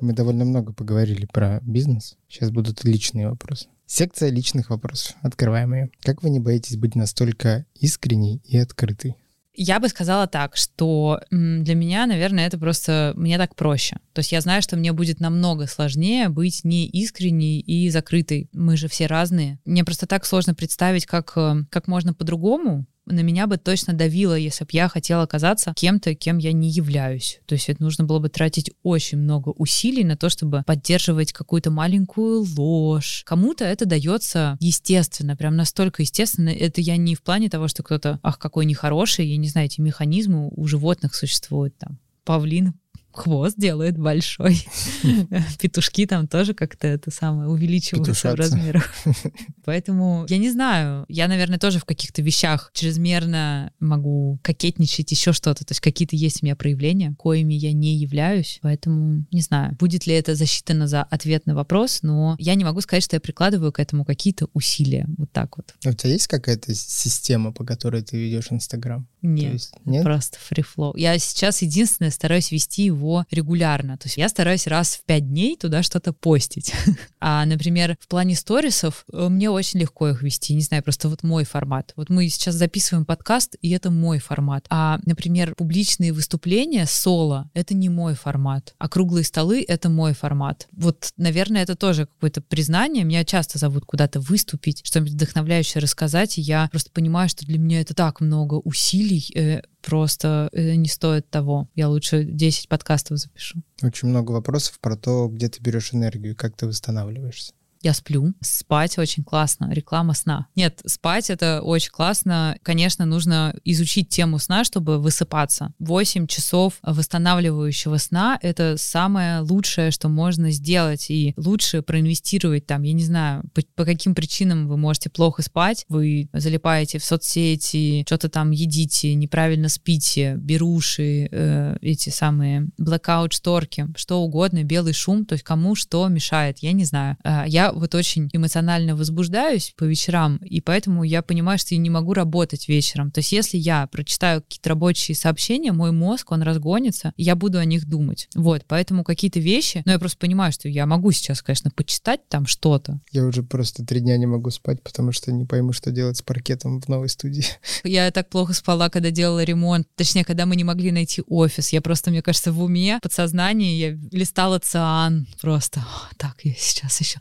Мы 0.00 0.12
довольно 0.14 0.44
много 0.44 0.72
поговорили 0.72 1.26
про 1.32 1.60
бизнес. 1.62 2.16
Сейчас 2.28 2.50
будут 2.50 2.82
личные 2.82 3.28
вопросы. 3.28 3.68
Секция 3.86 4.30
личных 4.30 4.70
вопросов. 4.70 5.14
Открываем 5.22 5.74
ее. 5.74 5.90
Как 6.00 6.22
вы 6.22 6.30
не 6.30 6.40
боитесь 6.40 6.76
быть 6.76 6.96
настолько 6.96 7.66
искренней 7.74 8.40
и 8.44 8.56
открытой? 8.58 9.16
Я 9.54 9.80
бы 9.80 9.88
сказала 9.88 10.26
так, 10.26 10.56
что 10.56 11.20
для 11.30 11.74
меня, 11.74 12.06
наверное, 12.06 12.46
это 12.46 12.58
просто 12.58 13.12
мне 13.16 13.36
так 13.36 13.54
проще. 13.54 13.96
То 14.12 14.20
есть 14.20 14.32
я 14.32 14.40
знаю, 14.40 14.62
что 14.62 14.76
мне 14.76 14.92
будет 14.92 15.20
намного 15.20 15.66
сложнее 15.66 16.28
быть 16.28 16.64
не 16.64 16.86
искренней 16.86 17.60
и 17.60 17.90
закрытой. 17.90 18.48
Мы 18.52 18.76
же 18.76 18.88
все 18.88 19.06
разные. 19.06 19.58
Мне 19.64 19.84
просто 19.84 20.06
так 20.06 20.24
сложно 20.24 20.54
представить, 20.54 21.06
как, 21.06 21.32
э, 21.36 21.64
как 21.70 21.86
можно 21.86 22.14
по-другому 22.14 22.86
на 23.06 23.20
меня 23.20 23.46
бы 23.46 23.56
точно 23.56 23.92
давило, 23.92 24.34
если 24.34 24.64
бы 24.64 24.70
я 24.72 24.88
хотела 24.88 25.22
оказаться 25.22 25.72
кем-то, 25.76 26.14
кем 26.14 26.38
я 26.38 26.52
не 26.52 26.70
являюсь. 26.70 27.40
То 27.46 27.54
есть 27.54 27.68
это 27.68 27.82
нужно 27.82 28.04
было 28.04 28.18
бы 28.18 28.28
тратить 28.28 28.72
очень 28.82 29.18
много 29.18 29.50
усилий 29.50 30.04
на 30.04 30.16
то, 30.16 30.28
чтобы 30.28 30.62
поддерживать 30.66 31.32
какую-то 31.32 31.70
маленькую 31.70 32.44
ложь. 32.56 33.22
Кому-то 33.26 33.64
это 33.64 33.86
дается 33.86 34.56
естественно, 34.60 35.36
прям 35.36 35.56
настолько 35.56 36.02
естественно. 36.02 36.48
Это 36.48 36.80
я 36.80 36.96
не 36.96 37.14
в 37.14 37.22
плане 37.22 37.48
того, 37.48 37.68
что 37.68 37.82
кто-то, 37.82 38.20
ах, 38.22 38.38
какой 38.38 38.66
нехороший, 38.66 39.26
я 39.26 39.36
не 39.36 39.48
знаю, 39.48 39.66
эти 39.66 39.80
механизмы 39.80 40.48
у 40.48 40.66
животных 40.66 41.14
существуют 41.14 41.76
там. 41.78 41.98
Павлин 42.24 42.74
хвост 43.12 43.56
делает 43.58 43.98
большой. 43.98 44.66
Петушки 45.60 46.06
там 46.06 46.28
тоже 46.28 46.54
как-то 46.54 46.86
это 46.86 47.10
самое 47.10 47.48
увеличиваются 47.48 48.32
в 48.32 48.34
размерах. 48.34 48.92
Поэтому 49.64 50.26
я 50.28 50.38
не 50.38 50.50
знаю. 50.50 51.04
Я, 51.08 51.28
наверное, 51.28 51.58
тоже 51.58 51.78
в 51.78 51.84
каких-то 51.84 52.22
вещах 52.22 52.70
чрезмерно 52.74 53.72
могу 53.80 54.38
кокетничать, 54.42 55.10
еще 55.10 55.32
что-то. 55.32 55.64
То 55.64 55.72
есть 55.72 55.80
какие-то 55.80 56.16
есть 56.16 56.42
у 56.42 56.46
меня 56.46 56.56
проявления, 56.56 57.14
коими 57.18 57.54
я 57.54 57.72
не 57.72 57.96
являюсь. 57.96 58.58
Поэтому 58.62 59.24
не 59.30 59.40
знаю, 59.40 59.76
будет 59.78 60.06
ли 60.06 60.14
это 60.14 60.34
засчитано 60.34 60.86
за 60.86 61.02
ответ 61.02 61.46
на 61.46 61.54
вопрос, 61.54 62.00
но 62.02 62.36
я 62.38 62.54
не 62.54 62.64
могу 62.64 62.80
сказать, 62.80 63.04
что 63.04 63.16
я 63.16 63.20
прикладываю 63.20 63.72
к 63.72 63.78
этому 63.78 64.04
какие-то 64.04 64.48
усилия. 64.52 65.06
Вот 65.18 65.30
так 65.32 65.56
вот. 65.56 65.74
А 65.84 65.90
у 65.90 65.92
тебя 65.92 66.12
есть 66.12 66.26
какая-то 66.26 66.74
система, 66.74 67.52
по 67.52 67.64
которой 67.64 68.02
ты 68.02 68.16
ведешь 68.16 68.50
Инстаграм? 68.50 69.06
Нет, 69.22 69.52
есть, 69.52 69.74
нет, 69.84 70.02
просто 70.02 70.38
фрифлоу. 70.40 70.96
Я 70.96 71.18
сейчас 71.18 71.62
единственное 71.62 72.10
стараюсь 72.10 72.50
вести 72.50 72.84
его 72.84 73.01
регулярно. 73.30 73.98
То 73.98 74.06
есть 74.06 74.16
я 74.16 74.28
стараюсь 74.28 74.66
раз 74.66 74.96
в 74.96 75.04
пять 75.04 75.28
дней 75.28 75.56
туда 75.56 75.82
что-то 75.82 76.12
постить. 76.12 76.72
А, 77.24 77.46
например, 77.46 77.96
в 78.00 78.08
плане 78.08 78.34
сторисов 78.34 79.04
э, 79.12 79.28
мне 79.28 79.48
очень 79.48 79.78
легко 79.78 80.08
их 80.08 80.22
вести. 80.22 80.54
Не 80.54 80.60
знаю, 80.60 80.82
просто 80.82 81.08
вот 81.08 81.22
мой 81.22 81.44
формат. 81.44 81.92
Вот 81.94 82.10
мы 82.10 82.28
сейчас 82.28 82.56
записываем 82.56 83.04
подкаст, 83.04 83.54
и 83.62 83.70
это 83.70 83.92
мой 83.92 84.18
формат. 84.18 84.66
А, 84.70 84.98
например, 85.04 85.54
публичные 85.54 86.12
выступления 86.12 86.84
соло— 86.84 87.48
это 87.54 87.74
не 87.74 87.88
мой 87.88 88.14
формат. 88.14 88.74
А 88.78 88.88
круглые 88.88 89.22
столы— 89.22 89.64
это 89.68 89.88
мой 89.88 90.14
формат. 90.14 90.66
Вот, 90.72 91.12
наверное, 91.16 91.62
это 91.62 91.76
тоже 91.76 92.06
какое-то 92.06 92.40
признание. 92.40 93.04
Меня 93.04 93.24
часто 93.24 93.58
зовут 93.58 93.84
куда-то 93.84 94.18
выступить, 94.18 94.84
что-нибудь 94.84 95.12
вдохновляющее 95.12 95.80
рассказать, 95.80 96.38
и 96.38 96.40
я 96.40 96.68
просто 96.72 96.90
понимаю, 96.90 97.28
что 97.28 97.46
для 97.46 97.58
меня 97.58 97.80
это 97.80 97.94
так 97.94 98.20
много 98.20 98.54
усилий 98.56 99.30
э, 99.36 99.62
просто 99.82 100.48
э, 100.52 100.74
не 100.74 100.88
стоит 100.88 101.28
того. 101.28 101.68
Я 101.74 101.88
лучше 101.88 102.24
10 102.24 102.68
подкастов 102.68 103.18
запишу. 103.18 103.62
Очень 103.82 104.08
много 104.08 104.32
вопросов 104.32 104.78
про 104.80 104.96
то, 104.96 105.28
где 105.28 105.48
ты 105.48 105.60
берешь 105.60 105.92
энергию, 105.92 106.36
как 106.36 106.56
ты 106.56 106.66
восстанавливаешься 106.66 107.52
я 107.82 107.94
сплю. 107.94 108.32
Спать 108.40 108.98
очень 108.98 109.24
классно. 109.24 109.70
Реклама 109.72 110.14
сна. 110.14 110.46
Нет, 110.54 110.80
спать 110.86 111.30
это 111.30 111.60
очень 111.62 111.90
классно. 111.90 112.56
Конечно, 112.62 113.04
нужно 113.04 113.54
изучить 113.64 114.08
тему 114.08 114.38
сна, 114.38 114.64
чтобы 114.64 114.98
высыпаться. 114.98 115.72
8 115.78 116.26
часов 116.26 116.74
восстанавливающего 116.82 117.96
сна— 117.96 118.38
это 118.42 118.76
самое 118.76 119.40
лучшее, 119.40 119.90
что 119.90 120.08
можно 120.08 120.50
сделать. 120.50 121.10
И 121.10 121.34
лучше 121.36 121.82
проинвестировать 121.82 122.66
там, 122.66 122.82
я 122.82 122.92
не 122.92 123.04
знаю, 123.04 123.42
по, 123.54 123.62
по 123.74 123.84
каким 123.84 124.14
причинам 124.14 124.68
вы 124.68 124.76
можете 124.76 125.10
плохо 125.10 125.42
спать. 125.42 125.84
Вы 125.88 126.28
залипаете 126.32 126.98
в 126.98 127.04
соцсети, 127.04 128.04
что-то 128.06 128.28
там 128.28 128.50
едите, 128.50 129.14
неправильно 129.14 129.68
спите, 129.68 130.36
беруши, 130.36 131.28
э, 131.30 131.76
эти 131.80 132.10
самые 132.10 132.68
blackout-шторки, 132.80 133.88
что 133.96 134.20
угодно, 134.20 134.62
белый 134.62 134.92
шум, 134.92 135.24
то 135.24 135.32
есть 135.32 135.44
кому 135.44 135.74
что 135.74 136.06
мешает, 136.08 136.58
я 136.58 136.72
не 136.72 136.84
знаю. 136.84 137.16
Э, 137.24 137.44
я 137.46 137.71
вот 137.72 137.94
очень 137.94 138.28
эмоционально 138.32 138.96
возбуждаюсь 138.96 139.74
по 139.76 139.84
вечерам, 139.84 140.36
и 140.38 140.60
поэтому 140.60 141.04
я 141.04 141.22
понимаю, 141.22 141.58
что 141.58 141.74
я 141.74 141.80
не 141.80 141.90
могу 141.90 142.14
работать 142.14 142.68
вечером. 142.68 143.10
То 143.10 143.20
есть 143.20 143.32
если 143.32 143.56
я 143.56 143.86
прочитаю 143.86 144.42
какие-то 144.42 144.70
рабочие 144.70 145.14
сообщения, 145.14 145.72
мой 145.72 145.92
мозг, 145.92 146.32
он 146.32 146.42
разгонится, 146.42 147.12
и 147.16 147.22
я 147.22 147.36
буду 147.36 147.58
о 147.58 147.64
них 147.64 147.86
думать. 147.86 148.28
Вот, 148.34 148.64
поэтому 148.66 149.04
какие-то 149.04 149.40
вещи, 149.40 149.82
но 149.84 149.92
я 149.92 149.98
просто 149.98 150.18
понимаю, 150.18 150.52
что 150.52 150.68
я 150.68 150.86
могу 150.86 151.12
сейчас, 151.12 151.42
конечно, 151.42 151.70
почитать 151.70 152.28
там 152.28 152.46
что-то. 152.46 153.00
Я 153.10 153.24
уже 153.24 153.42
просто 153.42 153.84
три 153.84 154.00
дня 154.00 154.16
не 154.16 154.26
могу 154.26 154.50
спать, 154.50 154.82
потому 154.82 155.12
что 155.12 155.32
не 155.32 155.44
пойму, 155.44 155.72
что 155.72 155.90
делать 155.90 156.16
с 156.16 156.22
паркетом 156.22 156.80
в 156.80 156.88
новой 156.88 157.08
студии. 157.08 157.44
Я 157.84 158.10
так 158.10 158.28
плохо 158.28 158.52
спала, 158.52 158.88
когда 158.88 159.10
делала 159.10 159.42
ремонт, 159.42 159.86
точнее, 159.96 160.24
когда 160.24 160.46
мы 160.46 160.56
не 160.56 160.64
могли 160.64 160.92
найти 160.92 161.22
офис. 161.26 161.70
Я 161.72 161.80
просто, 161.80 162.10
мне 162.10 162.22
кажется, 162.22 162.52
в 162.52 162.62
уме, 162.62 162.98
подсознании 163.02 163.76
я 163.76 163.98
листала 164.10 164.58
циан 164.58 165.26
просто. 165.40 165.84
Так, 166.16 166.36
я 166.44 166.54
сейчас 166.54 167.00
еще 167.00 167.18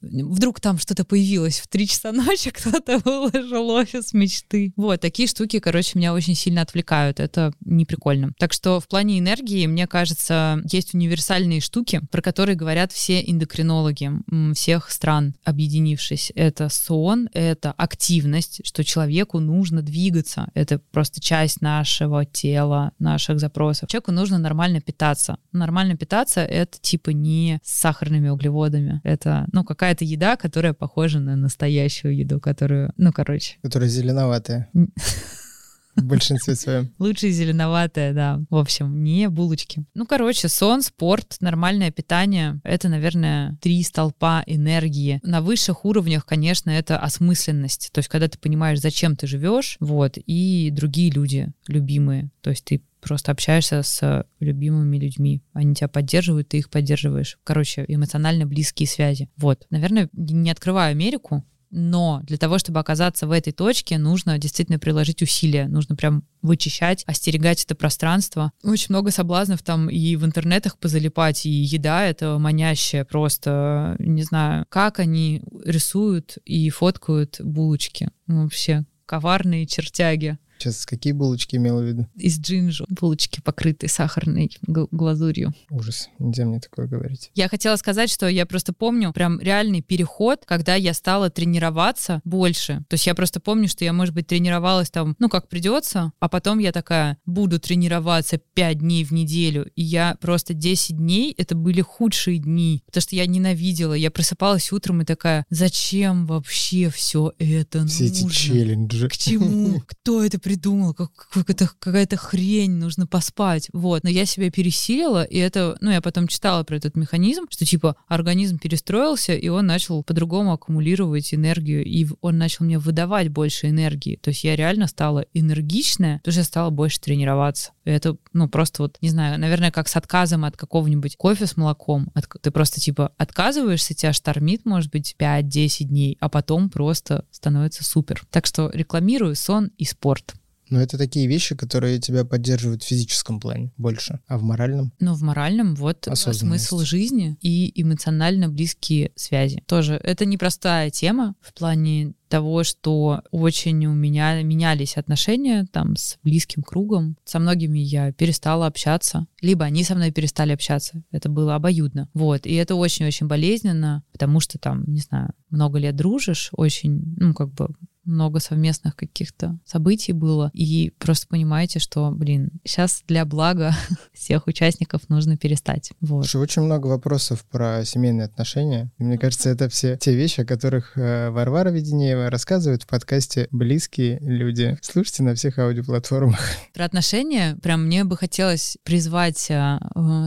вдруг 0.00 0.60
там 0.60 0.78
что-то 0.78 1.04
появилось 1.04 1.60
в 1.60 1.68
3 1.68 1.86
часа 1.86 2.12
ночи, 2.12 2.50
кто-то 2.54 2.98
выложил 2.98 3.70
офис 3.70 4.12
мечты. 4.12 4.72
Вот, 4.76 5.00
такие 5.00 5.28
штуки, 5.28 5.58
короче, 5.58 5.98
меня 5.98 6.12
очень 6.14 6.34
сильно 6.34 6.62
отвлекают. 6.62 7.20
Это 7.20 7.52
не 7.60 7.84
прикольно. 7.84 8.32
Так 8.38 8.52
что 8.52 8.80
в 8.80 8.88
плане 8.88 9.18
энергии, 9.18 9.66
мне 9.66 9.86
кажется, 9.86 10.60
есть 10.70 10.94
универсальные 10.94 11.60
штуки, 11.60 12.00
про 12.10 12.22
которые 12.22 12.56
говорят 12.56 12.92
все 12.92 13.20
эндокринологи 13.20 14.10
всех 14.54 14.90
стран, 14.90 15.34
объединившись. 15.44 16.32
Это 16.34 16.68
сон, 16.68 17.28
это 17.32 17.72
активность, 17.72 18.60
что 18.64 18.84
человеку 18.84 19.38
нужно 19.40 19.82
двигаться. 19.82 20.48
Это 20.54 20.78
просто 20.78 21.20
часть 21.20 21.60
нашего 21.60 22.24
тела, 22.24 22.92
наших 22.98 23.40
запросов. 23.40 23.88
Человеку 23.88 24.12
нужно 24.12 24.38
нормально 24.38 24.80
питаться. 24.80 25.38
Нормально 25.52 25.96
питаться— 25.96 26.40
это 26.42 26.78
типа 26.80 27.10
не 27.10 27.60
с 27.62 27.80
сахарными 27.80 28.28
углеводами. 28.28 29.00
Это, 29.04 29.46
ну, 29.52 29.64
какая-то 29.80 30.04
еда, 30.04 30.36
которая 30.36 30.74
похожа 30.74 31.20
на 31.20 31.36
настоящую 31.36 32.14
еду, 32.14 32.38
которую, 32.38 32.92
ну, 32.98 33.12
короче. 33.12 33.56
Которая 33.62 33.88
зеленоватая. 33.88 34.68
В 35.96 36.04
большинстве 36.04 36.54
своем. 36.54 36.92
Лучше 36.98 37.30
зеленоватая, 37.30 38.12
да. 38.14 38.40
В 38.48 38.56
общем, 38.56 39.02
не 39.02 39.28
булочки. 39.28 39.84
Ну, 39.94 40.06
короче, 40.06 40.48
сон, 40.48 40.82
спорт, 40.82 41.36
нормальное 41.40 41.90
питание— 41.90 42.60
это, 42.64 42.88
наверное, 42.88 43.58
три 43.60 43.82
столпа 43.82 44.42
энергии. 44.46 45.20
На 45.22 45.40
высших 45.40 45.84
уровнях, 45.84 46.26
конечно, 46.26 46.70
это 46.70 46.98
осмысленность. 46.98 47.90
То 47.92 47.98
есть, 47.98 48.08
когда 48.08 48.28
ты 48.28 48.38
понимаешь, 48.38 48.80
зачем 48.80 49.16
ты 49.16 49.26
живешь, 49.26 49.76
вот, 49.80 50.16
и 50.16 50.70
другие 50.72 51.10
люди 51.10 51.48
любимые. 51.66 52.30
То 52.40 52.50
есть 52.50 52.64
ты 52.64 52.82
просто 53.00 53.32
общаешься 53.32 53.82
с 53.82 54.26
любимыми 54.38 54.98
людьми. 54.98 55.42
Они 55.52 55.74
тебя 55.74 55.88
поддерживают, 55.88 56.48
ты 56.48 56.58
их 56.58 56.70
поддерживаешь. 56.70 57.38
Короче, 57.44 57.84
эмоционально 57.88 58.46
близкие 58.46 58.86
связи. 58.86 59.28
Вот. 59.36 59.66
Наверное, 59.70 60.08
не 60.12 60.50
открываю 60.50 60.90
Америку, 60.92 61.44
но 61.70 62.20
для 62.24 62.36
того, 62.36 62.58
чтобы 62.58 62.80
оказаться 62.80 63.26
в 63.26 63.30
этой 63.30 63.52
точке, 63.52 63.98
нужно 63.98 64.38
действительно 64.38 64.78
приложить 64.78 65.22
усилия, 65.22 65.68
нужно 65.68 65.96
прям 65.96 66.24
вычищать, 66.42 67.04
остерегать 67.06 67.64
это 67.64 67.74
пространство. 67.74 68.52
Очень 68.62 68.86
много 68.90 69.10
соблазнов 69.10 69.62
там 69.62 69.88
и 69.88 70.16
в 70.16 70.24
интернетах 70.24 70.78
позалипать, 70.78 71.46
и 71.46 71.50
еда 71.50 72.06
это 72.06 72.38
манящая 72.38 73.04
просто, 73.04 73.96
не 73.98 74.22
знаю, 74.22 74.66
как 74.68 74.98
они 74.98 75.42
рисуют 75.64 76.38
и 76.44 76.68
фоткают 76.70 77.40
булочки. 77.40 78.10
Вообще, 78.26 78.84
коварные 79.06 79.66
чертяги. 79.66 80.38
Сейчас 80.60 80.84
какие 80.84 81.12
булочки 81.12 81.56
имела 81.56 81.80
в 81.80 81.84
виду? 81.84 82.06
Из 82.16 82.38
джинжу. 82.38 82.84
Булочки, 82.88 83.40
покрытые 83.40 83.88
сахарной 83.88 84.50
глазурью. 84.66 85.54
Ужас. 85.70 86.08
Нельзя 86.18 86.44
мне 86.44 86.60
такое 86.60 86.86
говорить. 86.86 87.30
Я 87.34 87.48
хотела 87.48 87.76
сказать, 87.76 88.10
что 88.10 88.28
я 88.28 88.44
просто 88.44 88.72
помню 88.72 89.12
прям 89.12 89.40
реальный 89.40 89.80
переход, 89.80 90.44
когда 90.44 90.74
я 90.74 90.92
стала 90.92 91.30
тренироваться 91.30 92.20
больше. 92.24 92.84
То 92.88 92.94
есть 92.94 93.06
я 93.06 93.14
просто 93.14 93.40
помню, 93.40 93.68
что 93.68 93.84
я, 93.84 93.92
может 93.92 94.14
быть, 94.14 94.26
тренировалась 94.26 94.90
там, 94.90 95.16
ну, 95.18 95.28
как 95.28 95.48
придется, 95.48 96.12
а 96.20 96.28
потом 96.28 96.58
я 96.58 96.72
такая, 96.72 97.16
буду 97.24 97.58
тренироваться 97.58 98.38
5 98.38 98.78
дней 98.78 99.04
в 99.04 99.12
неделю. 99.12 99.70
И 99.76 99.82
я 99.82 100.16
просто 100.20 100.52
10 100.52 100.96
дней, 100.96 101.34
это 101.38 101.54
были 101.54 101.80
худшие 101.80 102.38
дни, 102.38 102.82
потому 102.86 103.00
что 103.00 103.16
я 103.16 103.26
ненавидела. 103.26 103.94
Я 103.94 104.10
просыпалась 104.10 104.72
утром 104.72 105.00
и 105.00 105.04
такая, 105.06 105.46
зачем 105.48 106.26
вообще 106.26 106.90
все 106.90 107.32
это 107.38 107.86
все 107.86 108.04
нужно? 108.04 108.18
Все 108.18 108.26
эти 108.26 108.32
челленджи. 108.32 109.08
К 109.08 109.16
чему? 109.16 109.80
Кто 109.86 110.22
это 110.22 110.38
придумала, 110.50 110.92
как, 110.94 111.12
какая-то, 111.32 111.70
какая-то 111.78 112.16
хрень, 112.16 112.72
нужно 112.72 113.06
поспать. 113.06 113.68
Вот. 113.72 114.02
Но 114.02 114.10
я 114.10 114.26
себя 114.26 114.50
пересилила, 114.50 115.22
и 115.22 115.38
это, 115.38 115.76
ну, 115.80 115.92
я 115.92 116.00
потом 116.00 116.26
читала 116.26 116.64
про 116.64 116.76
этот 116.76 116.96
механизм, 116.96 117.44
что 117.48 117.64
типа 117.64 117.94
организм 118.08 118.58
перестроился, 118.58 119.32
и 119.32 119.48
он 119.48 119.66
начал 119.66 120.02
по-другому 120.02 120.52
аккумулировать 120.52 121.32
энергию, 121.32 121.84
и 121.84 122.04
он 122.20 122.36
начал 122.36 122.64
мне 122.64 122.80
выдавать 122.80 123.28
больше 123.28 123.68
энергии. 123.68 124.16
То 124.16 124.30
есть 124.30 124.42
я 124.42 124.56
реально 124.56 124.88
стала 124.88 125.24
энергичная, 125.34 126.18
потому 126.18 126.32
что 126.32 126.40
я 126.40 126.44
стала 126.44 126.70
больше 126.70 127.00
тренироваться. 127.00 127.70
И 127.84 127.90
это, 127.90 128.16
ну, 128.32 128.48
просто 128.48 128.82
вот, 128.82 128.98
не 129.00 129.10
знаю, 129.10 129.38
наверное, 129.38 129.70
как 129.70 129.86
с 129.86 129.94
отказом 129.94 130.44
от 130.44 130.56
какого-нибудь 130.56 131.16
кофе 131.16 131.46
с 131.46 131.56
молоком. 131.56 132.10
От, 132.14 132.26
ты 132.42 132.50
просто, 132.50 132.80
типа, 132.80 133.12
отказываешься, 133.18 133.94
тебя 133.94 134.12
штормит, 134.12 134.64
может 134.64 134.90
быть, 134.90 135.14
5-10 135.16 135.84
дней, 135.84 136.16
а 136.18 136.28
потом 136.28 136.70
просто 136.70 137.24
становится 137.30 137.84
супер. 137.84 138.24
Так 138.30 138.46
что 138.46 138.68
рекламирую 138.74 139.36
сон 139.36 139.70
и 139.78 139.84
спорт. 139.84 140.34
Но 140.70 140.80
это 140.80 140.96
такие 140.96 141.26
вещи, 141.26 141.54
которые 141.54 141.98
тебя 141.98 142.24
поддерживают 142.24 142.82
в 142.82 142.86
физическом 142.86 143.40
плане 143.40 143.72
больше, 143.76 144.20
а 144.26 144.38
в 144.38 144.42
моральном? 144.42 144.92
Ну, 145.00 145.14
в 145.14 145.22
моральном 145.22 145.74
вот 145.74 146.08
смысл 146.14 146.80
жизни 146.80 147.36
и 147.40 147.72
эмоционально 147.80 148.48
близкие 148.48 149.12
связи. 149.16 149.62
Тоже 149.66 149.94
это 149.94 150.24
непростая 150.24 150.90
тема 150.90 151.34
в 151.40 151.52
плане 151.52 152.14
того, 152.30 152.64
что 152.64 153.22
очень 153.30 153.84
у 153.86 153.92
меня 153.92 154.40
менялись 154.42 154.96
отношения 154.96 155.66
там 155.70 155.96
с 155.96 156.16
близким 156.22 156.62
кругом. 156.62 157.16
Со 157.24 157.38
многими 157.38 157.78
я 157.78 158.12
перестала 158.12 158.66
общаться, 158.66 159.26
либо 159.42 159.66
они 159.66 159.84
со 159.84 159.94
мной 159.94 160.12
перестали 160.12 160.52
общаться. 160.52 161.02
Это 161.10 161.28
было 161.28 161.56
обоюдно. 161.56 162.08
Вот. 162.14 162.46
И 162.46 162.54
это 162.54 162.76
очень-очень 162.76 163.26
болезненно, 163.26 164.02
потому 164.12 164.40
что 164.40 164.58
там, 164.58 164.84
не 164.86 165.00
знаю, 165.00 165.32
много 165.50 165.78
лет 165.78 165.96
дружишь, 165.96 166.50
очень, 166.52 167.14
ну, 167.18 167.34
как 167.34 167.52
бы 167.52 167.68
много 168.04 168.40
совместных 168.40 168.96
каких-то 168.96 169.58
событий 169.64 170.12
было, 170.12 170.50
и 170.52 170.92
просто 170.98 171.26
понимаете, 171.28 171.78
что, 171.78 172.10
блин, 172.10 172.50
сейчас 172.64 173.02
для 173.06 173.24
блага 173.24 173.74
всех 174.12 174.46
участников 174.46 175.08
нужно 175.08 175.36
перестать. 175.36 175.92
Вот. 176.00 176.26
Слушай, 176.26 176.42
очень 176.42 176.62
много 176.62 176.86
вопросов 176.86 177.44
про 177.44 177.84
семейные 177.84 178.24
отношения. 178.24 178.90
И 178.98 179.04
мне 179.04 179.18
кажется, 179.18 179.50
это 179.50 179.68
все 179.68 179.96
те 179.96 180.14
вещи, 180.14 180.40
о 180.40 180.46
которых 180.46 180.96
э, 180.96 181.30
Варвара 181.30 181.70
Веденеева 181.70 182.19
рассказывает 182.28 182.82
в 182.82 182.86
подкасте 182.86 183.48
«Близкие 183.50 184.18
люди». 184.20 184.78
Слушайте 184.82 185.22
на 185.22 185.34
всех 185.34 185.58
аудиоплатформах. 185.58 186.40
Про 186.74 186.84
отношения 186.84 187.56
прям 187.62 187.86
мне 187.86 188.04
бы 188.04 188.16
хотелось 188.16 188.76
призвать 188.82 189.50
э, 189.50 189.78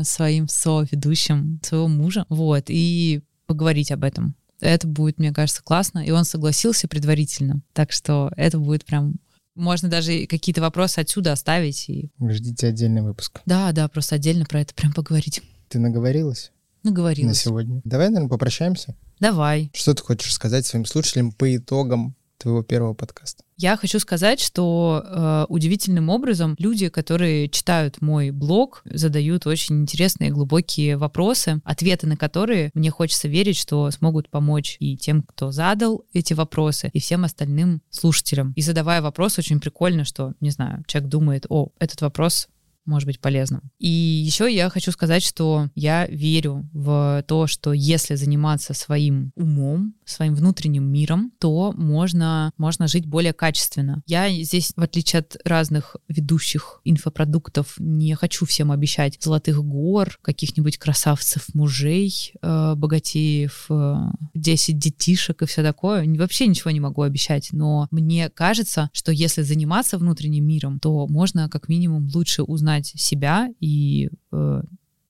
своим 0.04 0.48
со-ведущим 0.48 1.60
своего 1.64 1.88
мужа, 1.88 2.26
вот, 2.30 2.66
и 2.68 3.22
поговорить 3.46 3.92
об 3.92 4.04
этом 4.04 4.36
это 4.64 4.88
будет, 4.88 5.20
мне 5.20 5.34
кажется, 5.34 5.62
классно. 5.62 6.00
И 6.00 6.12
он 6.12 6.24
согласился 6.24 6.88
предварительно. 6.88 7.62
Так 7.74 7.92
что 7.92 8.32
это 8.38 8.60
будет 8.60 8.86
прям 8.86 9.16
можно 9.56 9.88
даже 9.88 10.26
какие-то 10.26 10.62
вопросы 10.62 11.00
отсюда 11.00 11.32
оставить. 11.32 11.88
И... 11.90 12.10
Ждите 12.20 12.68
отдельный 12.68 13.02
выпуск. 13.02 13.42
Да, 13.46 13.72
да, 13.72 13.88
просто 13.88 14.16
отдельно 14.16 14.46
про 14.46 14.62
это 14.62 14.74
прям 14.74 14.94
поговорить. 14.94 15.42
Ты 15.70 15.80
наговорилась? 15.80 16.52
Наговорилась. 16.84 17.30
На 17.30 17.34
сегодня. 17.36 17.82
Давай, 17.84 18.10
наверное, 18.10 18.30
попрощаемся. 18.30 18.96
Давай. 19.20 19.72
Что 19.74 19.94
ты 19.94 20.04
хочешь 20.04 20.34
сказать 20.34 20.66
своим 20.66 20.86
слушателям 20.86 21.32
по 21.32 21.56
итогам 21.56 22.16
твоего 22.38 22.62
первого 22.62 22.94
подкаста? 22.94 23.44
Я 23.56 23.78
хочу 23.78 24.00
сказать, 24.00 24.40
что 24.40 25.04
э, 25.06 25.46
удивительным 25.48 26.10
образом 26.10 26.56
люди, 26.60 26.90
которые 26.90 27.48
читают 27.50 28.02
мой 28.02 28.32
блог, 28.32 28.82
задают 28.84 29.48
очень 29.48 29.82
интересные 29.82 30.32
глубокие 30.32 30.98
вопросы, 30.98 31.62
ответы 31.64 32.08
на 32.08 32.18
которые 32.18 32.72
мне 32.74 32.90
хочется 32.90 33.28
верить, 33.28 33.56
что 33.56 33.90
смогут 33.92 34.30
помочь 34.30 34.76
и 34.80 34.98
тем, 34.98 35.24
кто 35.24 35.52
задал 35.52 36.04
эти 36.14 36.34
вопросы, 36.34 36.90
и 36.92 37.00
всем 37.00 37.24
остальным 37.24 37.82
слушателям. 37.90 38.52
И 38.56 38.62
задавая 38.62 39.02
вопрос, 39.02 39.38
очень 39.38 39.60
прикольно, 39.60 40.04
что, 40.04 40.34
не 40.42 40.50
знаю, 40.50 40.84
человек 40.88 41.10
думает, 41.10 41.46
о, 41.48 41.70
этот 41.80 42.02
вопрос 42.02 42.48
может 42.86 43.08
быть 43.08 43.20
полезным. 43.20 43.62
И 43.80 43.90
еще 43.90 44.54
я 44.54 44.70
хочу 44.70 44.92
сказать, 44.92 45.24
что 45.24 45.70
я 45.76 46.08
верю 46.08 46.70
в 46.74 47.24
то, 47.28 47.48
что 47.48 47.74
если 47.74 48.16
заниматься 48.16 48.74
своим 48.74 49.32
умом, 49.36 49.96
своим 50.06 50.36
внутренним 50.36 50.92
миром, 50.92 51.32
то 51.40 51.74
можно, 51.74 52.52
можно 52.58 52.88
жить 52.88 53.06
более 53.06 53.34
качественно. 53.34 54.02
Я 54.06 54.30
здесь, 54.44 54.74
в 54.76 54.82
отличие 54.82 55.20
от 55.22 55.38
разных 55.46 55.96
ведущих 56.08 56.82
инфопродуктов, 56.84 57.76
не 57.80 58.16
хочу 58.16 58.46
всем 58.46 58.72
обещать 58.72 59.18
золотых 59.22 59.64
гор, 59.64 60.20
каких-нибудь 60.22 60.78
красавцев 60.78 61.54
мужей, 61.54 62.34
э, 62.42 62.74
богатеев, 62.76 63.66
э, 63.70 63.96
10 64.34 64.80
детишек 64.80 65.42
и 65.42 65.46
все 65.46 65.64
такое. 65.64 66.06
Вообще 66.18 66.48
ничего 66.48 66.72
не 66.72 66.80
могу 66.80 67.02
обещать, 67.02 67.50
но 67.52 67.88
мне 67.92 68.30
кажется, 68.30 68.90
что 68.94 69.12
если 69.12 69.42
заниматься 69.42 69.98
внутренним 69.98 70.46
миром, 70.46 70.80
то 70.80 71.08
можно 71.08 71.50
как 71.50 71.70
минимум 71.70 72.10
лучше 72.14 72.44
узнать 72.44 72.73
себя 72.82 73.50
и 73.60 74.10
э, 74.32 74.62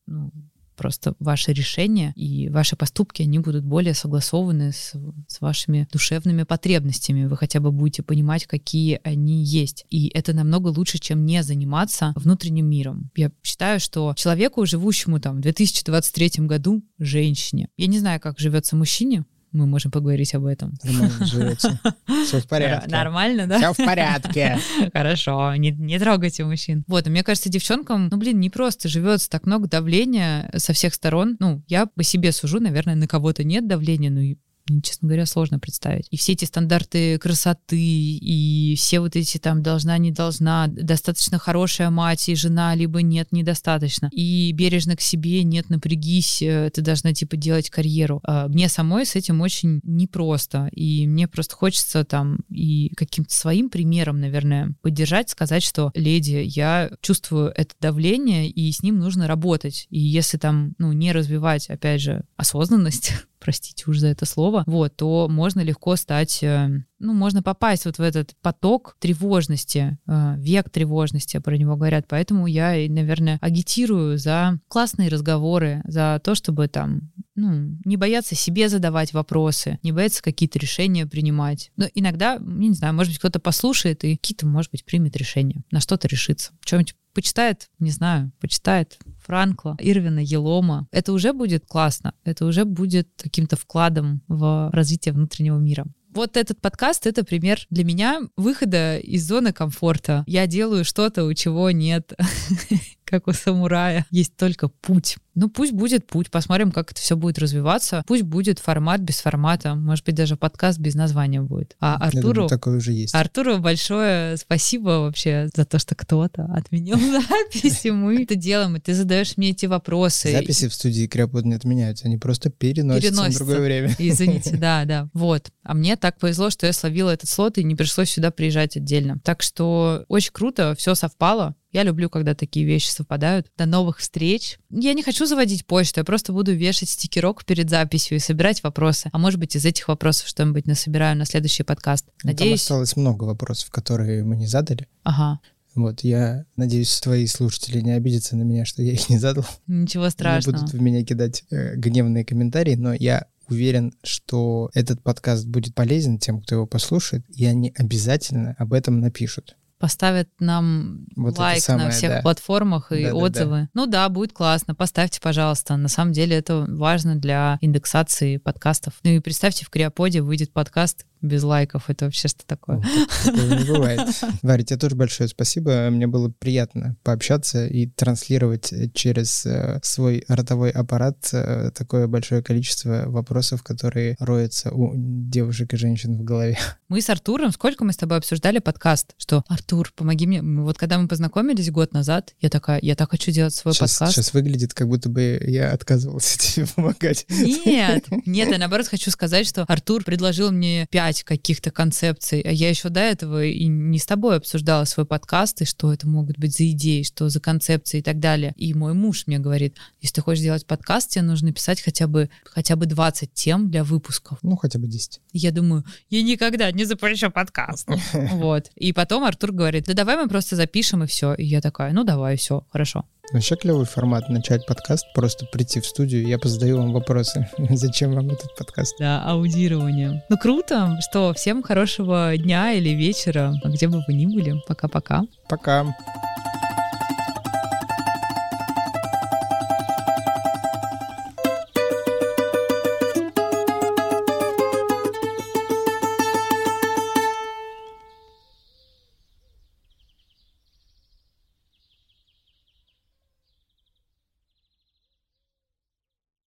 ну, 0.07 0.32
просто 0.76 1.16
ваши 1.20 1.53
решения 1.53 2.14
и 2.16 2.49
ваши 2.49 2.76
поступки, 2.76 3.22
они 3.22 3.39
будут 3.39 3.64
более 3.64 3.93
согласованы 3.93 4.72
с, 4.72 4.93
с 5.28 5.41
вашими 5.41 5.88
душевными 5.91 6.43
потребностями. 6.43 7.26
Вы 7.26 7.38
хотя 7.38 7.59
бы 7.59 7.72
будете 7.72 8.03
понимать, 8.03 8.45
какие 8.45 8.99
они 9.03 9.43
есть. 9.43 9.86
И 9.89 10.09
это 10.14 10.34
намного 10.34 10.68
лучше, 10.70 10.97
чем 10.97 11.26
не 11.26 11.43
заниматься 11.43 12.14
внутренним 12.16 12.70
миром. 12.70 13.11
Я 13.16 13.32
считаю, 13.43 13.80
что 13.80 14.14
человеку, 14.18 14.66
живущему 14.66 15.20
там 15.20 15.38
в 15.38 15.41
2023 15.41 16.45
году, 16.45 16.84
женщине, 16.99 17.70
я 17.78 17.88
не 17.88 17.99
знаю, 17.99 18.20
как 18.20 18.39
живется 18.39 18.76
мужчине, 18.76 19.26
мы 19.53 19.65
можем 19.65 19.91
поговорить 19.91 20.33
об 20.35 20.45
этом. 20.45 20.73
Нормально 20.83 21.25
живете. 21.25 21.79
Все 22.25 22.41
в 22.41 22.47
порядке. 22.47 22.89
Нормально, 22.89 23.47
да? 23.47 23.57
Все 23.57 23.73
в 23.73 23.85
порядке. 23.85 24.59
Хорошо, 24.93 25.55
не, 25.55 25.71
не 25.71 25.99
трогайте 25.99 26.43
мужчин. 26.43 26.83
Вот, 26.87 27.07
мне 27.07 27.23
кажется, 27.23 27.49
девчонкам, 27.49 28.09
ну, 28.11 28.17
блин, 28.17 28.39
не 28.39 28.49
просто 28.49 28.89
живется 28.89 29.29
так 29.29 29.45
много 29.45 29.67
давления 29.67 30.49
со 30.57 30.73
всех 30.73 30.93
сторон. 30.93 31.37
Ну, 31.39 31.63
я 31.67 31.85
по 31.85 32.03
себе 32.03 32.31
сужу, 32.31 32.59
наверное, 32.59 32.95
на 32.95 33.07
кого-то 33.07 33.43
нет 33.43 33.67
давления, 33.67 34.09
но 34.09 34.21
мне, 34.70 34.82
честно 34.82 35.07
говоря, 35.07 35.26
сложно 35.26 35.59
представить. 35.59 36.07
И 36.09 36.18
все 36.18 36.34
эти 36.34 36.45
стандарты 36.45 37.18
красоты, 37.20 37.78
и 37.78 38.76
все 38.78 38.99
вот 38.99 39.16
эти 39.16 39.38
там 39.38 39.61
должна, 39.61 39.97
не 39.97 40.11
должна, 40.11 40.68
достаточно 40.68 41.38
хорошая 41.38 41.89
мать 41.89 42.30
и 42.30 42.36
жена, 42.36 42.74
либо 42.76 43.01
нет, 43.01 43.32
недостаточно. 43.32 44.09
И 44.11 44.51
бережно 44.53 44.95
к 44.95 45.01
себе, 45.01 45.43
нет, 45.43 45.70
напрягись, 45.70 46.41
э, 46.41 46.70
ты 46.74 46.82
должна 46.82 47.14
типа 47.14 47.36
делать 47.36 47.70
карьеру. 47.70 48.22
А 48.24 48.47
мне 48.47 48.70
самой 48.70 49.05
с 49.05 49.16
этим 49.16 49.41
очень 49.41 49.82
непросто. 49.84 50.70
И 50.72 51.07
мне 51.07 51.28
просто 51.28 51.55
хочется 51.55 52.03
там 52.05 52.39
и 52.49 52.93
каким-то 52.95 53.34
своим 53.34 53.70
примером, 53.70 54.20
наверное, 54.20 54.74
поддержать, 54.82 55.30
сказать, 55.30 55.64
что, 55.64 55.91
леди, 55.93 56.43
я 56.45 56.91
чувствую 57.01 57.51
это 57.55 57.76
давление, 57.82 58.49
и 58.49 58.72
с 58.72 58.82
ним 58.82 58.99
нужно 58.99 59.28
работать. 59.28 59.88
И 59.89 59.99
если 59.99 60.38
там, 60.38 60.74
ну, 60.78 60.93
не 60.93 61.11
развивать, 61.11 61.70
опять 61.70 62.01
же, 62.01 62.24
осознанность, 62.38 63.14
простите 63.43 63.83
уж 63.87 63.97
за 63.97 64.07
это 64.07 64.25
слово, 64.25 64.63
вот, 64.65 64.95
то 64.95 65.27
можно 65.29 65.59
легко 65.59 65.97
стать, 65.97 66.41
э, 66.41 66.69
ну, 66.99 67.13
можно 67.13 67.43
попасть 67.43 67.85
вот 67.85 67.97
в 67.97 68.01
этот 68.01 68.35
поток 68.41 68.95
тревожности, 68.99 69.97
э, 70.07 70.35
век 70.37 70.69
тревожности, 70.69 71.39
про 71.39 71.57
него 71.57 71.75
говорят. 71.75 72.05
Поэтому 72.07 72.47
я, 72.47 72.73
наверное, 72.89 73.37
агитирую 73.41 74.17
за 74.17 74.59
классные 74.69 75.09
разговоры, 75.09 75.81
за 75.85 76.21
то, 76.23 76.35
чтобы 76.35 76.69
там 76.69 77.11
ну, 77.35 77.77
не 77.83 77.97
бояться 77.97 78.35
себе 78.35 78.69
задавать 78.69 79.11
вопросы, 79.11 79.79
не 79.83 79.91
бояться 79.91 80.23
какие-то 80.23 80.59
решения 80.59 81.05
принимать. 81.05 81.71
Но 81.75 81.85
иногда, 81.93 82.37
не 82.39 82.71
знаю, 82.73 82.93
может 82.93 83.11
быть, 83.11 83.19
кто-то 83.19 83.39
послушает 83.39 84.03
и 84.05 84.15
какие-то, 84.15 84.45
может 84.45 84.71
быть, 84.71 84.85
примет 84.85 85.17
решение, 85.17 85.63
на 85.71 85.81
что-то 85.81 86.07
решится. 86.07 86.53
Что-нибудь 86.61 86.95
почитает, 87.13 87.69
не 87.79 87.91
знаю, 87.91 88.31
почитает 88.39 88.97
Франкла, 89.26 89.78
Ирвина, 89.80 90.19
Елома. 90.19 90.88
Это 90.91 91.13
уже 91.13 91.34
будет 91.34 91.65
классно, 91.65 92.13
это 92.24 92.45
уже 92.45 92.65
будет 92.65 93.09
каким-то 93.21 93.55
вкладом 93.55 94.21
в 94.28 94.69
развитие 94.71 95.13
внутреннего 95.13 95.57
мира. 95.57 95.86
Вот 96.13 96.38
этот 96.38 96.61
подкаст— 96.61 97.07
это 97.07 97.24
пример 97.24 97.59
для 97.71 97.84
меня 97.84 98.21
выхода 98.38 98.99
из 98.99 99.28
зоны 99.28 99.51
комфорта. 99.51 100.24
Я 100.28 100.45
делаю 100.45 100.86
что-то, 100.86 101.26
у 101.26 101.34
чего 101.34 101.71
нет 101.71 102.13
как 103.14 103.28
у 103.28 103.34
самурая. 103.34 104.07
Есть 104.09 104.36
только 104.36 104.70
путь. 104.70 105.18
Ну, 105.36 105.47
пусть 105.47 105.72
будет 105.72 106.07
путь, 106.07 106.32
посмотрим, 106.32 106.72
как 106.72 106.91
это 106.91 106.99
все 106.99 107.16
будет 107.16 107.38
развиваться. 107.38 108.03
Пусть 108.07 108.24
будет 108.24 108.57
формат 108.57 109.01
без 109.01 109.20
формата, 109.20 109.76
может 109.76 110.03
быть, 110.05 110.16
даже 110.16 110.36
подкаст 110.36 110.80
без 110.80 110.95
названия 110.95 111.41
будет. 111.41 111.76
А 111.80 111.95
Артуру... 111.95 112.34
думаю, 112.34 112.49
такой 112.49 112.78
уже 112.78 112.91
есть. 112.91 113.14
Артуру 113.14 113.59
большое 113.59 114.38
спасибо 114.38 115.01
вообще 115.01 115.47
за 115.55 115.66
то, 115.66 115.78
что 115.78 115.93
кто-то 115.93 116.45
отменил 116.55 116.97
записи. 117.22 117.89
Мы 117.89 118.24
это 118.24 118.36
делаем, 118.36 118.78
и 118.78 118.80
ты 118.80 118.95
задаешь 118.95 119.38
мне 119.38 119.51
эти 119.51 119.68
вопросы. 119.68 120.32
Записи 120.32 120.68
в 120.68 120.74
студии 120.74 121.05
Кряпот 121.05 121.45
не 121.45 121.53
отменяются, 121.53 122.05
они 122.05 122.18
просто 122.18 122.49
переносятся, 122.49 123.09
переносятся. 123.09 123.43
на 123.43 123.45
другое 123.45 123.66
время. 123.66 123.95
Извините, 123.99 124.57
да, 124.57 124.86
да. 124.86 125.09
Вот. 125.14 125.51
А 125.64 125.76
мне 125.76 125.97
так 125.97 126.18
повезло, 126.18 126.49
что 126.49 126.66
я 126.66 126.74
словила 126.74 127.11
этот 127.11 127.30
слот 127.30 127.59
и 127.59 127.64
не 127.64 127.76
пришлось 127.76 128.09
сюда 128.09 128.32
приезжать 128.32 128.76
отдельно. 128.78 129.20
Так 129.24 129.43
что 129.43 130.05
очень 130.07 130.32
круто, 130.32 130.74
все 130.76 130.95
совпало. 130.95 131.55
Я 131.74 131.82
люблю, 131.82 132.07
когда 132.07 132.36
такие 132.36 132.65
вещи 132.67 132.88
совпадают. 132.88 133.47
До 133.57 133.65
новых 133.65 133.97
встреч. 133.97 134.59
Я 134.69 134.93
не 134.93 135.01
хочу 135.01 135.26
заводить 135.26 135.65
почту, 135.65 135.99
я 135.99 136.03
просто 136.03 136.32
буду 136.32 136.53
вешать 136.53 136.89
стикерок 136.89 137.43
перед 137.45 137.69
записью 137.69 138.17
и 138.17 138.19
собирать 138.19 138.61
вопросы. 138.61 139.09
А 139.11 139.17
может 139.17 139.39
быть, 139.39 139.55
из 139.55 139.65
этих 139.65 139.88
вопросов 139.88 140.28
что-нибудь 140.28 140.67
насобираю 140.67 141.17
на 141.17 141.26
следующий 141.26 141.63
подкаст. 141.63 142.05
Надеюсь... 142.24 142.65
Там 142.65 142.76
осталось 142.76 142.95
много 142.95 143.24
вопросов, 143.24 143.71
которые 143.71 144.24
мы 144.24 144.36
не 144.36 144.45
задали. 144.45 144.88
Ага. 145.01 145.39
Вот, 145.74 146.01
я 146.01 146.45
надеюсь, 146.55 146.99
твои 147.01 147.26
слушатели 147.26 147.82
не 147.82 147.93
обидятся 147.93 148.36
на 148.36 148.43
меня, 148.43 148.65
что 148.65 148.84
я 148.84 148.93
их 148.93 149.09
не 149.09 149.17
задал. 149.17 149.45
Ничего 149.65 150.11
страшного. 150.11 150.55
Они 150.55 150.65
будут 150.65 150.80
в 150.80 150.82
меня 150.82 151.03
кидать 151.03 151.43
э, 151.49 151.76
гневные 151.76 152.24
комментарии, 152.24 152.76
но 152.76 152.93
я 152.93 153.26
уверен, 153.49 153.93
что 154.03 154.69
этот 154.76 155.01
подкаст 155.01 155.47
будет 155.47 155.74
полезен 155.74 156.19
тем, 156.19 156.41
кто 156.41 156.53
его 156.53 156.67
послушает, 156.67 157.26
и 157.30 157.45
они 157.45 157.74
обязательно 157.76 158.55
об 158.59 158.74
этом 158.74 158.99
напишут 158.99 159.55
поставят 159.84 160.29
нам 160.39 161.07
вот 161.17 161.38
лайк 161.38 161.61
самое, 161.61 161.88
на 161.88 161.91
всех 161.91 162.09
да. 162.09 162.21
платформах 162.21 162.93
и 162.93 163.03
да, 163.03 163.15
отзывы. 163.15 163.51
Да, 163.51 163.61
да. 163.63 163.69
Ну 163.73 163.86
да, 163.86 164.07
будет 164.07 164.31
классно. 164.31 164.75
Поставьте, 164.75 165.19
пожалуйста. 165.19 165.75
На 165.75 165.89
самом 165.89 166.13
деле 166.13 166.38
это 166.38 166.65
важно 166.69 167.17
для 167.17 167.57
индексации 167.59 168.38
подкастов. 168.38 168.93
Ну 169.03 169.09
и 169.09 169.19
представьте, 169.19 169.65
в 169.65 169.69
Криоподе 169.69 170.21
выйдет 170.21 170.53
подкаст 170.53 171.05
без 171.24 171.41
лайков. 171.43 171.89
Это 171.89 172.05
вообще 172.05 172.28
что 172.28 172.45
такое? 172.45 172.78
О, 172.78 173.26
такого 173.26 173.53
не 173.55 173.63
бывает. 173.63 174.01
Варя, 174.41 174.63
тебе 174.63 174.78
тоже 174.78 174.95
большое 174.95 175.30
спасибо. 175.30 175.89
Мне 175.89 176.05
было 176.05 176.30
приятно 176.30 176.95
пообщаться 177.01 177.65
и 177.65 177.88
транслировать 177.88 178.71
через 178.93 179.45
э, 179.45 179.80
свой 179.82 180.26
ротовой 180.28 180.69
аппарат 180.69 181.30
э, 181.32 181.71
такое 181.74 182.07
большое 182.07 182.43
количество 182.43 183.05
вопросов, 183.07 183.63
которые 183.63 184.17
роются 184.19 184.71
у 184.71 184.93
девушек 184.95 185.74
и 185.74 185.78
женщин 185.78 186.17
в 186.17 186.24
голове. 186.24 186.57
Мы 186.89 187.01
с 187.01 187.09
Артуром, 187.09 187.51
сколько 187.51 187.84
мы 187.84 187.93
с 187.93 187.97
тобой 187.97 188.17
обсуждали 188.17 188.59
подкаст, 188.59 189.15
что 189.17 189.43
Артур, 189.47 189.91
помоги 189.95 190.28
мне. 190.28 190.43
Вот 190.43 190.78
когда 190.78 190.99
мы 190.99 191.07
познакомились 191.07 191.71
год 191.71 191.93
назад, 191.93 192.36
я 192.39 192.49
такая, 192.49 192.80
я 192.84 192.95
так 192.95 193.09
хочу 193.09 193.32
делать 193.32 193.55
свой 193.55 193.74
сейчас, 193.74 193.93
подкаст. 193.93 194.15
Сейчас 194.15 194.34
выглядит, 194.34 194.76
как 194.76 194.88
будто 194.88 195.09
бы 195.09 195.41
я 195.47 195.71
отказывался 195.71 196.38
тебе 196.39 196.67
помогать. 196.67 197.26
Нет, 197.30 198.05
нет, 198.26 198.51
я 198.51 198.57
наоборот 198.59 198.88
хочу 198.88 199.09
сказать, 199.09 199.47
что 199.47 199.63
Артур 199.63 200.03
предложил 200.03 200.51
мне 200.51 200.86
пять 200.91 201.12
пять 201.14 201.24
каких-то 201.24 201.72
концепций, 201.72 202.41
а 202.41 202.51
я 202.51 202.70
еще 202.70 202.89
до 202.89 202.99
этого 202.99 203.43
и 203.45 203.68
не 203.68 203.99
с 203.99 204.05
тобой 204.05 204.38
обсуждала 204.38 204.86
свой 204.86 205.05
подкаст, 205.05 205.61
и 205.61 205.66
что 205.66 205.93
это 205.93 206.07
могут 206.07 206.38
быть 206.38 206.55
за 206.55 206.70
идеи, 206.72 207.03
что 207.03 207.30
за 207.30 207.39
концепции 207.39 207.99
и 207.99 208.01
так 208.01 208.20
далее. 208.20 208.53
И 208.57 208.74
мой 208.74 208.93
муж 208.93 209.28
мне 209.28 209.39
говорит, 209.39 209.78
если 210.01 210.16
ты 210.16 210.22
хочешь 210.22 210.41
сделать 210.41 210.66
подкаст, 210.66 211.11
тебе 211.11 211.24
нужно 211.24 211.51
писать 211.51 211.82
хотя 211.82 212.07
бы, 212.07 212.30
хотя 212.43 212.76
бы 212.76 212.86
20 212.86 213.34
тем 213.34 213.70
для 213.70 213.84
выпусков. 213.84 214.39
Ну, 214.41 214.55
хотя 214.55 214.80
бы 214.80 214.88
10. 214.88 215.22
Я 215.34 215.51
думаю, 215.51 215.84
я 216.09 216.24
никогда 216.24 216.72
не 216.72 216.86
запрещу 216.86 217.30
подкаст. 217.30 217.88
Вот. 218.34 218.72
И 218.76 218.93
потом 218.93 219.24
Артур 219.24 219.51
говорит, 219.51 219.86
да 219.86 219.93
давай 219.93 220.18
мы 220.18 220.28
просто 220.28 220.55
запишем 220.55 221.03
и 221.03 221.07
все. 221.07 221.34
И 221.34 221.45
я 221.45 221.61
такая, 221.61 221.93
ну 221.93 222.03
давай, 222.03 222.38
все, 222.38 222.66
хорошо. 222.72 223.05
Вообще 223.32 223.55
клевый 223.55 223.86
формат 223.86 224.30
начать 224.30 224.66
подкаст, 224.66 225.05
просто 225.16 225.45
прийти 225.45 225.80
в 225.80 225.86
студию, 225.86 226.28
я 226.28 226.38
позадаю 226.38 226.78
вам 226.78 226.91
вопросы. 226.91 227.49
Зачем 227.70 228.14
вам 228.14 228.30
этот 228.30 228.53
подкаст? 228.55 228.95
Да, 228.99 229.24
аудирование. 229.24 230.24
Ну 230.30 230.38
круто, 230.38 230.99
что 231.03 231.33
всем 231.33 231.61
хорошего 231.61 232.35
дня 232.37 232.71
или 232.73 232.89
вечера, 232.89 233.53
где 233.63 233.87
бы 233.87 234.01
вы 234.07 234.13
ни 234.13 234.25
были. 234.25 234.61
Пока-пока. 234.67 235.23
Пока. 235.47 235.81
-пока. 235.81 235.93
Пока. 235.93 236.82